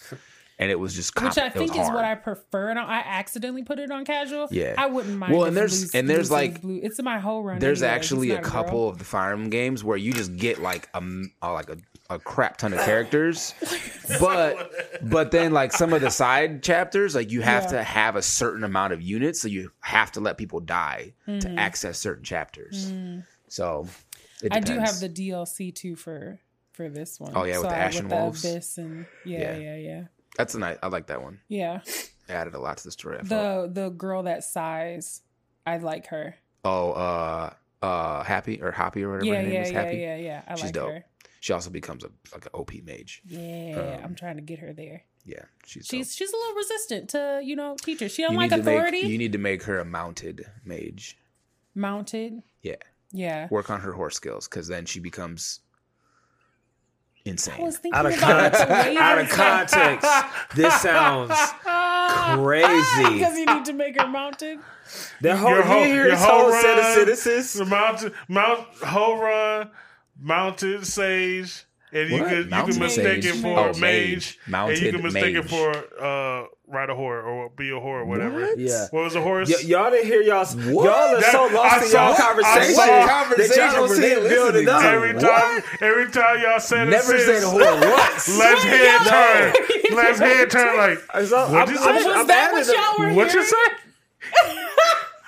[0.60, 2.04] and it was just comp- Which I think is what.
[2.04, 2.70] I prefer.
[2.70, 4.48] And I accidentally put it on casual.
[4.52, 4.74] Yeah.
[4.78, 5.34] I wouldn't mind.
[5.34, 6.80] Well, and there's- and there's, like- blue.
[6.82, 7.60] It's in my whole run.
[7.60, 7.96] There's anyway.
[7.96, 8.90] actually a couple girl.
[8.90, 11.02] of the Fire Emblem games where you just get like a
[11.42, 11.78] uh, like a,
[12.10, 13.54] a crap ton of characters,
[14.20, 14.72] but
[15.04, 17.70] but then like some of the side chapters, like you have Yeah.
[17.72, 21.40] to have a certain amount of units, so you have to let people die Mm-hmm.
[21.40, 22.92] to access certain chapters.
[23.50, 23.88] So
[24.44, 24.48] Mm.
[24.52, 26.40] I do have the DLC too for
[26.74, 27.32] for this one.
[27.36, 28.46] Oh, yeah, with So the I- Ashen the Wolves?
[28.46, 29.58] Abyss and yeah, Yeah.
[29.58, 30.04] yeah, yeah,
[30.38, 30.78] That's a nice.
[30.84, 31.40] I like that one.
[31.48, 31.82] yeah.
[31.86, 33.18] It added a lot to the story.
[33.20, 33.74] I felt.
[33.74, 35.22] The the girl that sighs,
[35.66, 36.36] I like her.
[36.66, 39.72] Oh, uh, uh, happy or happy or whatever Yeah, her name yeah, is.
[39.72, 39.94] Hapi.
[39.94, 40.18] yeah, yeah.
[40.18, 40.42] yeah.
[40.48, 40.90] I She's like dope.
[40.92, 41.06] her.
[41.40, 43.22] She also becomes a like an OP mage.
[43.26, 45.04] Yeah, Um, I'm trying to get her there.
[45.24, 46.18] Yeah, she's She's dope.
[46.18, 48.12] she's a little resistant to you know teachers.
[48.14, 49.04] She don't You like authority.
[49.04, 51.18] Make, you need to make her a mounted mage.
[51.76, 52.42] Mounted.
[52.62, 52.76] Yeah.
[53.14, 53.48] Yeah.
[53.50, 55.62] work on her horse skills because then she becomes
[57.30, 57.62] insane.
[57.62, 60.10] was thinking Out of, about con- it out of context,
[60.56, 61.32] this sounds
[61.64, 63.14] crazy.
[63.14, 64.60] because you need to make her mounted.
[65.22, 66.94] The whole, Your whole- you hear your this whole whole set of run.
[66.96, 67.54] citizens.
[67.54, 69.70] The mountain, mount, whole run,
[70.20, 72.28] mounted sage, and you What?
[72.30, 73.26] can you Mounted can mistake sage?
[73.26, 74.70] it for Oh, mage, mage.
[74.78, 78.06] and you can mistake it for uh, ride a whore or be a whore or
[78.06, 78.42] whatever.
[78.42, 78.60] What?
[78.60, 78.88] Yeah.
[78.92, 79.48] What was a horse?
[79.50, 80.46] Y- y'all didn't hear y'all.
[80.46, 80.84] What?
[80.84, 83.96] Y'all are That- so lost I in saw- y'all conversation saw that y'all don't conversation
[83.96, 84.84] see where it they building up.
[84.84, 85.22] Every What?
[85.22, 88.38] time, every time y'all said Never it, said sis, whore once.
[88.38, 89.96] Let's head turn.
[89.96, 90.78] Let's head turn.
[90.78, 92.18] Like It's all- What'd I'm- you say?
[92.18, 93.56] Was that what y'all were what you say?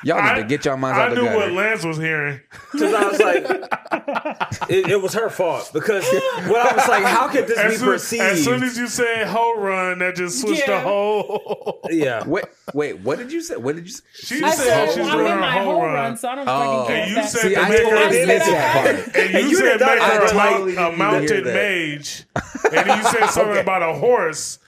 [0.04, 1.52] Y'all need I- to get y'all minds I out the knew what.
[1.52, 2.40] Lance was hearing.
[2.72, 5.72] Because I was like, it, it was her fault.
[5.74, 8.24] Because when I was like, how could this As be soon, perceived?
[8.24, 11.82] as soon as you said whole run, that just switched the whole.
[11.90, 12.24] yeah.
[12.28, 13.00] Wait, wait.
[13.00, 13.56] What did you say?
[13.58, 13.92] What did you?
[13.92, 14.04] say?
[14.14, 15.94] She I said said she's I'm doing my whole whole run.
[15.94, 16.84] run, so I don't Oh.
[16.84, 17.02] fucking care.
[17.02, 19.16] And you that's- said See, to I make totally her, didn't miss that part.
[19.18, 22.24] and you, you said make her like totally a didn't mounted mage,
[22.72, 24.60] and you said something about a horse.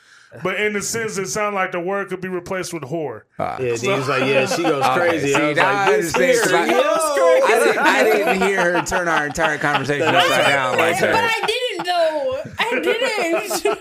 [0.44, 3.24] But in the sense, it sounded like the word could be replaced with whore.
[3.38, 3.58] Ah.
[3.60, 5.34] Yeah, he was like, yeah, she goes Okay, crazy.
[5.34, 6.82] see, I was like, this understand, here, 'cause I- yo.
[7.44, 11.16] I didn't, I didn't hear her turn our entire conversation upside down like But.
[11.16, 12.42] I didn't though.
[12.60, 12.80] I
[13.64, 13.80] didn't.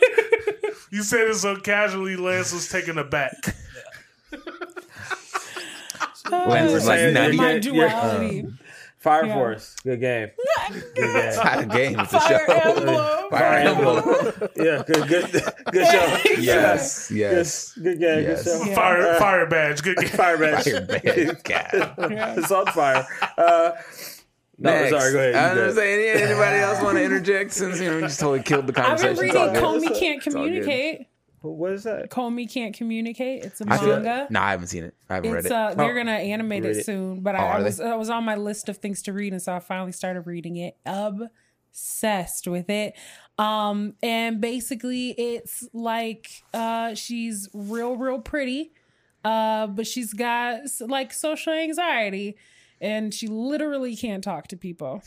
[0.90, 2.16] You said it so casually.
[2.16, 3.54] Lance was taken aback.
[6.30, 8.46] Lance was like, saying nah, that my Yeah, duality.
[9.00, 9.34] Fire Yeah.
[9.34, 10.28] Force, good game.
[10.70, 11.16] Good game.
[11.16, 11.98] it's not a game.
[11.98, 12.52] It's a Fire show.
[12.52, 13.30] Emblem.
[13.30, 14.50] Fire Emblem.
[14.56, 15.32] Yeah, good, good,
[15.72, 16.18] good show.
[16.40, 17.72] Yes, yes.
[17.72, 18.44] Good game, Yes.
[18.44, 18.64] good show.
[18.68, 18.74] Yeah.
[18.74, 19.82] Fire, fire badge.
[19.82, 20.08] Good game.
[20.10, 20.64] Fire Badge.
[20.64, 21.02] Fire bad.
[21.44, 22.38] God.
[22.38, 23.06] it's on fire.
[23.38, 23.70] Uh,
[24.58, 24.90] no, Next.
[24.90, 25.34] sorry, go ahead.
[25.34, 25.80] I You was go.
[25.80, 28.74] gonna say, anybody else want to interject since you know we just totally killed the
[28.74, 29.10] conversation?
[29.10, 29.80] I've been reading It's all.
[29.80, 30.22] Komi Can't.
[30.22, 31.06] Communicate.
[31.42, 32.10] What is that?
[32.10, 33.44] Komi Can't Communicate.
[33.44, 34.26] It's a I feel- manga.
[34.30, 34.94] No, I haven't seen it.
[35.08, 35.52] I haven't read It's it.
[35.52, 36.84] uh, they're gonna animate read it it.
[36.86, 37.64] soon, but Oh, I, I are they?
[37.64, 40.26] was I was on my list of things to read, and so I finally started
[40.26, 40.76] reading it.
[41.72, 42.94] Obsessed with it,
[43.38, 48.72] um, and basically it's like uh, she's real, real pretty,
[49.24, 52.36] uh, but she's got like social anxiety,
[52.80, 55.02] and she literally can't talk to people.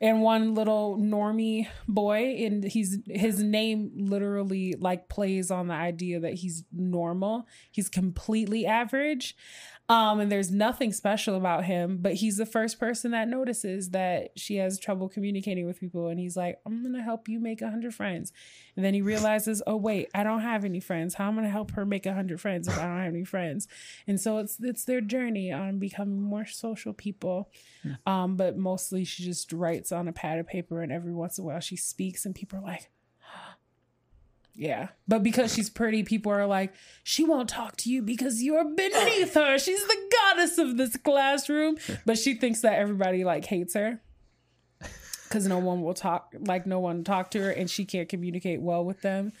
[0.00, 6.20] And one little normie boy, and he's his name literally like plays on the idea
[6.20, 7.46] that he's normal.
[7.70, 9.34] He's completely average.
[9.88, 14.30] Um, and there's nothing special about him, but he's the first person that notices that
[14.36, 16.08] she has trouble communicating with people.
[16.08, 18.32] And he's like, I'm gonna help you make a hundred friends.
[18.74, 21.14] And then he realizes, oh wait, I don't have any friends.
[21.14, 23.24] How am I gonna help her make a hundred friends if I don't have any
[23.24, 23.68] friends?
[24.08, 27.48] And so it's it's their journey on becoming more social people.
[28.04, 31.44] Um, but mostly she just writes on a pad of paper, and every once in
[31.44, 32.90] a while she speaks, and people are like,
[34.54, 34.88] Yeah.
[35.06, 36.72] But because she's pretty, people are like,
[37.02, 39.58] she won't talk to you because you're beneath her.
[39.58, 41.76] She's the goddess of this classroom.
[42.06, 44.00] But she thinks that everybody like hates her.
[45.28, 48.60] Cause no one will talk like no one talk to her and she can't communicate
[48.62, 49.32] well with them.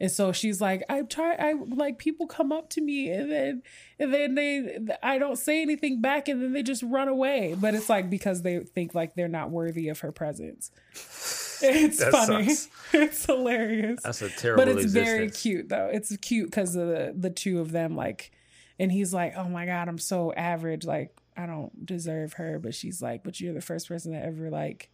[0.00, 3.62] And so she's like, I try I like people come up to me and then
[3.98, 7.54] and then they I don't say anything back and then they just run away.
[7.58, 10.70] But it's like because they think like they're not worthy of her presence.
[11.62, 12.48] It's That funny.
[12.54, 12.68] sucks.
[12.94, 14.64] It's hilarious That's a terrible.
[14.64, 15.90] but it's very cute though.
[15.92, 17.94] It's cute because of the the two of them.
[17.96, 18.32] Like,
[18.78, 20.86] and he's like, "Oh my god, I'm so average.
[20.86, 24.48] Like, I don't deserve her." But she's like, "But you're the first person that ever
[24.48, 24.88] like."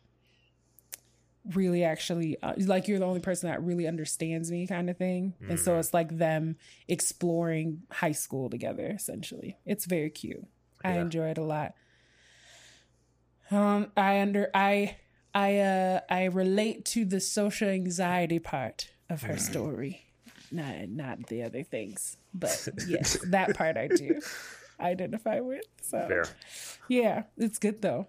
[1.54, 5.34] Really actually uh, like you're the only person that really understands me kind of thing.
[5.48, 6.56] And so it's like them
[6.88, 9.56] exploring high school together essentially.
[9.64, 10.46] It's very cute.
[10.84, 11.74] I enjoy it a lot.
[13.50, 14.96] Um i under i
[15.34, 20.02] i uh i relate to the social anxiety part of her story
[20.50, 24.20] not not the other things but yes that part i do
[24.80, 26.24] identify with so Fair.
[26.88, 28.08] yeah it's good though.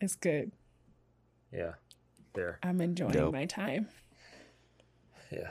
[0.00, 0.52] It's good.
[1.52, 1.72] Yeah.
[2.36, 2.58] Fair.
[2.62, 3.32] i'm enjoying Dope.
[3.32, 3.88] my time
[5.32, 5.50] Yeah.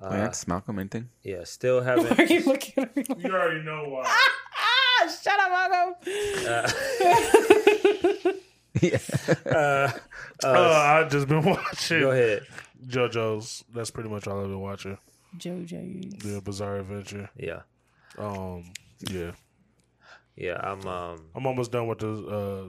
[0.00, 1.08] Lance, Malcolm, anything?
[1.22, 1.44] Yeah.
[1.44, 2.30] Still Why are haven't.
[2.30, 4.02] you looking at me like, You already know why.
[4.58, 5.94] ah, shut up, Malcolm.
[9.46, 9.90] uh,
[10.44, 12.42] Uh, I've just been watching go ahead.
[12.86, 13.64] JoJo's.
[13.74, 14.98] That's pretty much all I've been watching.
[15.38, 16.22] JoJo's.
[16.22, 17.30] The Bizarre Adventure.
[17.36, 17.62] Yeah.
[18.18, 18.64] Um,
[19.00, 19.32] yeah,
[20.36, 20.60] Yeah.
[20.62, 20.86] I'm.
[20.86, 21.30] Um.
[21.34, 22.12] I'm almost done with the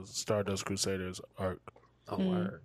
[0.00, 1.60] uh, Stardust Crusaders arc.
[2.08, 2.58] Oh, Mm.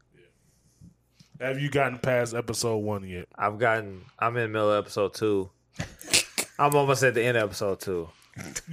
[1.39, 1.47] Word.
[1.47, 3.27] Have you gotten past episode one yet?
[3.37, 4.03] I've gotten.
[4.19, 5.49] I'm in the middle of episode two.
[6.59, 8.09] I'm almost at the end of episode two.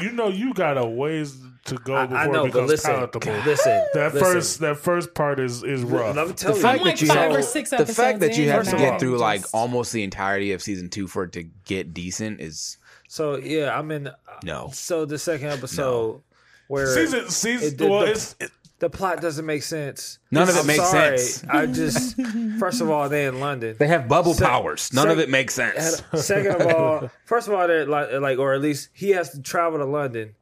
[0.01, 1.37] You know, you got a ways
[1.67, 3.33] to go I, before I know, it but becomes listen, palatable.
[3.45, 3.85] listen.
[3.93, 4.21] that listen.
[4.21, 6.17] first, that first part is is rough.
[6.17, 6.63] Let me tell The you.
[6.63, 8.71] fact like that you five have or six the fact episodes that you have to
[8.71, 11.33] First of get all, through like just- almost the entirety of season two for it
[11.33, 14.07] to get decent is So yeah, I'm in.
[14.07, 14.13] Uh,
[14.45, 14.71] no.
[14.73, 16.23] So the second episode
[16.69, 17.69] where season, season.
[17.69, 18.51] It did well, the- it's it,
[18.81, 20.18] the plot doesn't make sense.
[20.31, 21.18] None of it I'm makes sorry.
[21.18, 21.45] sense.
[21.49, 22.20] I just
[22.59, 23.76] first of all, they in London.
[23.78, 24.93] They have bubble Se- powers.
[24.93, 26.03] None of it makes sense.
[26.14, 29.43] Second of all, first of all, they're like, like, or at least he has to
[29.43, 30.35] travel to London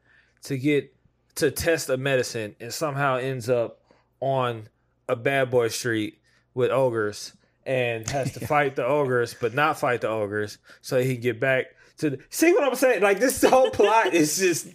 [0.45, 0.95] to get
[1.35, 3.81] to test a medicine, and somehow ends up
[4.21, 4.69] on
[5.09, 6.19] a bad boy street
[6.55, 7.33] with ogres,
[7.67, 11.39] and has to fight the ogres, but not fight the ogres, so he can get
[11.41, 11.67] back
[11.99, 12.11] to.
[12.11, 13.03] The, see what I'm saying?
[13.03, 14.67] Like this whole plot is just,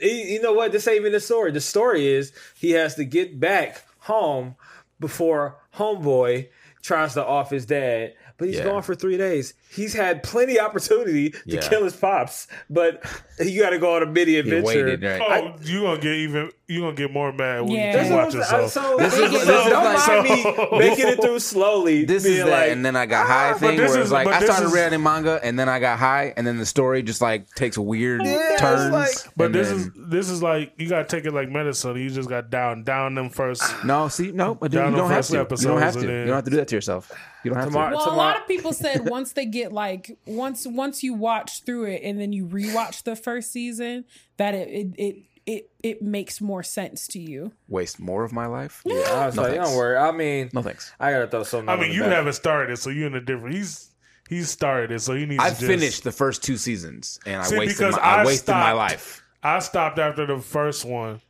[0.00, 0.72] you you know what?
[0.72, 1.52] This ain't even the story.
[1.52, 4.56] The story is he has to get back home
[4.98, 6.48] before homeboy
[6.82, 8.14] tries to off his dad.
[8.40, 8.64] But he's Yeah.
[8.64, 9.52] gone for three days.
[9.70, 11.60] He's had plenty opportunity to Yeah.
[11.60, 13.04] kill his pops, but
[13.38, 14.64] you got to go on a mini adventure.
[14.66, 15.20] waited, right?
[15.22, 16.50] oh, you gonna get even.
[16.66, 17.86] You gonna get more mad when Yeah.
[17.88, 18.42] you That's keep what I'm watching.
[18.44, 18.68] saying.
[18.68, 22.04] So, So, This is- this is don't like- mind me making it through slowly.
[22.04, 24.12] This is that, like, and then I got ah, high thing this where is- it's
[24.12, 27.02] like I started is- reading manga and then I got high and then the story
[27.02, 28.92] just like takes weird it's turns.
[28.92, 31.96] like- but this then- is this is like you gotta take it like medicine.
[31.96, 33.64] You just got down down them first.
[33.84, 35.32] no, see, no, but you don't have to.
[35.32, 36.00] You don't have to.
[36.02, 37.10] You don't have to do that to yourself.
[37.44, 37.96] You don't have Tomorrow- to.
[37.96, 41.84] Well, a lot of people said once they get like once once you watch through
[41.86, 44.04] it and then you rewatch the first season
[44.36, 45.16] that it it it
[45.46, 47.52] it, it makes more sense to you.
[47.66, 48.82] Waste more of my life.
[48.84, 49.68] Yeah, I was No like, thanks.
[49.68, 49.96] don't worry.
[49.96, 50.92] I mean, No thanks.
[51.00, 51.68] I gotta throw something.
[51.68, 52.12] I mean, you back.
[52.12, 53.54] haven't started, so you're in a different.
[53.54, 53.90] He's
[54.28, 55.42] he's started it, so he needs.
[55.42, 58.24] I to just, finished the first two seasons and I wasted because my, I I
[58.26, 59.24] wasted my life.
[59.42, 61.20] I stopped after the first one.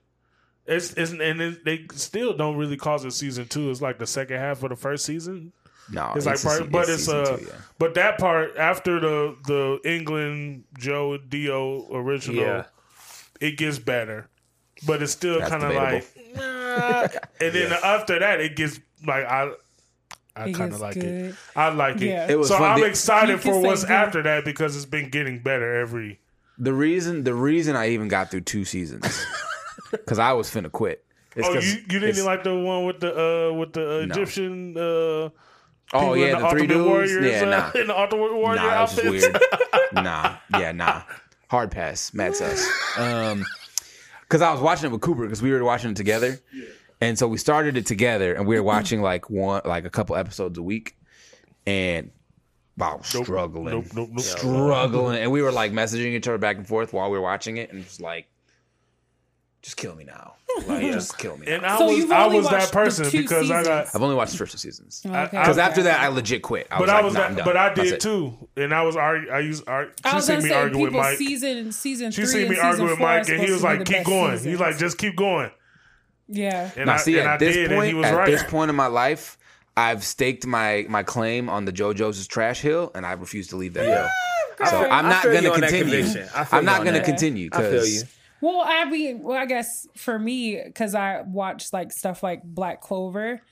[0.66, 3.70] It's, it's and it, they still don't really cause it season two.
[3.70, 5.52] It's like the second half of the first season.
[5.92, 7.52] No, It's like, part, se- but it's season uh, two, yeah.
[7.78, 12.64] but that part after the the England Joe Dio original, Yeah.
[13.40, 14.28] it gets better,
[14.86, 16.04] but it's still kind of like,
[16.36, 17.08] nah.
[17.40, 19.50] and then after that, it gets like I,
[20.36, 21.04] I kind of like good.
[21.04, 21.34] it.
[21.56, 22.06] I like it.
[22.08, 22.30] Yeah.
[22.30, 22.72] It was so fun.
[22.72, 23.90] I'm The- excited You for what's good.
[23.92, 26.20] after that because it's been getting better every.
[26.58, 29.26] The reason the reason I even got through two seasons
[29.90, 31.04] because I was finna quit.
[31.34, 33.98] It's Oh, 'cause you, you didn't it's- like the one with the uh with the
[33.98, 35.30] uh, Egyptian uh
[35.92, 36.86] Oh yeah, the, three Ultimate dudes.
[36.86, 39.26] Warriors, yeah, uh, nah, in the Ultimate Warrior nah, that was just outfits.
[39.26, 39.92] weird.
[40.04, 41.02] nah, yeah, nah.
[41.48, 42.64] Hard pass, mad sus.
[42.96, 43.44] Um,
[44.22, 46.38] because I was watching it with Cooper because we were watching it together,
[47.00, 50.14] and so we started it together, and we were watching like one, like a couple
[50.14, 50.96] episodes a week,
[51.66, 52.12] and
[52.76, 54.20] wow, struggling, Nope, nope, nope.
[54.20, 57.56] struggling, and we were like messaging each other back and forth while we were watching
[57.56, 58.28] it, and it was like,
[59.62, 60.34] just kill me now,
[60.66, 61.46] like just kill me.
[61.46, 61.74] And now.
[61.74, 63.84] I So was you've I only was that watched person two because I got.
[63.86, 63.94] seasons.
[63.94, 65.18] I've only watched the first two seasons oh, Okay.
[65.36, 66.66] I- because after that I legit quit.
[66.70, 68.96] I But was I like, was nah, that, but I did too, and I was
[68.96, 69.30] argue.
[69.30, 69.92] I used argue.
[70.04, 71.18] I She was seen gonna me say argue with people Mike.
[71.18, 74.06] season season She seen me season argue with Mike, and he was like, "Keep best
[74.06, 74.60] going." He's seasons.
[74.60, 75.50] like, "Just keep going."
[76.28, 76.70] yeah.
[76.76, 78.26] And Now, I see, and at I this did, point, at right.
[78.26, 79.36] this point in my life,
[79.76, 83.74] I've staked my my claim on the JoJo's trash hill, and I refuse to leave
[83.74, 84.08] that hill.
[84.68, 86.00] So I'm not going to continue.
[86.34, 88.00] I feel I'm not going to continue I feel you.
[88.02, 92.42] because Well, I mean, well, I guess for me, because I watched like stuff like
[92.42, 93.42] Black Clover,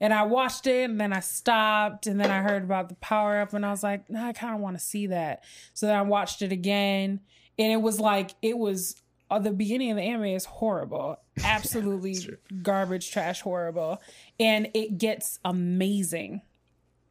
[0.00, 3.40] and I watched it, and then I stopped, and then I heard about the power
[3.40, 5.42] up, and I was like, nah, I kind of want to see that.
[5.74, 7.20] So then I watched it again,
[7.58, 8.96] and it was like it was
[9.30, 12.16] uh, the beginning of the anime is horrible, absolutely
[12.62, 14.00] garbage, trash, horrible,
[14.38, 16.42] and it gets amazing,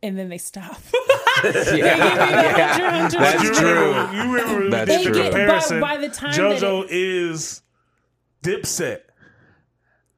[0.04, 0.78] and then they stop.
[1.44, 3.90] yeah, Hunter, Hunter, That's you true.
[3.90, 5.24] Remember, you remember That's did the true.
[5.24, 5.80] But comparison.
[5.82, 7.62] by the time JoJo is
[8.44, 9.02] Dipset.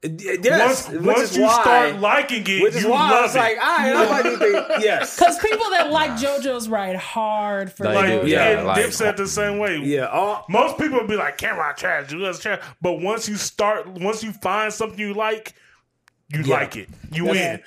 [0.05, 0.09] Uh,
[0.43, 3.19] yes, once which once is you why, start liking it, which is you why love
[3.19, 3.39] I was it.
[3.39, 5.17] like, all right, I might need to, yes.
[5.17, 9.57] Because people that like JoJo's ride hard for Like, like, yeah, like- Dipset the same
[9.57, 9.77] way.
[9.79, 13.27] Yeah, all, Most people would be like, "Can't rock trash, you guys trash." But once
[13.27, 15.55] you start, once you find something you like,
[16.29, 16.55] you Yeah.
[16.55, 16.89] like it.
[17.11, 17.61] You win.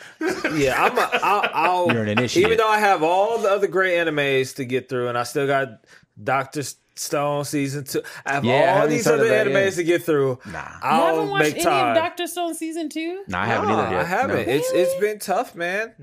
[0.55, 2.47] yeah, I'm a, I'll, I'll You're an initiate.
[2.47, 5.47] even though I have all the other great animes to get through, and I still
[5.47, 5.85] got
[6.23, 6.63] Doctor
[6.97, 8.03] Stone season two.
[8.27, 9.75] I have Yeah, all haven't these other that animes yet.
[9.77, 10.39] to get through.
[10.47, 10.59] Nah.
[10.61, 11.89] You I'll haven't watched make any time.
[11.97, 13.25] of Doctor Stone season two?
[13.29, 14.01] No, I haven't Nah, either yet.
[14.01, 14.47] I haven't.
[14.47, 14.53] No.
[14.53, 15.95] It's it's been tough, man.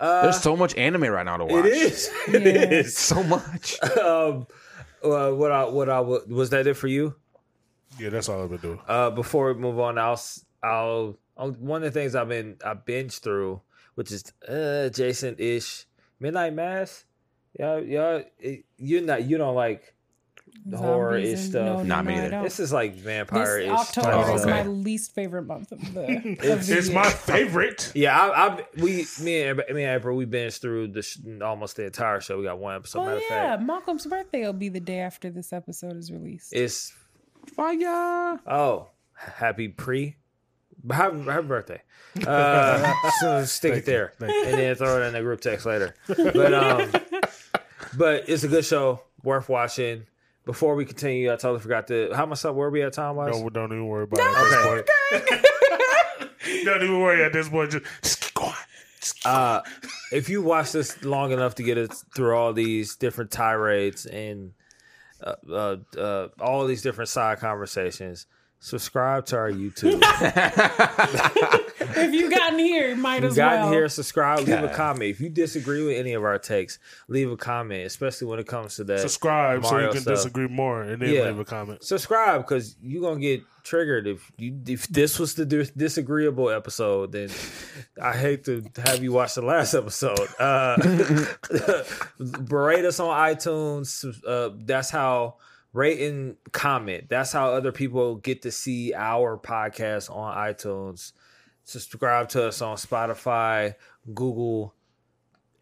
[0.00, 1.64] Uh, There's so much anime right now to watch.
[1.66, 2.10] it is.
[2.28, 2.78] It Yeah.
[2.78, 2.96] is.
[2.96, 3.76] so much.
[4.02, 4.46] Um,
[5.04, 7.14] uh, what I what I was that it for you?
[7.98, 8.80] Yeah, that's all I've been doing.
[8.88, 12.56] Uh, before we move on, I'll s- I'll, I'll one of the things I've been
[12.64, 13.60] I binged through,
[13.94, 15.84] which is uh adjacent ish
[16.20, 17.04] Midnight Mass.
[17.58, 18.20] Yeah, yeah,
[18.78, 19.94] you not you don't like
[20.64, 21.64] the horror Zombies ish stuff.
[21.64, 22.30] No, no, Nah, me no, I neither.
[22.30, 22.44] don't.
[22.44, 23.70] This is like vampire This ish.
[23.70, 26.94] October Oh, is my least favorite month of the, of It's- the It's year.
[26.94, 27.92] my favorite.
[27.94, 31.76] Yeah, I, I we me and me and April we binged through the sh- almost
[31.76, 32.38] the entire show.
[32.38, 33.00] We got one episode.
[33.00, 36.10] Oh Matter of yeah, fact, Malcolm's birthday will be the day after this episode is
[36.10, 36.52] released.
[36.54, 36.94] it's
[37.54, 38.40] Fire.
[38.46, 40.16] oh happy pre.
[40.90, 41.82] Happy, happy birthday.
[42.26, 44.44] Uh, so stick it there Thank you.
[44.46, 45.94] and then throw it in the group text later.
[46.06, 46.90] But um,
[47.94, 50.06] but it's a good show, worth watching.
[50.46, 53.38] Before we continue, I totally forgot to how much up were we at time wise?
[53.38, 55.44] No, don't even worry about it at this point.
[56.64, 57.72] don't even worry at this point.
[57.72, 58.54] Just, just keep going.
[59.00, 59.60] Just keep Uh,
[60.12, 64.52] if you watch this long enough to get it through all these different tirades and
[65.22, 68.26] uh, uh, uh, all these different side conversations,
[68.60, 70.00] subscribe to our YouTube.
[71.96, 73.72] if you've gotten here, you might you as gotten well.
[73.72, 75.10] here, subscribe, leave a comment.
[75.10, 76.78] If you disagree with any of our takes,
[77.08, 79.00] leave a comment, especially when it comes to that.
[79.00, 80.14] subscribe so you can stuff.
[80.14, 81.24] disagree more and then Yeah.
[81.24, 81.82] leave a comment.
[81.84, 87.10] subscribe because you're gonna get triggered if you if this was the dis- disagreeable episode
[87.10, 87.28] then
[88.00, 90.76] i hate to have you watch the last episode uh
[92.44, 95.34] berate us on itunes uh that's how
[95.76, 101.12] rate and comment that's how other people get to see our podcast on itunes
[101.64, 103.74] subscribe to us on spotify
[104.14, 104.74] google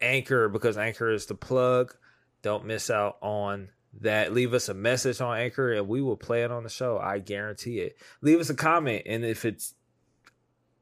[0.01, 1.95] anchor because anchor is the plug
[2.41, 3.69] don't miss out on
[4.01, 4.33] that.
[4.33, 6.99] Leave us a message on Anchor and we will play it on the show.
[6.99, 7.97] I guarantee it.
[8.21, 9.73] Leave us a comment, and if it's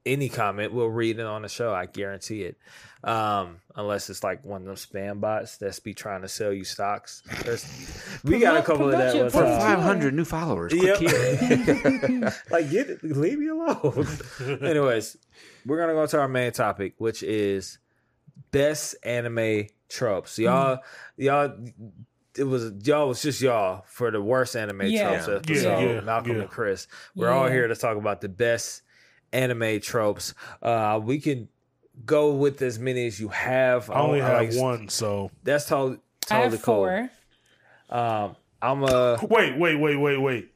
[0.06, 1.74] any comment, we'll read it on the show.
[1.74, 2.58] I guarantee it.
[3.04, 6.64] Um, unless it's like one of them spam bots that's be trying to sell you
[6.64, 7.22] stocks.
[7.44, 7.66] There's,
[8.24, 9.60] we got a couple of that promote one your time.
[9.60, 10.74] Five 500 new followers.
[10.74, 10.98] Yep.
[10.98, 11.10] Click
[12.06, 12.34] here.
[12.50, 14.08] like get it, leave me alone.
[14.62, 15.18] Anyways,
[15.66, 17.78] we're gonna go to our main topic, which is
[18.52, 20.40] best anime tropes.
[20.40, 20.80] Y'all,
[21.18, 21.54] y'all,
[22.38, 25.10] it was y'all was just y'all for the worst anime Yeah.
[25.24, 25.82] tropes episode.
[25.82, 26.42] yeah, Malcolm yeah.
[26.44, 28.83] and Chris, we're all here to talk about the best
[29.34, 30.34] anime tropes.
[30.62, 31.50] Uh, we can
[32.06, 33.90] go with as many as you have.
[33.90, 36.00] I only don't- have like- one, so That's totally
[36.32, 36.76] I have cool.
[36.76, 37.10] four.
[37.90, 40.50] Um, I'm a wait, wait, wait, wait, wait.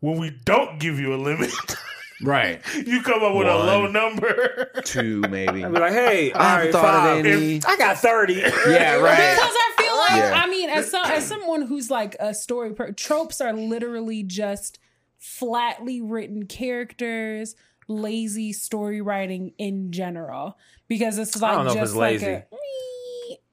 [0.00, 1.50] When we don't give you a limit,
[2.22, 2.60] right.
[2.86, 4.70] you come up with a low number.
[4.84, 5.64] Two, maybe.
[5.64, 7.18] I'd be like, hey, I haven't right, thought five.
[7.20, 7.60] of any.
[7.66, 8.34] I got thirty.
[8.34, 9.34] Yeah, right.
[9.34, 10.42] Because I feel like Yeah.
[10.44, 14.78] I mean, as some, as someone who's like a story per- tropes are literally just
[15.18, 17.56] flatly written characters,
[17.88, 20.58] lazy story writing in general.
[20.88, 22.26] Because it's like don't know if just it's like lazy.
[22.26, 22.46] a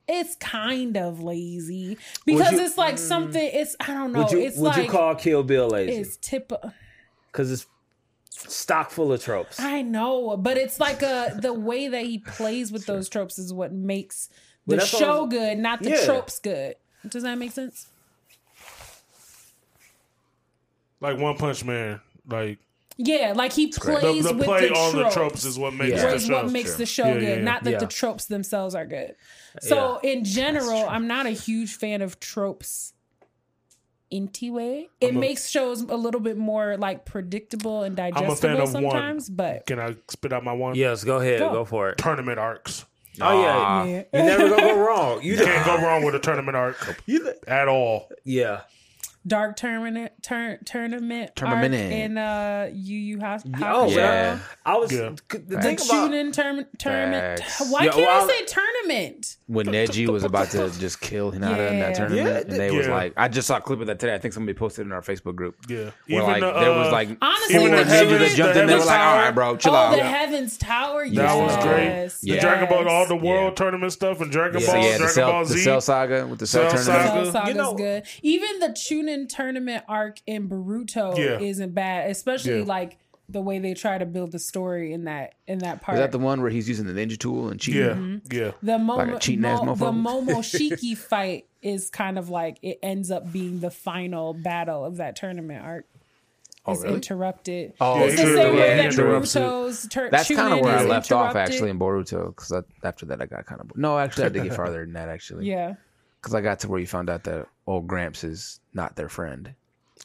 [0.06, 3.00] it's kind of lazy because you- it's like mm.
[3.00, 3.50] something.
[3.54, 4.24] It's I don't know.
[4.24, 5.94] Would you it's would like you call Kill Bill lazy?
[5.94, 6.52] it's tip.
[6.52, 6.70] Uh,
[7.32, 7.66] because it's
[8.30, 9.60] stock full of tropes.
[9.60, 13.54] I know, but it's like a the way that he plays with those tropes is
[13.54, 14.30] what makes
[14.68, 16.06] the that's show I'm- good, not the Yeah.
[16.06, 16.76] tropes good.
[17.08, 17.88] Does that make sense?
[21.00, 22.60] like One Punch Man, like
[22.98, 25.16] Yeah, like he plays the with play the on tropes.
[25.16, 25.98] the tropes is what makes Yeah.
[25.98, 26.34] the Whereas show.
[26.44, 27.42] what makes the show Yeah, good, yeah, yeah.
[27.42, 27.78] not that Yeah.
[27.80, 29.16] the tropes themselves are good.
[29.62, 32.94] So in general, I'm not a huge fan of tropes.
[34.12, 38.62] Anyway, it I'm a- makes shows a little bit more like predictable and fan digestible
[38.62, 38.84] of one.
[38.84, 39.28] sometimes.
[39.30, 40.76] But Can I spit out my one?
[40.76, 41.52] yes, go ahead, Go.
[41.52, 41.98] go, for it.
[41.98, 42.86] Tournament arcs.
[43.22, 44.04] Oh yeah, Yeah.
[44.14, 45.22] you never go wrong.
[45.24, 48.10] You Can't go wrong with a tournament arc You, at all.
[48.24, 48.62] yeah.
[49.26, 51.74] Dark tournament turn tournament Tournament.
[51.76, 53.44] arc in uh Yu Yu House.
[53.62, 53.96] Oh Yeah.
[53.96, 54.40] yeah.
[54.66, 55.12] I was Yeah.
[55.30, 57.40] the The thing about Chunin tournament.
[57.40, 57.72] Facts.
[57.72, 59.38] Why Yeah, can't well, I say tournament?
[59.48, 62.88] when Neji was about to just kill Hinata in that tournament, Yeah, and they was
[62.88, 64.14] like, I just saw a clip of that today.
[64.14, 65.56] I think somebody posted it in our Facebook group.
[65.70, 65.92] Yeah.
[66.08, 68.62] Where like the, there was uh, like Honestly, even the ninjas Heavens- that jumped the
[68.62, 68.68] in.
[68.68, 69.96] They were like, all bro, chill oh, out.
[69.96, 71.08] the Heavens Tower.
[71.10, 71.86] That was great.
[71.86, 72.20] Yes.
[72.22, 72.42] The Yeah.
[72.42, 73.22] Dragon Ball, all the Yeah.
[73.22, 75.60] world tournament stuff, and Dragon Ball, yeah, the Dragon Cell, Ball the Z.
[75.64, 77.04] Cell Saga with the Cell Cell tournament.
[77.06, 77.24] Saga.
[77.26, 78.04] Cell Saga's You know- good.
[78.22, 81.40] Even the Chunin tournament arc in Boruto Yeah.
[81.40, 82.66] isn't bad, especially Yeah.
[82.66, 82.98] like
[83.30, 85.96] the way they try to build the story in that in that part.
[85.98, 87.82] Is that the one where he's using the ninja tool and cheating?
[87.82, 88.18] yeah, Mm-hmm.
[88.34, 88.52] yeah.
[88.62, 89.86] the Like a Momo, cheating ass Mo, the?
[89.92, 95.16] Momoshiki fight is kind of like it ends up being the final battle of that
[95.16, 95.86] tournament arc.
[96.66, 96.96] Oh, It's really?
[96.96, 97.74] interrupted.
[97.82, 99.40] Oh, it's the same way that interrupts it.
[99.42, 102.54] Naruto's tur- That's kind of where I left off actually in Boruto because
[102.84, 103.98] after that I got kind of no.
[103.98, 105.46] Actually, I did get farther than that actually.
[105.50, 105.76] Yeah.
[106.22, 109.54] because I got to where you found out that old Gramps is not their friend.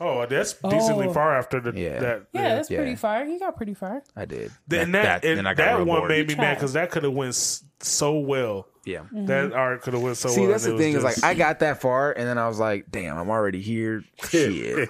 [0.01, 1.13] Oh, that's decently Oh.
[1.13, 1.99] far after the Yeah.
[1.99, 2.23] that.
[2.33, 2.79] Yeah, that's Yeah.
[2.79, 3.25] pretty far.
[3.25, 4.03] He got pretty far.
[4.15, 4.53] I did.
[4.71, 6.09] and that, and then I got that one bored.
[6.11, 7.35] made me mad because that could have went
[7.81, 8.69] so well.
[8.85, 9.01] Yeah.
[9.01, 9.27] Mm-hmm.
[9.27, 10.47] That arc could have went so See, well.
[10.47, 12.47] See, that's the it was thing is like I got that far, and then I
[12.47, 14.89] was like, "Damn, I'm already here." Shit.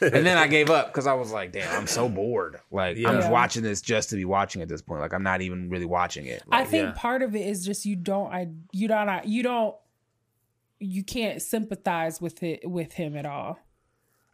[0.00, 2.58] and then I gave up because I was like, "Damn, I'm so bored.
[2.70, 5.00] Like I'm just watching this just to be watching at this point.
[5.02, 6.92] Like I'm not even really watching it." Like, I think yeah.
[6.96, 9.74] part of it is just you don't I you don't you don't
[10.80, 13.58] you can't sympathize with it with him at all.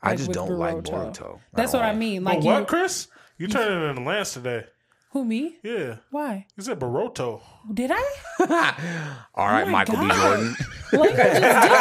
[0.02, 0.90] I like just don't like Boruto.
[1.14, 1.40] Boruto.
[1.54, 2.24] That's at what I mean.
[2.24, 3.08] Like Oh, what, you, Chris?
[3.38, 4.64] You turned it into Lance today.
[5.12, 5.56] who me?
[5.62, 6.46] Yeah, Why?
[6.56, 7.40] you said Baroto.
[7.72, 8.04] Did I?
[9.34, 10.08] All right, my Michael B.
[10.14, 10.56] Jordan.
[10.92, 11.74] Language is difficult.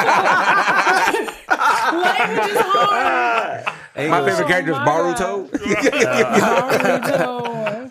[1.50, 3.66] Language is hard.
[3.96, 5.50] My favorite character is my Baruto.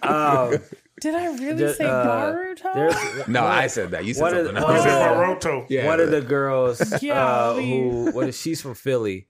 [0.03, 0.05] Baruto.
[0.05, 0.59] Um,
[1.03, 2.75] Did I really the- say uh, Baruto?
[2.75, 4.05] there's No, I said that.
[4.05, 4.87] You said What is- something what You else.
[4.87, 9.27] is- said Yeah, one of the girls uh, who what is she's from Philly,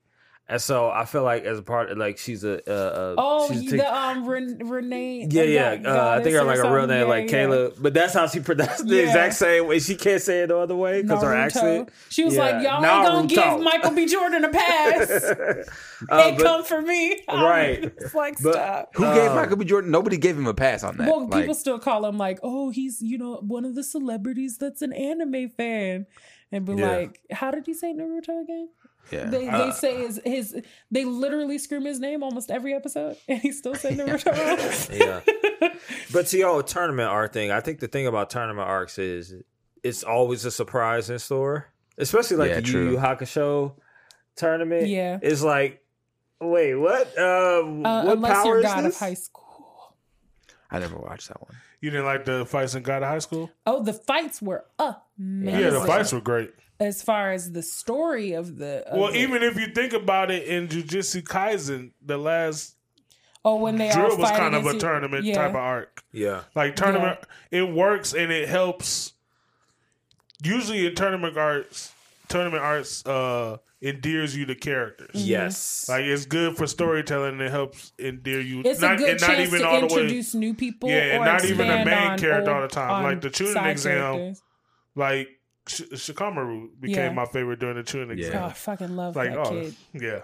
[0.52, 3.48] and so I feel like as a part of like she's a uh, uh, oh,
[3.48, 5.26] she's you- take- the um Ren- Renee.
[5.30, 7.08] yeah uh, yeah God- uh, I think her like a real name something.
[7.08, 7.46] like Yeah, yeah.
[7.46, 9.02] Kayla, but that's how she pronounced the Yeah.
[9.02, 9.78] exact same way.
[9.80, 11.88] She can't say it no other way because her accent.
[12.10, 13.26] She was Yeah, like, "Y'all ain't gonna
[13.56, 14.06] give Michael B.
[14.06, 15.10] Jordan a pass.
[15.10, 15.64] Uh,
[16.08, 17.84] it but- come for me." Right.
[17.84, 18.90] It's like But- stop.
[18.94, 19.64] Who gave Michael B.
[19.64, 19.90] Jordan?
[19.90, 21.08] Nobody gave him a pass on that.
[21.08, 24.58] Well, Like, people still call him like, "Oh, he's you know one of the celebrities
[24.58, 26.06] that's an anime fan,"
[26.52, 26.90] and be Yeah.
[26.90, 28.68] like, "How did he say Naruto again?"
[29.10, 29.24] Yeah.
[29.26, 33.52] They they say his his they literally scream his name almost every episode, and he
[33.52, 34.90] still say Naruto.
[35.62, 35.68] yeah.
[36.12, 39.34] But to your tournament arc thing, I think the thing about tournament arcs is
[39.82, 41.68] it's always a surprise in store,
[41.98, 42.84] especially like Yeah, the true.
[42.84, 43.74] Yu Yu Hakusho
[44.36, 44.86] tournament.
[44.88, 45.18] Yeah.
[45.20, 45.82] it's like,
[46.40, 47.12] wait, what?
[47.18, 47.62] Uh, Uh,
[48.04, 48.94] what unless power you're is God this?
[48.94, 49.94] of High School.
[50.70, 51.54] I never watched that one.
[51.80, 53.50] You didn't like the fights in God of High School?
[53.66, 55.60] Oh, the fights were amazing.
[55.60, 56.52] Yeah, the fights were great.
[56.82, 58.86] As far as the story of the.
[58.88, 62.76] of Well, the- even if you think about it in Jujutsu Kaisen, the last
[63.44, 65.34] oh, when they all drill was kind of a tournament yeah.
[65.36, 66.02] type of arc.
[66.12, 67.18] Yeah, Like tournament,
[67.50, 69.12] it works and it helps.
[70.44, 71.92] Usually in tournament arts,
[72.28, 75.10] tournament arts uh, endears you to characters.
[75.14, 77.34] yes, Like it's good for storytelling.
[77.34, 78.62] and It helps endear you.
[78.64, 80.00] It's not, a good and not chance even to all the way.
[80.02, 80.88] introduce new people.
[80.88, 83.04] Yeah, and or not even the main on character all the time.
[83.04, 83.92] Like the Chunin exam.
[84.14, 84.42] characters.
[84.96, 85.28] Like
[85.72, 87.12] Sh- Shikamaru became Yeah.
[87.12, 88.24] my favorite during the Chunin Yeah.
[88.24, 88.44] Oh, exam.
[88.44, 89.74] I fucking love Like that oh kid.
[89.94, 90.20] yeah,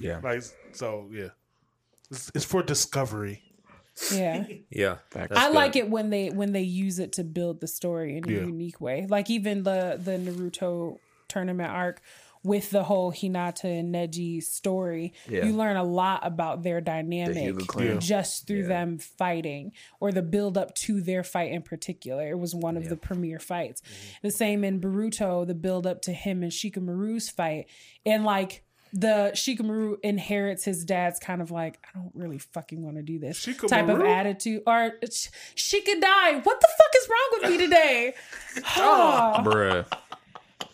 [0.00, 0.20] Yeah.
[0.22, 0.42] like
[0.72, 1.28] so yeah.
[2.10, 3.42] It's, it's for discovery.
[4.12, 4.46] Yeah.
[4.70, 4.96] yeah.
[5.10, 5.28] Facts.
[5.30, 5.54] That's I good.
[5.54, 8.40] like it when they when they use it to build the story in a Yeah.
[8.40, 9.06] unique way.
[9.08, 10.98] Like even the the Naruto
[11.28, 12.00] tournament arc
[12.46, 15.44] with the whole Hinata and Neji story, Yeah.
[15.46, 17.86] you learn a lot about their dynamic Hyuga clan.
[17.86, 17.98] Yeah.
[17.98, 22.28] just through them fighting or the build up to their fight in particular.
[22.30, 23.80] It was one of the premier fights.
[23.82, 24.26] Mm-hmm.
[24.28, 27.66] The same in Boruto, the build up to him and Shikamaru's fight.
[28.04, 28.62] And like
[28.92, 33.18] the Shikamaru inherits his dad's kind of like, I don't really fucking want to do
[33.18, 34.62] this type of attitude.
[34.66, 36.34] Or sh- she could die.
[36.38, 38.14] What the fuck is wrong with me today?
[38.78, 39.84] Oh, Bruh.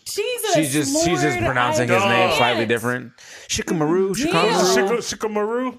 [0.05, 0.53] Jesus.
[0.55, 2.37] She's just she's just pronouncing I his name can't.
[2.37, 3.13] slightly different.
[3.47, 4.97] Shikamaru, Shikamaru.
[4.99, 5.77] Shikamaru.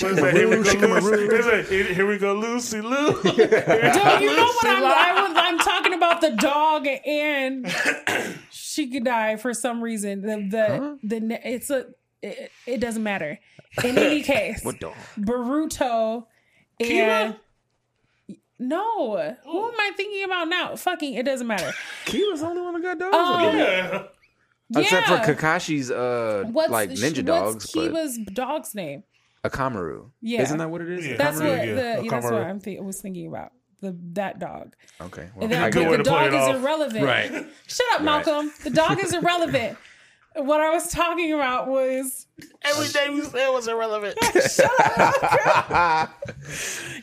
[0.00, 0.32] What is that?
[0.34, 1.02] Here we go, Shikamaru.
[1.02, 1.36] Lucy.
[1.36, 3.12] Is it, here- here we go, Lucy Lou.
[3.22, 7.70] Dude, you know what I'm, I was, I'm talking about the dog and
[8.50, 10.22] she could die for some reason.
[10.22, 11.86] The the the it's a
[12.22, 13.38] it, it doesn't matter.
[13.84, 14.94] In any case, What dog?
[15.18, 16.24] Baruto
[16.80, 17.36] and
[18.68, 20.76] no, who am I thinking about now?
[20.76, 21.72] Fucking, it doesn't matter.
[22.06, 23.16] Kiba's the only one that got dogs.
[23.16, 24.02] Um, yeah.
[24.74, 25.16] Except for.
[25.18, 29.02] Kakashi's uh What's like ninja what's dogs, but Kiba's dog's name?
[29.44, 30.10] Akamaru.
[30.20, 30.42] Yeah.
[30.42, 31.06] Isn't that what it is?
[31.06, 31.16] Yeah.
[31.16, 33.52] That's Akamaru, what yeah, the yeah, that's what I'm think, was thinking about.
[33.80, 34.74] the that dog.
[35.00, 35.22] Okay.
[35.22, 36.62] And Well, then, I good but way the to play dog is off.
[36.62, 37.04] irrelevant.
[37.04, 37.46] Right.
[37.66, 38.52] Shut up, Malcolm.
[38.62, 39.76] The dog is irrelevant.
[40.34, 42.26] What I was talking about was
[42.64, 44.16] Everything you said was irrelevant.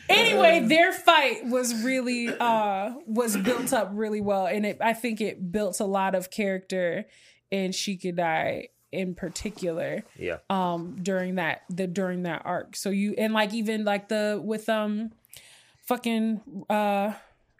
[0.08, 5.20] anyway, their fight was really uh was built up really well, and it I think
[5.20, 7.06] it built a lot of character
[7.50, 10.38] in Shikadai in particular yeah.
[10.48, 12.74] um during that the during that arc.
[12.76, 15.12] So you and like even like the with um
[15.86, 17.12] fucking uh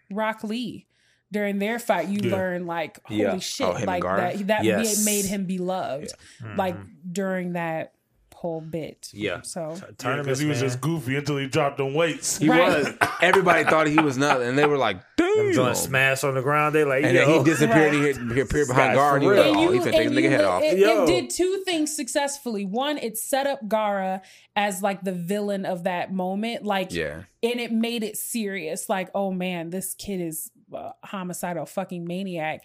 [0.09, 0.87] Rock Lee
[1.31, 2.35] during their fight you Yeah.
[2.35, 3.39] learn like holy Yeah.
[3.39, 4.99] shit Oh, like that that Yes.
[4.99, 6.11] ma- made him beloved
[6.57, 6.75] like
[7.11, 7.93] during that
[8.41, 9.09] whole bit.
[9.13, 9.41] Yeah.
[9.43, 10.69] So Tournaments, because he was man.
[10.69, 12.39] just goofy until he dropped them weights.
[12.39, 12.69] he Right.
[12.85, 12.87] was.
[13.21, 16.41] Everybody thought he was nothing, and they were like, Them "Damn!" joints smash on the
[16.41, 16.73] ground.
[16.73, 17.25] They like, And yo.
[17.27, 17.93] then he disappeared.
[17.93, 18.35] Right.
[18.35, 19.21] He, appeared behind guy's guard.
[19.21, 21.05] And he for was like, "Oh, he finna take the nigga head off." It, it
[21.05, 22.65] did two things successfully.
[22.65, 24.21] One, it set up Gaara
[24.55, 26.63] as like the villain of that moment.
[26.65, 27.23] Like, Yeah.
[27.43, 28.89] and it made it serious.
[28.89, 32.63] Like, oh man, this kid is a homicidal fucking maniac.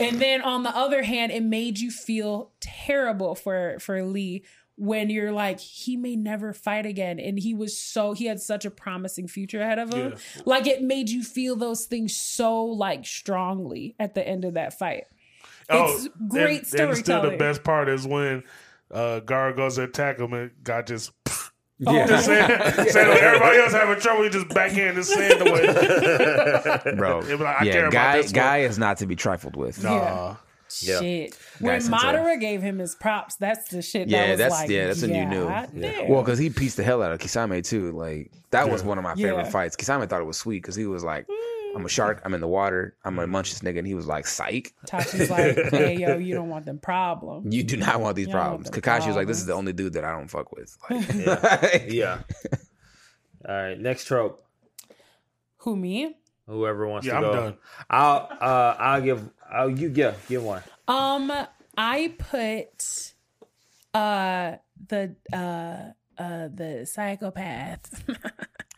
[0.00, 4.44] And then on the other hand, it made you feel terrible for for Lee
[4.78, 8.64] when you're like he may never fight again and he was so he had such
[8.64, 10.42] a promising future ahead of him Yeah.
[10.44, 14.78] like it made you feel those things so like strongly at the end of that
[14.78, 15.04] fight
[15.68, 18.44] it's great Oh, and, and still the best part is when
[18.90, 21.10] uh, Gaara goes to attack him and God just
[21.80, 22.06] Yeah.
[22.06, 22.48] just saying,
[22.90, 25.66] saying when everybody else having trouble, he just backhand his sand away.
[26.96, 27.20] bro.
[27.20, 28.32] Like, I care yeah, about guy, this one.
[28.34, 29.82] guy is not to be trifled with.
[29.84, 29.94] Nah.
[29.94, 30.34] Yeah.
[30.80, 31.34] Shit.
[31.60, 32.06] When Guy Sensei.
[32.06, 35.02] Madara gave him his props, that's the shit Yeah, that was that's like, yeah, that's
[35.02, 35.44] when you knew.
[35.46, 36.08] God damn.
[36.08, 37.92] Well, because he pieced the hell out of Kisame too.
[37.92, 39.50] Like that was one of my favorite Yeah.
[39.50, 39.76] fights.
[39.76, 41.26] Kisame thought it was sweet because he was like,
[41.76, 42.22] "I'm a shark.
[42.24, 42.96] I'm in the water.
[43.04, 46.34] I'm gonna munch this nigga," and he was like, "Psych." Tasha's like, hey, yo, you
[46.34, 47.54] don't want them problems.
[47.54, 48.66] You do not want these problems.
[48.70, 50.76] want them Kakashi was like, "This is the only dude that I don't fuck with."
[50.90, 52.20] Like, yeah.
[53.48, 53.78] All right.
[53.78, 54.44] Next trope.
[55.58, 56.14] Who, me?
[56.46, 57.32] Whoever wants Yeah, to I'm go.
[57.34, 57.56] done.
[57.90, 60.62] I'll uh I'll give I'll you yeah, give one.
[60.86, 61.32] Um,
[61.76, 63.12] I put
[63.94, 64.56] uh
[64.88, 65.36] the uh
[66.20, 68.08] uh the psychopath.
[68.08, 68.16] of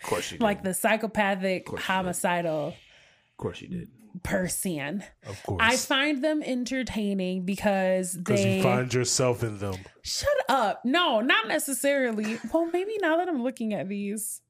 [0.03, 0.43] course you did.
[0.45, 1.93] like the psychopathic course you did.
[1.93, 3.89] homicidal of course you did.
[4.23, 5.03] person.
[5.27, 5.61] Of course.
[5.63, 9.77] I find them entertaining because Because they you find yourself in them.
[10.03, 10.83] Shut up.
[10.85, 12.39] No, not necessarily.
[12.53, 14.43] Well, maybe now that I'm looking at these,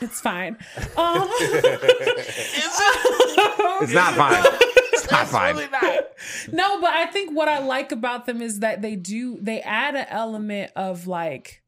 [0.00, 0.56] it's fine.
[0.96, 1.28] Um,
[3.80, 4.44] It's not fine.
[5.24, 6.02] It's not fine.
[6.52, 9.94] no, but I think what I like about them is that they do they add
[9.94, 11.62] an element of like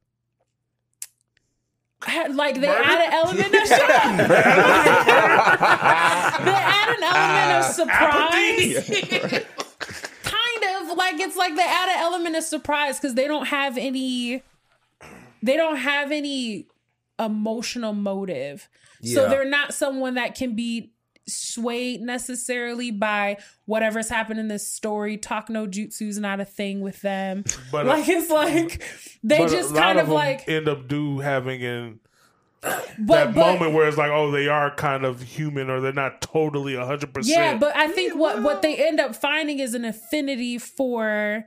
[2.30, 4.16] like they add an element of shut up.
[6.44, 8.88] they add an element of surprise.
[10.22, 13.76] kind of like it's like they add an element of surprise because they don't have
[13.78, 14.42] any
[15.42, 16.66] they don't have any
[17.18, 18.68] emotional motive
[19.02, 20.90] so they're not someone that can be
[21.28, 25.16] swayed necessarily by whatever's happened in this story.
[25.16, 27.44] Talk no jutsu's not a thing with them.
[27.72, 28.82] But, like it's like
[29.22, 32.00] they just a lot kind of them like end up do having in
[32.62, 35.92] but, that but moment where it's like, oh, they are kind of human or they're
[35.92, 37.36] not totally hundred percent.
[37.36, 41.46] Yeah, but I think what what they end up finding is an affinity for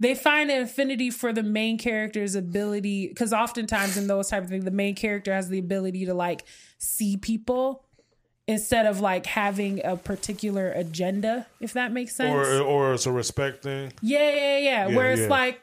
[0.00, 4.48] they find an affinity for the main character's ability because oftentimes in those type of
[4.48, 6.44] things the main character has the ability to like
[6.78, 7.84] see people
[8.48, 12.34] instead of like having a particular agenda if that makes sense.
[12.34, 13.92] or or it's a respect thing.
[14.02, 14.58] yeah yeah yeah,
[14.88, 15.28] Yeah, where it's yeah.
[15.28, 15.60] like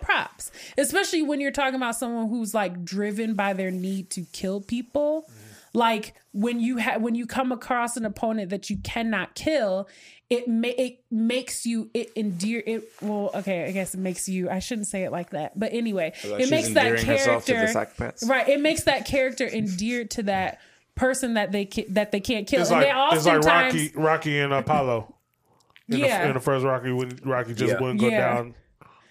[0.00, 0.50] props.
[0.78, 5.22] Especially when you're talking about someone who's like driven by their need to kill people.
[5.22, 5.78] Mm-hmm.
[5.78, 9.88] Like when you have when you come across an opponent that you cannot kill
[10.30, 14.48] it ma- it makes you it endear it well okay i guess it makes you
[14.48, 15.58] i shouldn't say it like that.
[15.58, 19.46] But anyway it makes that endearing herself to the character right it makes that character
[19.46, 20.60] endeared to that
[20.94, 23.92] person that they ca- that they can't kill It's and like they it's like Rocky,
[23.94, 25.14] Rocky and Apollo.
[25.88, 26.22] In Yeah.
[26.22, 27.80] the, in the first Rocky, when Rocky just Yeah.
[27.80, 28.34] wouldn't go Yeah.
[28.34, 28.54] down.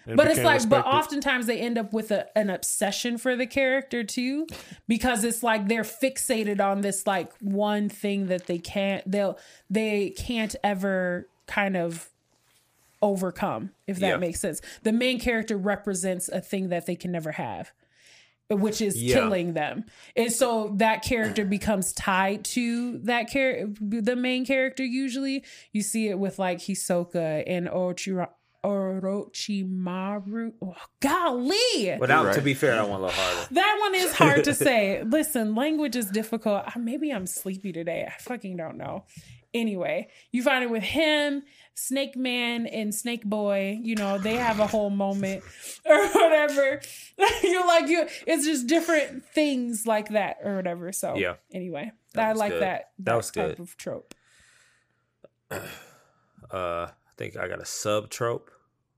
[0.06, 3.46] but it's became like but oftentimes they end up with a, an obsession for the
[3.46, 4.46] character too
[4.88, 9.38] because it's like they're fixated on this like one thing that they can't they'll
[9.70, 12.10] they can't ever kind of
[13.02, 14.16] overcome if that Yeah.
[14.16, 17.72] makes sense the main character represents a thing that they can never have
[18.50, 19.14] which is Yeah.
[19.14, 19.84] killing them
[20.16, 25.42] and so that character becomes tied to that character the main character usually
[25.72, 28.28] you see it with like hisoka and Orochiro-
[28.64, 32.34] orochimaru oh, golly But now, Right.
[32.34, 33.54] to be fair, that one a little harder.
[33.54, 35.02] that one is hard to say.
[35.04, 36.64] Listen, language is difficult.
[36.66, 38.06] Uh, Maybe I'm sleepy today.
[38.08, 39.04] I fucking don't know.
[39.52, 41.42] Anyway, you find it with him,
[41.74, 43.78] Snake Man, and Snake Boy.
[43.82, 45.42] You know, they have a whole moment
[45.84, 46.80] or whatever.
[47.42, 48.06] You're like you.
[48.26, 50.92] It's just different things like that or whatever.
[50.92, 51.34] So Yeah.
[51.52, 52.62] Anyway, I like good.
[52.62, 52.90] that.
[53.00, 53.60] That was type good.
[53.60, 54.14] of trope.
[56.50, 58.50] Uh, I think I got a sub trope,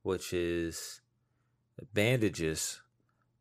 [0.03, 1.01] which is
[1.95, 2.83] bandages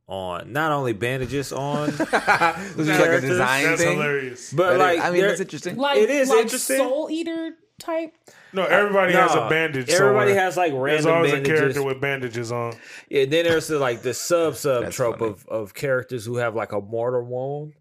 [0.07, 0.53] on.
[0.53, 3.93] Not only bandages on, This is like a Characters, design That's thing.
[3.97, 4.53] hilarious.
[4.53, 5.75] but But like I mean, that's interesting.
[5.77, 6.77] Like It is like interesting.
[6.77, 8.13] Soul Eater type.
[8.53, 9.89] No, everybody has No, a bandage.
[9.89, 10.43] Everybody somewhere.
[10.43, 12.73] has like There's random always a character with bandages on.
[13.09, 15.31] Yeah, then there's the, like the sub sub trope funny.
[15.31, 17.73] of, of characters who have like a mortar wound,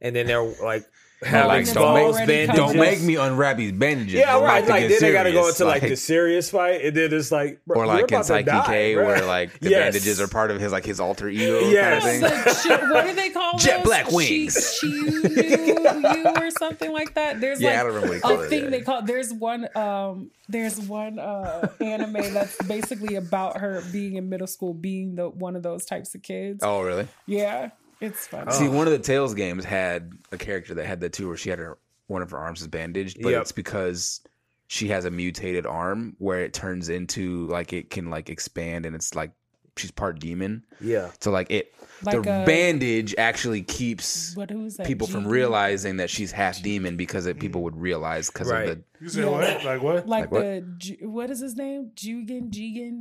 [0.00, 0.84] and then they're like
[1.26, 2.56] have like, exposed don't make- bandages.
[2.56, 4.14] Don't make me unwrap these bandages.
[4.14, 4.58] Yeah, We're right.
[4.64, 7.12] about Like get then they got to go into like, the serious fight, and then
[7.12, 9.04] it's like, bro, or you're like in about to Psyche die, K, bro.
[9.06, 9.84] where like the Yes.
[9.94, 12.02] bandages are part of his like his alter ego Yes.
[12.02, 12.70] kind of thing.
[12.70, 13.84] Like, what do they call Jet those?
[13.84, 14.78] black She, wings.
[14.80, 17.40] she knew you or something like that.
[17.40, 18.70] There's Yeah, like I don't remember what he called a it, thing yeah.
[18.70, 19.02] they call.
[19.02, 19.68] There's one.
[19.76, 25.28] Um, there's one uh anime that's basically about her being in middle school, being the
[25.28, 26.60] one of those types of kids.
[26.62, 27.08] Oh, really?
[27.26, 28.50] Yeah, it's fun.
[28.50, 28.70] See, oh.
[28.70, 31.58] one of the Tales games had a character that had that too, where she had
[31.58, 33.42] her one of her arms is bandaged, but Yep.
[33.42, 34.20] it's because
[34.66, 38.94] she has a mutated arm where it turns into like it can like expand and
[38.94, 39.30] it's like
[39.76, 40.64] she's part demon.
[40.80, 44.86] Yeah, So like it, Like the a- bandage actually keeps What who's that?
[44.86, 48.68] people from G- realizing that she's half demon because it, people would realize because Right.
[48.68, 49.30] of the You said Yeah.
[49.30, 49.64] what?
[49.64, 50.08] Like what?
[50.08, 50.40] Like, what?
[50.42, 51.90] the Ju- what is his name?
[51.96, 53.00] Jugen Jigen.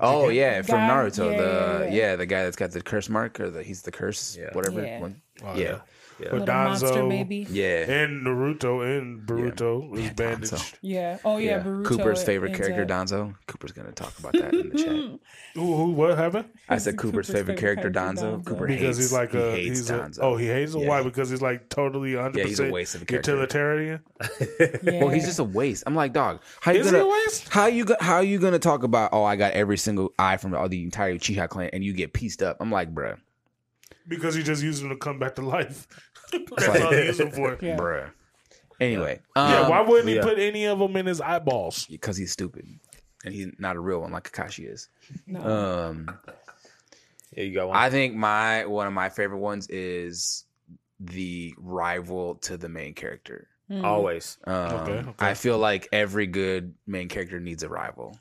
[0.00, 0.88] Oh yeah from Guy?
[0.88, 2.16] Naruto Yeah, the yeah, yeah, yeah.
[2.16, 4.50] the guy that's got the curse mark or the he's the curse Yeah.
[4.52, 5.00] whatever Yeah.
[5.00, 5.80] one Oh, yeah
[6.18, 6.28] yeah.
[6.30, 7.46] But Little monster Danzo baby.
[7.50, 10.52] yeah and Naruto and Boruto is Yeah, bandaged.
[10.52, 10.74] Danzo.
[10.82, 11.18] Yeah.
[11.24, 11.58] Oh yeah.
[11.58, 12.88] yeah Boruto Cooper's favorite character Zed.
[12.88, 15.20] Donzo Cooper's gonna talk about that in the chat
[15.54, 15.92] Who, who?
[15.92, 16.46] What happened?
[16.68, 18.38] I said Cooper's, Cooper's favorite, favorite character, character, Donzo.
[18.42, 18.46] Donzo.
[18.46, 20.18] Cooper Because hates, he's like he a hates he's a, Donzo.
[20.22, 20.80] oh he hates him.
[20.82, 20.88] Yeah.
[20.88, 21.02] Why?
[21.02, 23.32] Because he's like totally 100 Yeah, he's a waste of a character.
[23.32, 24.00] utilitarian.
[24.82, 25.00] Yeah.
[25.00, 25.84] Well, he's just a waste.
[25.86, 26.40] I'm like, dog.
[26.60, 27.04] How you Is he gonna?
[27.04, 27.48] a waste?
[27.48, 29.10] How you go, How you gonna talk about?
[29.12, 32.12] Oh, I got every single eye from all the entire Uchiha clan, and you get
[32.12, 32.56] pieced up.
[32.60, 33.18] I'm like, bruh,
[34.08, 35.86] Because he just used him to come back to life.
[36.32, 37.56] That's all he used him for.
[37.62, 37.76] Yeah.
[37.76, 38.10] bruh.
[38.78, 40.22] Anyway, Yeah, um, why wouldn't he yeah.
[40.22, 41.86] put any of them in his eyeballs?
[41.86, 42.66] Because he's stupid,
[43.24, 44.88] and he's not a real one like Kakashi is.
[45.26, 45.40] No.
[45.40, 46.18] Um,
[47.32, 47.76] yeah, you got one.
[47.78, 50.44] I think my one of my favorite ones is
[51.00, 53.48] the rival to the main character.
[53.82, 54.38] Always.
[54.44, 55.12] Um, Okay, okay.
[55.18, 58.18] I feel like every good main character needs a rival.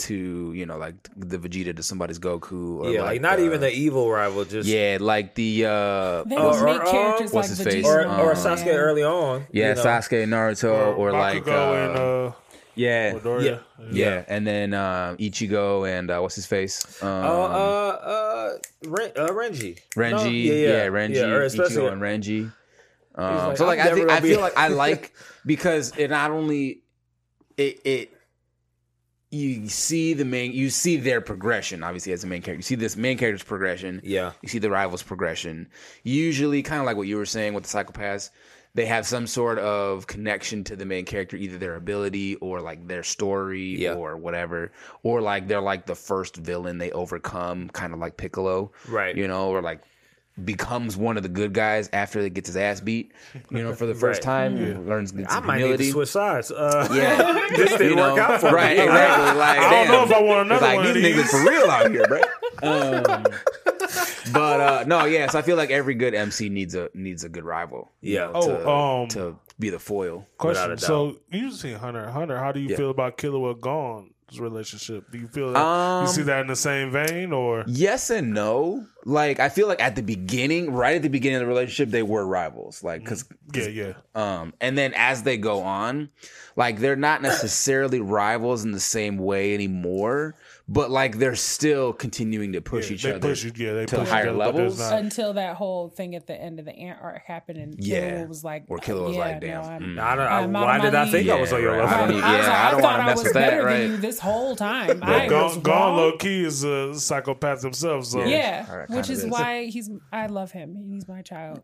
[0.00, 3.62] To you know, like the Vegeta to somebody's Goku, or yeah, like, not the- even
[3.62, 7.56] the evil rival, just yeah, like the uh, They Or- make or- characters what's like
[7.66, 7.86] his face?
[7.86, 8.72] Or or Um, Sasuke yeah.
[8.74, 9.46] early on.
[9.52, 9.82] yeah you know.
[9.82, 12.32] Sasuke, Naruto, or, like Bakugo uh, and uh,
[12.74, 13.60] yeah, Midoriya.
[13.90, 17.02] yeah, and then uh, Ichigo and uh, what's his face?
[17.02, 18.58] Um, Oh, uh, uh,
[18.90, 19.78] Ren, uh, Renji.
[19.96, 20.54] Renji, No?
[20.54, 22.52] yeah, Renji, Yeah, or especially Ichigo and Renji.
[23.14, 25.14] Um, like, so like I'm I never think I feel like I like
[25.46, 26.82] because it not only
[27.56, 28.12] it it
[29.30, 32.76] you see the main you see their progression obviously as a main character you see
[32.76, 34.32] this main character's progression Yeah.
[34.40, 35.68] you see the rivals progression
[36.04, 38.30] usually kind of like what you were saying with the psychopaths
[38.74, 42.86] they have some sort of connection to the main character either their ability or like
[42.86, 43.94] their story Yeah.
[43.94, 44.70] or whatever
[45.02, 49.16] or like they're like the first villain they overcome kind of like piccolo Right.
[49.16, 49.80] you know or like
[50.44, 53.12] becomes one of the good guys after he gets his ass beat
[53.50, 54.54] you know for the first Right.
[54.54, 56.50] time learns I some might need to switch sides.
[56.50, 58.82] Uh, yeah this didn't you know, work out for right, me.
[58.84, 59.38] exactly.
[59.38, 61.70] Like, I don't know if I want another like one of these niggas for real
[61.70, 62.20] out here, bro.
[62.62, 63.26] Um,
[64.32, 67.22] but uh, no, yes, yeah, so I feel like every good MC needs a needs
[67.24, 67.90] a good rival.
[68.00, 68.26] you Yeah.
[68.26, 70.26] know, Oh, to, um, to be the foil.
[70.38, 70.70] Question.
[70.70, 72.10] Without a So you see Hunter.
[72.10, 72.76] Hunter, how do you Yeah.
[72.76, 75.04] feel about Killua Gon's relationship?
[75.12, 78.32] Do you feel that Um, you see that in the same vein, or Yes and
[78.32, 78.86] no.
[79.08, 82.02] Like I feel like at the beginning, right at the beginning of the relationship, they
[82.02, 82.82] were rivals.
[82.82, 83.24] Like because
[83.54, 86.08] yeah, yeah, Um, and then as they go on,
[86.56, 90.34] like they're not necessarily rivals in the same way anymore,
[90.68, 93.20] but like they're still continuing to push yeah, each they other.
[93.20, 93.44] push.
[93.54, 94.78] Yeah, they to push higher other, levels.
[94.80, 98.22] not- Until that whole thing at the end of the ant arc happened, and Yeah.
[98.24, 99.98] Killua was like, Or Killua was yeah, like, damn, no, I'm, mm.
[100.00, 101.28] I don't, I, I'm why did I think league.
[101.28, 101.86] I was on your level?
[101.86, 101.94] right.
[101.94, 103.32] I, I I was yeah, like, I I, don't thought wanna I mess was with
[103.34, 103.78] that, better right.
[103.82, 104.98] than you this whole time.
[105.04, 108.06] I Gon, was low key is a psychopath himself.
[108.06, 109.30] So Yeah, Alright, which is is.
[109.30, 109.90] why he's.
[110.12, 110.76] I love him.
[110.90, 111.62] He's my child.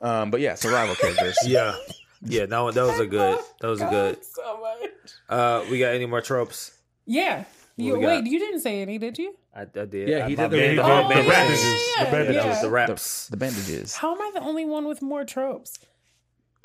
[0.00, 1.36] Um, but yeah, so rival characters.
[1.44, 1.74] Yeah,
[2.22, 2.46] yeah.
[2.46, 3.38] No, those are good.
[3.38, 4.24] That Those are good.
[4.24, 4.90] So much.
[5.28, 6.76] Uh, we got any more tropes?
[7.06, 7.44] Yeah.
[7.78, 8.06] You, we got?
[8.22, 9.36] wait, you didn't say any, did you?
[9.54, 10.08] I, I did.
[10.08, 10.76] Yeah, I- he did the bad.
[10.76, 10.82] Yeah.
[10.82, 11.64] Oh, the yeah, bandages.
[11.98, 12.44] yeah, the bandages.
[12.44, 12.62] yeah.
[12.62, 13.94] the The, the bandages.
[13.96, 15.78] How am I the only one with more tropes?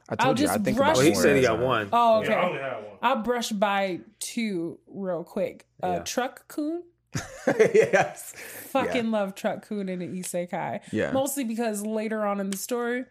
[0.10, 0.46] I I'll told you.
[0.48, 1.90] I just think brush- about Well, he said he got one.
[1.92, 2.30] Oh, okay.
[2.32, 2.98] Yeah, I only had one.
[3.02, 5.68] I'll brush by two real quick.
[5.84, 6.00] Uh, Yeah.
[6.00, 6.84] Truck-kun.
[7.48, 8.34] yes.
[8.70, 10.82] Fucking love Truck-kun in the Isekai.
[10.92, 11.12] Yeah.
[11.12, 13.06] Mostly because later on in the story,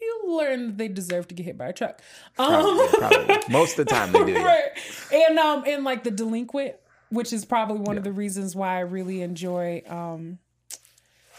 [0.00, 2.00] you learn that they deserve to get hit by a truck.
[2.36, 3.36] Probably, Um, probably.
[3.50, 4.36] Most of the time they do.
[4.36, 4.70] right.
[5.12, 6.76] And um and like the delinquent,
[7.10, 10.38] which is probably one of the reasons why I really enjoy um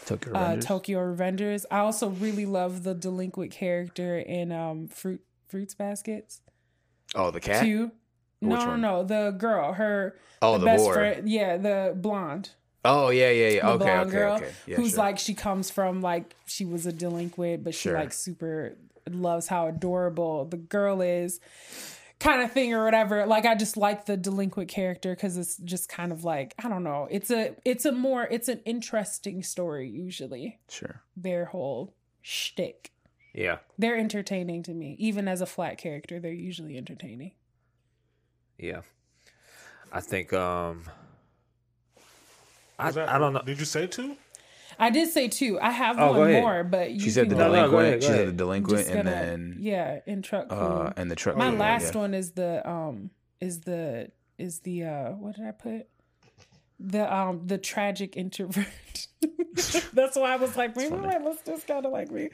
[0.06, 1.64] Tokyo uh, Tokyo Revengers.
[1.70, 6.40] I also really love the delinquent character in um fruit fruits baskets
[7.14, 7.62] oh, the cat.
[7.64, 7.92] too.
[8.42, 10.94] No, no, no, the girl, her Oh, the best whore.
[10.94, 12.50] friend, yeah, the blonde,
[12.84, 13.60] Oh yeah, yeah, yeah.
[13.66, 14.50] the Okay, blonde okay, girl, okay.
[14.66, 14.98] Yeah, who's sure.
[14.98, 17.94] like she comes from like she was a delinquent, but she Sure.
[17.98, 18.76] like super
[19.08, 21.38] loves how adorable the girl is,
[22.18, 23.24] kind of thing or whatever.
[23.26, 26.82] Like I just like the delinquent character because it's just kind of like I don't
[26.84, 27.06] know.
[27.10, 30.58] It's a it's a more it's an interesting story usually.
[30.68, 31.02] sure.
[31.16, 32.90] Their whole shtick.
[33.34, 36.20] Yeah, They're entertaining to me, even as a flat character.
[36.20, 37.32] They're usually entertaining.
[38.58, 38.80] Yeah.
[39.92, 40.84] I think um,
[42.78, 43.42] I, that- I don't know.
[43.42, 44.16] Did you say two?
[44.78, 45.60] I did say two.
[45.60, 46.42] I have Oh, go one ahead.
[46.42, 47.86] more, but you She said the can No, no, go delinquent.
[47.86, 50.92] ahead, go she said the delinquent, and gonna- then yeah, in truck uh, Queen.
[50.96, 51.36] and the truck.
[51.36, 52.00] My Queen, last yeah.
[52.00, 53.10] one is the um
[53.40, 55.86] is the is the uh what did I put?
[56.80, 58.66] The um the tragic introvert.
[59.92, 62.30] That's why I was like, maybe my list is kind of like me.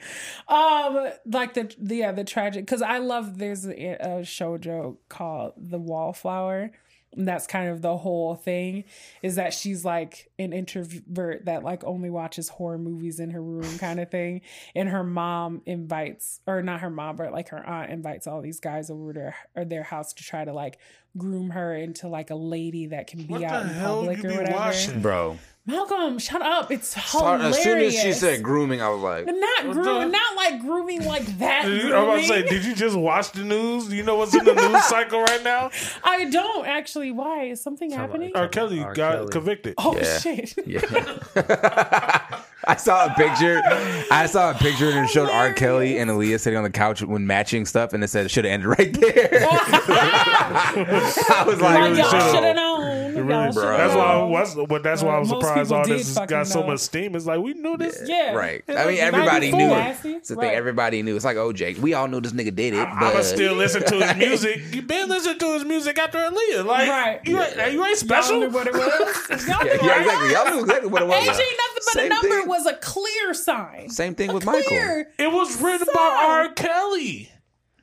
[0.47, 5.53] Um, like the, the yeah the tragic because I love there's a, a shoujo called
[5.57, 6.71] The Wallflower.
[7.17, 8.83] And that's kind of the whole thing
[9.23, 13.77] is that she's like an introvert that like only watches horror movies in her room
[13.79, 14.41] kind of thing
[14.75, 18.59] and her mom invites or not her mom but like her aunt invites all these
[18.59, 20.77] guys over to or their house to try to like
[21.17, 24.17] groom her into like a lady that can be What out the in hell public
[24.21, 25.01] you or be whatever watching?
[25.01, 25.39] bro.
[25.69, 29.25] Malcolm shut up it's Start- hilarious as soon as she said grooming, I was like,
[29.25, 32.49] not grooming the- not like grooming like that Did you, I was about to say,
[32.49, 33.87] did you just watch the news?
[33.87, 35.69] Do you know what's in the news cycle right now?
[36.03, 38.47] i don't actually why is something happening R.
[38.47, 38.93] Kelly R.
[38.93, 39.29] got Kelly.
[39.31, 39.73] convicted.
[39.77, 40.19] oh Yeah.
[40.19, 40.81] shit Yeah.
[42.67, 43.61] I saw a picture.
[44.11, 45.53] I saw a picture and it showed R.
[45.53, 48.43] Kelly and Aaliyah sitting on the couch when matching stuff, and it said it should
[48.45, 49.29] have ended right there.
[49.49, 52.55] I was like, like, y'all should've.
[52.55, 52.81] known
[53.11, 54.13] It Y'all really, should've that's why.
[54.13, 56.61] I was, but that's why I was Most surprised all this has fucking got so
[56.61, 56.67] know.
[56.67, 57.15] much steam.
[57.15, 58.01] It's like we knew this.
[58.05, 58.63] yeah right.
[58.67, 60.09] I mean, everybody 94 knew nasty.
[60.11, 60.15] it.
[60.17, 60.43] It's the thing.
[60.45, 60.53] Right.
[60.55, 61.15] Everybody knew.
[61.15, 61.77] It's like oh, OJ.
[61.79, 64.61] We all knew this nigga did it, I'ma still listen to his music.
[64.73, 66.65] You been listening to his music after Aaliyah.
[66.65, 67.19] Like, Right.
[67.25, 68.39] you, ain't, you ain't Y'all special.
[68.39, 68.81] knew what it was.
[69.47, 70.01] Y'all knew yeah, right?
[70.01, 70.31] exactly.
[70.33, 71.15] Y'all knew exactly what it was.
[71.17, 72.47] Age ain't nothing but Same a number thing.
[72.49, 73.89] was a clear sign.
[73.89, 75.05] Same thing with Michael.
[75.17, 76.49] It was written by R.
[76.53, 77.31] Kelly.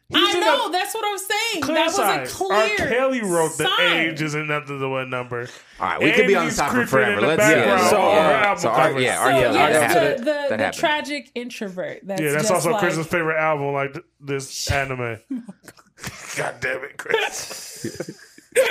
[0.08, 0.68] He's I know.
[0.68, 1.62] a that's what I'm saying.
[1.62, 2.20] clear that was sign.
[2.20, 2.76] a clear.
[2.80, 2.88] R.
[2.88, 5.48] Kelly wrote the age isn't nothing to what number.
[5.80, 7.20] All right, we could be on he's this topic forever.
[7.22, 7.84] Let's background yeah.
[7.84, 8.46] So, So, uh, yeah.
[8.46, 9.02] album So, R, covers.
[9.02, 9.30] yeah, R.
[9.30, 9.54] Kelly.
[9.54, 10.26] yes, that the, happened.
[10.26, 12.00] the, That the tragic introvert.
[12.04, 13.72] That's Yeah, that's just also like, Chris's favorite album.
[13.72, 15.18] Like this anime.
[16.36, 18.10] God damn it, Chris.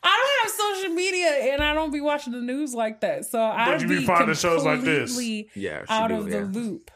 [0.00, 3.24] I don't have social media and I don't be watching the news like that.
[3.26, 5.20] So I you be finding shows like this.
[5.20, 6.90] Yeah, she out do, of the loop.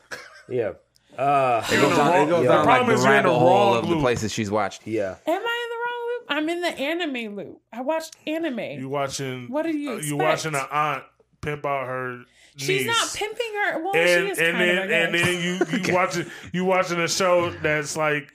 [0.48, 0.72] Yeah.
[1.18, 3.38] Uh, It goes down, it goes The down like problem the you're in the rabbit
[3.38, 4.86] hole of the places she's watched.
[4.86, 5.16] yeah.
[5.26, 6.26] Am I in the wrong loop?
[6.28, 7.60] I'm in the anime loop.
[7.72, 8.58] I watched anime.
[8.80, 9.46] You watching?
[9.48, 10.22] What are you uh, You expect?
[10.22, 11.04] watching an aunt
[11.42, 12.22] pimp out her
[12.56, 12.86] She's niece.
[12.86, 13.82] not pimping her.
[13.82, 14.90] Well, and she is and kind then of.
[14.90, 18.32] And then you you watching you watching a show that's like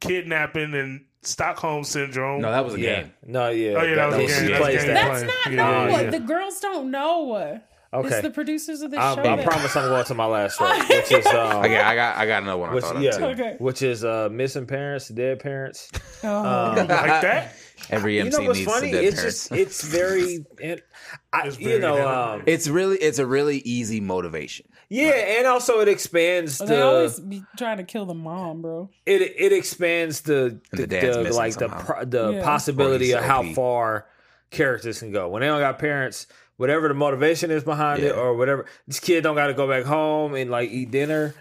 [0.00, 2.40] kidnapping and Stockholm syndrome.
[2.40, 3.02] No, that was a Yeah.
[3.02, 3.12] game.
[3.26, 3.72] No, yeah.
[3.78, 4.46] Oh, yeah, that was a she game.
[4.50, 4.94] That's plays game.
[4.94, 5.08] that.
[5.12, 5.88] That's not Yeah, know.
[5.88, 6.10] yeah, yeah.
[6.10, 7.60] The girls don't know.
[7.90, 8.08] Okay.
[8.08, 9.20] It's the producers of this I, show.
[9.22, 12.16] I that- promise I'm going to my last one, which is um, Okay, I got
[12.18, 12.74] I got another one.
[12.74, 13.16] Which, thought yeah.
[13.16, 13.56] Okay.
[13.58, 15.90] which is uh, missing parents, dead parents.
[16.24, 16.44] Oh.
[16.44, 17.54] Um, like that.
[17.90, 18.90] Every you MC know what's needs funny?
[18.90, 19.48] dead It's parents.
[19.48, 20.84] just it's very, it,
[21.32, 24.66] I, It's you know, um, it's really it's a really easy motivation.
[24.88, 28.90] yeah, and also it expands they the always be trying to kill the mom, bro.
[29.06, 31.84] it it expands the the the, dad's the, like the somehow.
[31.84, 32.42] pro- the Yeah.
[32.44, 34.06] possibility of how far
[34.50, 36.26] characters can go when they don't got parents.
[36.58, 39.84] Whatever the motivation is behind it, or whatever, this kid don't got to go back
[39.84, 41.34] home and like eat dinner.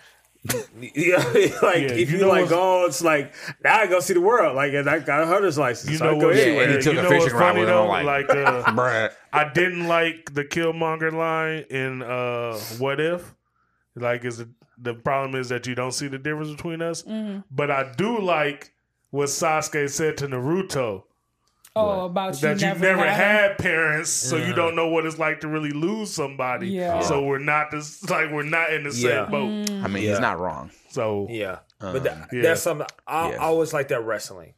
[0.80, 1.18] yeah,
[1.62, 3.34] like Yeah, if you you, know like what's- go, it's like
[3.64, 4.56] now I go see the world.
[4.56, 5.92] Like and I got a hunter's license.
[5.92, 6.38] You so know I go what?
[6.38, 6.64] anywhere.
[6.66, 7.88] and he took you a know fishing what's rod funny with him, though?
[7.88, 13.34] like- Like, uh, I didn't like the Killmonger line in uh, What If.
[13.96, 17.02] Like, is the, the problem is that you don't see the difference between us.
[17.04, 17.40] Mm-hmm.
[17.52, 18.72] But I do like
[19.10, 21.04] what Sasuke said to Naruto
[21.78, 23.16] Oh, about you that you never, never had.
[23.52, 26.70] had parents, so you don't know what it's like to really lose somebody.
[26.70, 27.02] Yeah.
[27.02, 29.24] So we're not this like we're not in the Yeah.
[29.26, 29.50] same boat.
[29.68, 29.84] Mm.
[29.84, 30.10] I mean, Yeah.
[30.12, 30.72] he's not wrong.
[30.90, 32.42] So Yeah, Um, but that, yeah.
[32.42, 33.36] that's something I, Yeah.
[33.36, 34.54] I always like that wrestling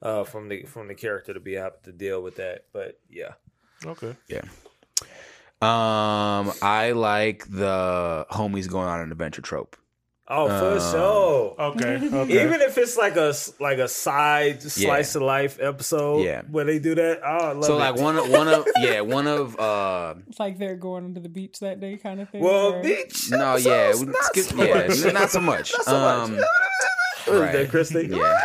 [0.00, 2.64] uh, from the from the character to be able to deal with that.
[2.72, 3.32] But yeah,
[3.84, 4.16] okay.
[4.28, 4.42] Yeah.
[5.60, 9.76] Um, I like the homies going on an adventure trope.
[10.28, 11.54] Oh for Um, sure.
[11.58, 12.08] Okay.
[12.22, 12.44] Okay.
[12.44, 16.42] Even if it's like a s- like a side slice of life episode, Yeah.
[16.50, 17.78] where they do that, oh, I love So it.
[17.80, 21.28] like one of one of yeah one of uh It's like they're going to the
[21.28, 22.42] beach that day, kind of thing.
[22.42, 23.30] well, or- beach.
[23.30, 25.12] no yeah we- not skip- so yeah much.
[25.12, 26.30] not so much Not so much.
[26.30, 26.36] um
[27.26, 27.52] What is right.
[27.52, 28.08] that, Christy?
[28.10, 28.38] yeah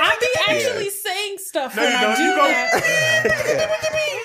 [0.00, 2.16] I'd be actually saying stuff No, when you I don't.
[2.16, 4.17] do You go- that.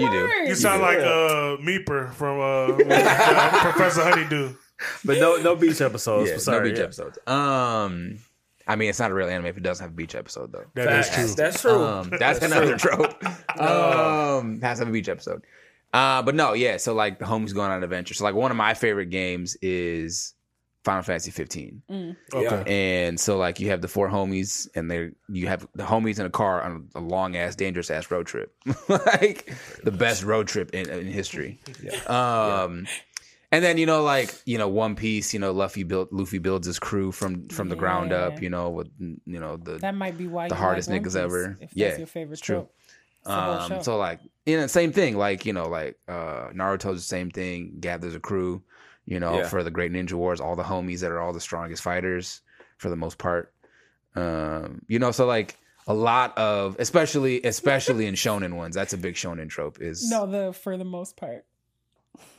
[0.00, 0.22] You do.
[0.24, 0.48] words.
[0.48, 4.54] You sound like uh Meeper from uh, uh, Professor Honeydew.
[5.04, 6.30] But no, no beach episodes.
[6.30, 6.84] Yeah, Sorry, no beach yeah.
[6.84, 7.18] episodes.
[7.26, 8.18] Um,
[8.66, 10.64] I mean, it's not a real anime if it doesn't have a beach episode though.
[10.74, 11.16] That is Facts.
[11.16, 11.34] true.
[11.34, 11.84] That's true.
[11.84, 13.22] Um, that's another trope.
[13.58, 15.42] Um, has to have a beach episode.
[15.92, 16.76] Uh, but no, yeah.
[16.76, 18.14] So like the homies going on an adventure.
[18.14, 20.34] So like one of my favorite games is
[20.88, 21.82] Final Fantasy 15.
[22.32, 22.62] Okay.
[22.66, 26.24] And so like you have the four homies and they you have the homies in
[26.24, 28.54] a car on a long ass dangerous ass road trip.
[28.88, 29.52] like
[29.84, 31.60] the best road trip in, in history.
[32.06, 32.86] Um
[33.52, 36.66] and then you know like you know One Piece, you know Luffy built Luffy builds
[36.66, 40.16] his crew from from the ground up, you know with you know the That might
[40.16, 41.44] be why The you hardest like niggas Piece, ever.
[41.50, 42.56] If that's Yeah, your favorite it's true.
[42.56, 42.74] trope.
[43.20, 46.48] It's the whole um, so like you know same thing like you know like uh
[46.54, 48.62] Naruto's the same thing gathers a crew
[49.08, 49.48] you know Yeah.
[49.48, 52.42] for the Great Ninja Wars all the homies that are all the strongest fighters
[52.76, 53.52] for the most part
[54.14, 55.56] um you know so like
[55.86, 60.26] a lot of especially especially in shonen ones that's a big shonen trope is no,
[60.26, 61.44] the for the most part.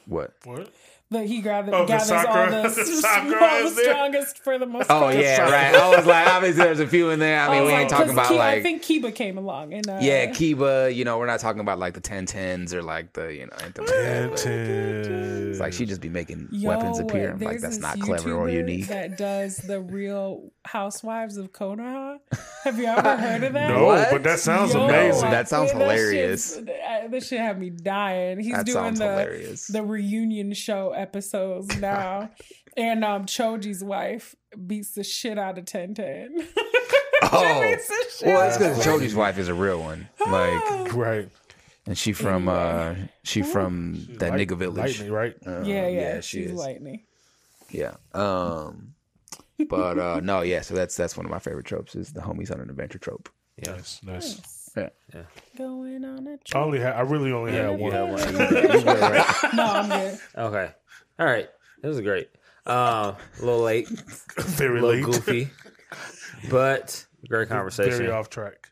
[0.05, 0.71] what What?
[1.11, 3.85] The, he gathers, Oh, the gathers all the, the all the is there?
[3.85, 5.15] strongest for the most oh part.
[5.15, 5.73] yeah right.
[5.75, 7.39] I was like obviously there's a few in there.
[7.41, 9.89] I mean Oh, we ain't talking about Ki- like I think Kiba came along and
[9.89, 13.13] uh, yeah Kiba you know we're not talking about like the Ten Tens or like
[13.13, 14.45] the you know anything like that,
[15.49, 17.31] it's like she just be making Yo, weapons appear.
[17.31, 18.87] I'm like that's this not clever or unique.
[18.87, 22.19] That does the Real Housewives of Konoha.
[22.63, 23.69] Have you ever heard of that?
[23.69, 24.09] No, What?
[24.11, 25.29] but that sounds Yo, amazing.
[25.31, 26.59] That sounds shit's- hilarious.
[27.09, 28.39] This shit had me dying.
[28.39, 29.67] He's That doing sounds the hilarious.
[29.67, 32.29] the reunion show episodes now,
[32.77, 34.35] and um Choji's wife
[34.67, 36.47] beats the shit out of Ten Ten.
[37.31, 40.07] Oh, beats the shit well, out it's of because Choji's wife is a real one.
[40.25, 41.29] Like, right.
[41.85, 44.77] and she from uh, she from that Light- nigga village.
[44.99, 45.35] Lightning, right?
[45.45, 46.57] Um, Yeah, yeah, she she's is.
[46.57, 47.03] lightning.
[47.69, 47.95] Yeah.
[48.13, 48.93] Um,
[49.67, 50.61] but uh, no, yeah.
[50.61, 53.29] So that's that's one of my favorite tropes is the homies on an adventure trope.
[53.65, 54.69] Nice, nice.
[54.77, 54.89] Yeah.
[55.13, 55.23] yeah.
[55.57, 56.55] Going on a trip.
[56.55, 56.93] only had.
[56.95, 57.91] I really only had one.
[57.91, 59.55] Yeah, one.
[59.55, 60.19] No, I'm good.
[60.37, 60.71] Okay.
[61.19, 61.49] All right.
[61.81, 62.29] This was great.
[62.65, 63.89] Um, a little late,
[64.37, 65.03] a Very little late.
[65.05, 65.49] goofy,
[66.49, 67.97] but great conversation.
[67.97, 68.69] Very off track.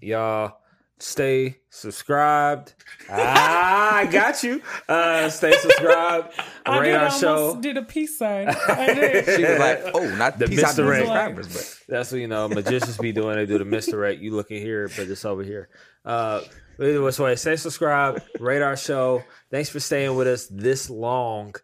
[0.00, 0.58] Y'all
[1.02, 2.74] stay subscribed.
[3.10, 4.62] ah, I got you.
[4.88, 6.32] Uh, stay subscribed.
[6.66, 7.60] I Rate did our show.
[7.60, 8.48] did a peace sign.
[8.68, 9.24] I did.
[9.24, 10.88] She was like, "Oh, not The peace out to Mr.
[10.88, 11.32] Ray.
[11.34, 13.36] but That's what you know magicians be doing.
[13.36, 14.20] They do the misdirect.
[14.20, 15.68] You looking here, but it's over here.
[16.04, 16.42] Uh,
[16.78, 19.22] but anyway, so stay subscribed, rate our show.
[19.50, 21.54] Thanks for staying with us this long.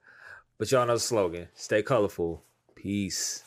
[0.58, 2.42] But y'all know the slogan: stay colorful.
[2.74, 3.42] Peace.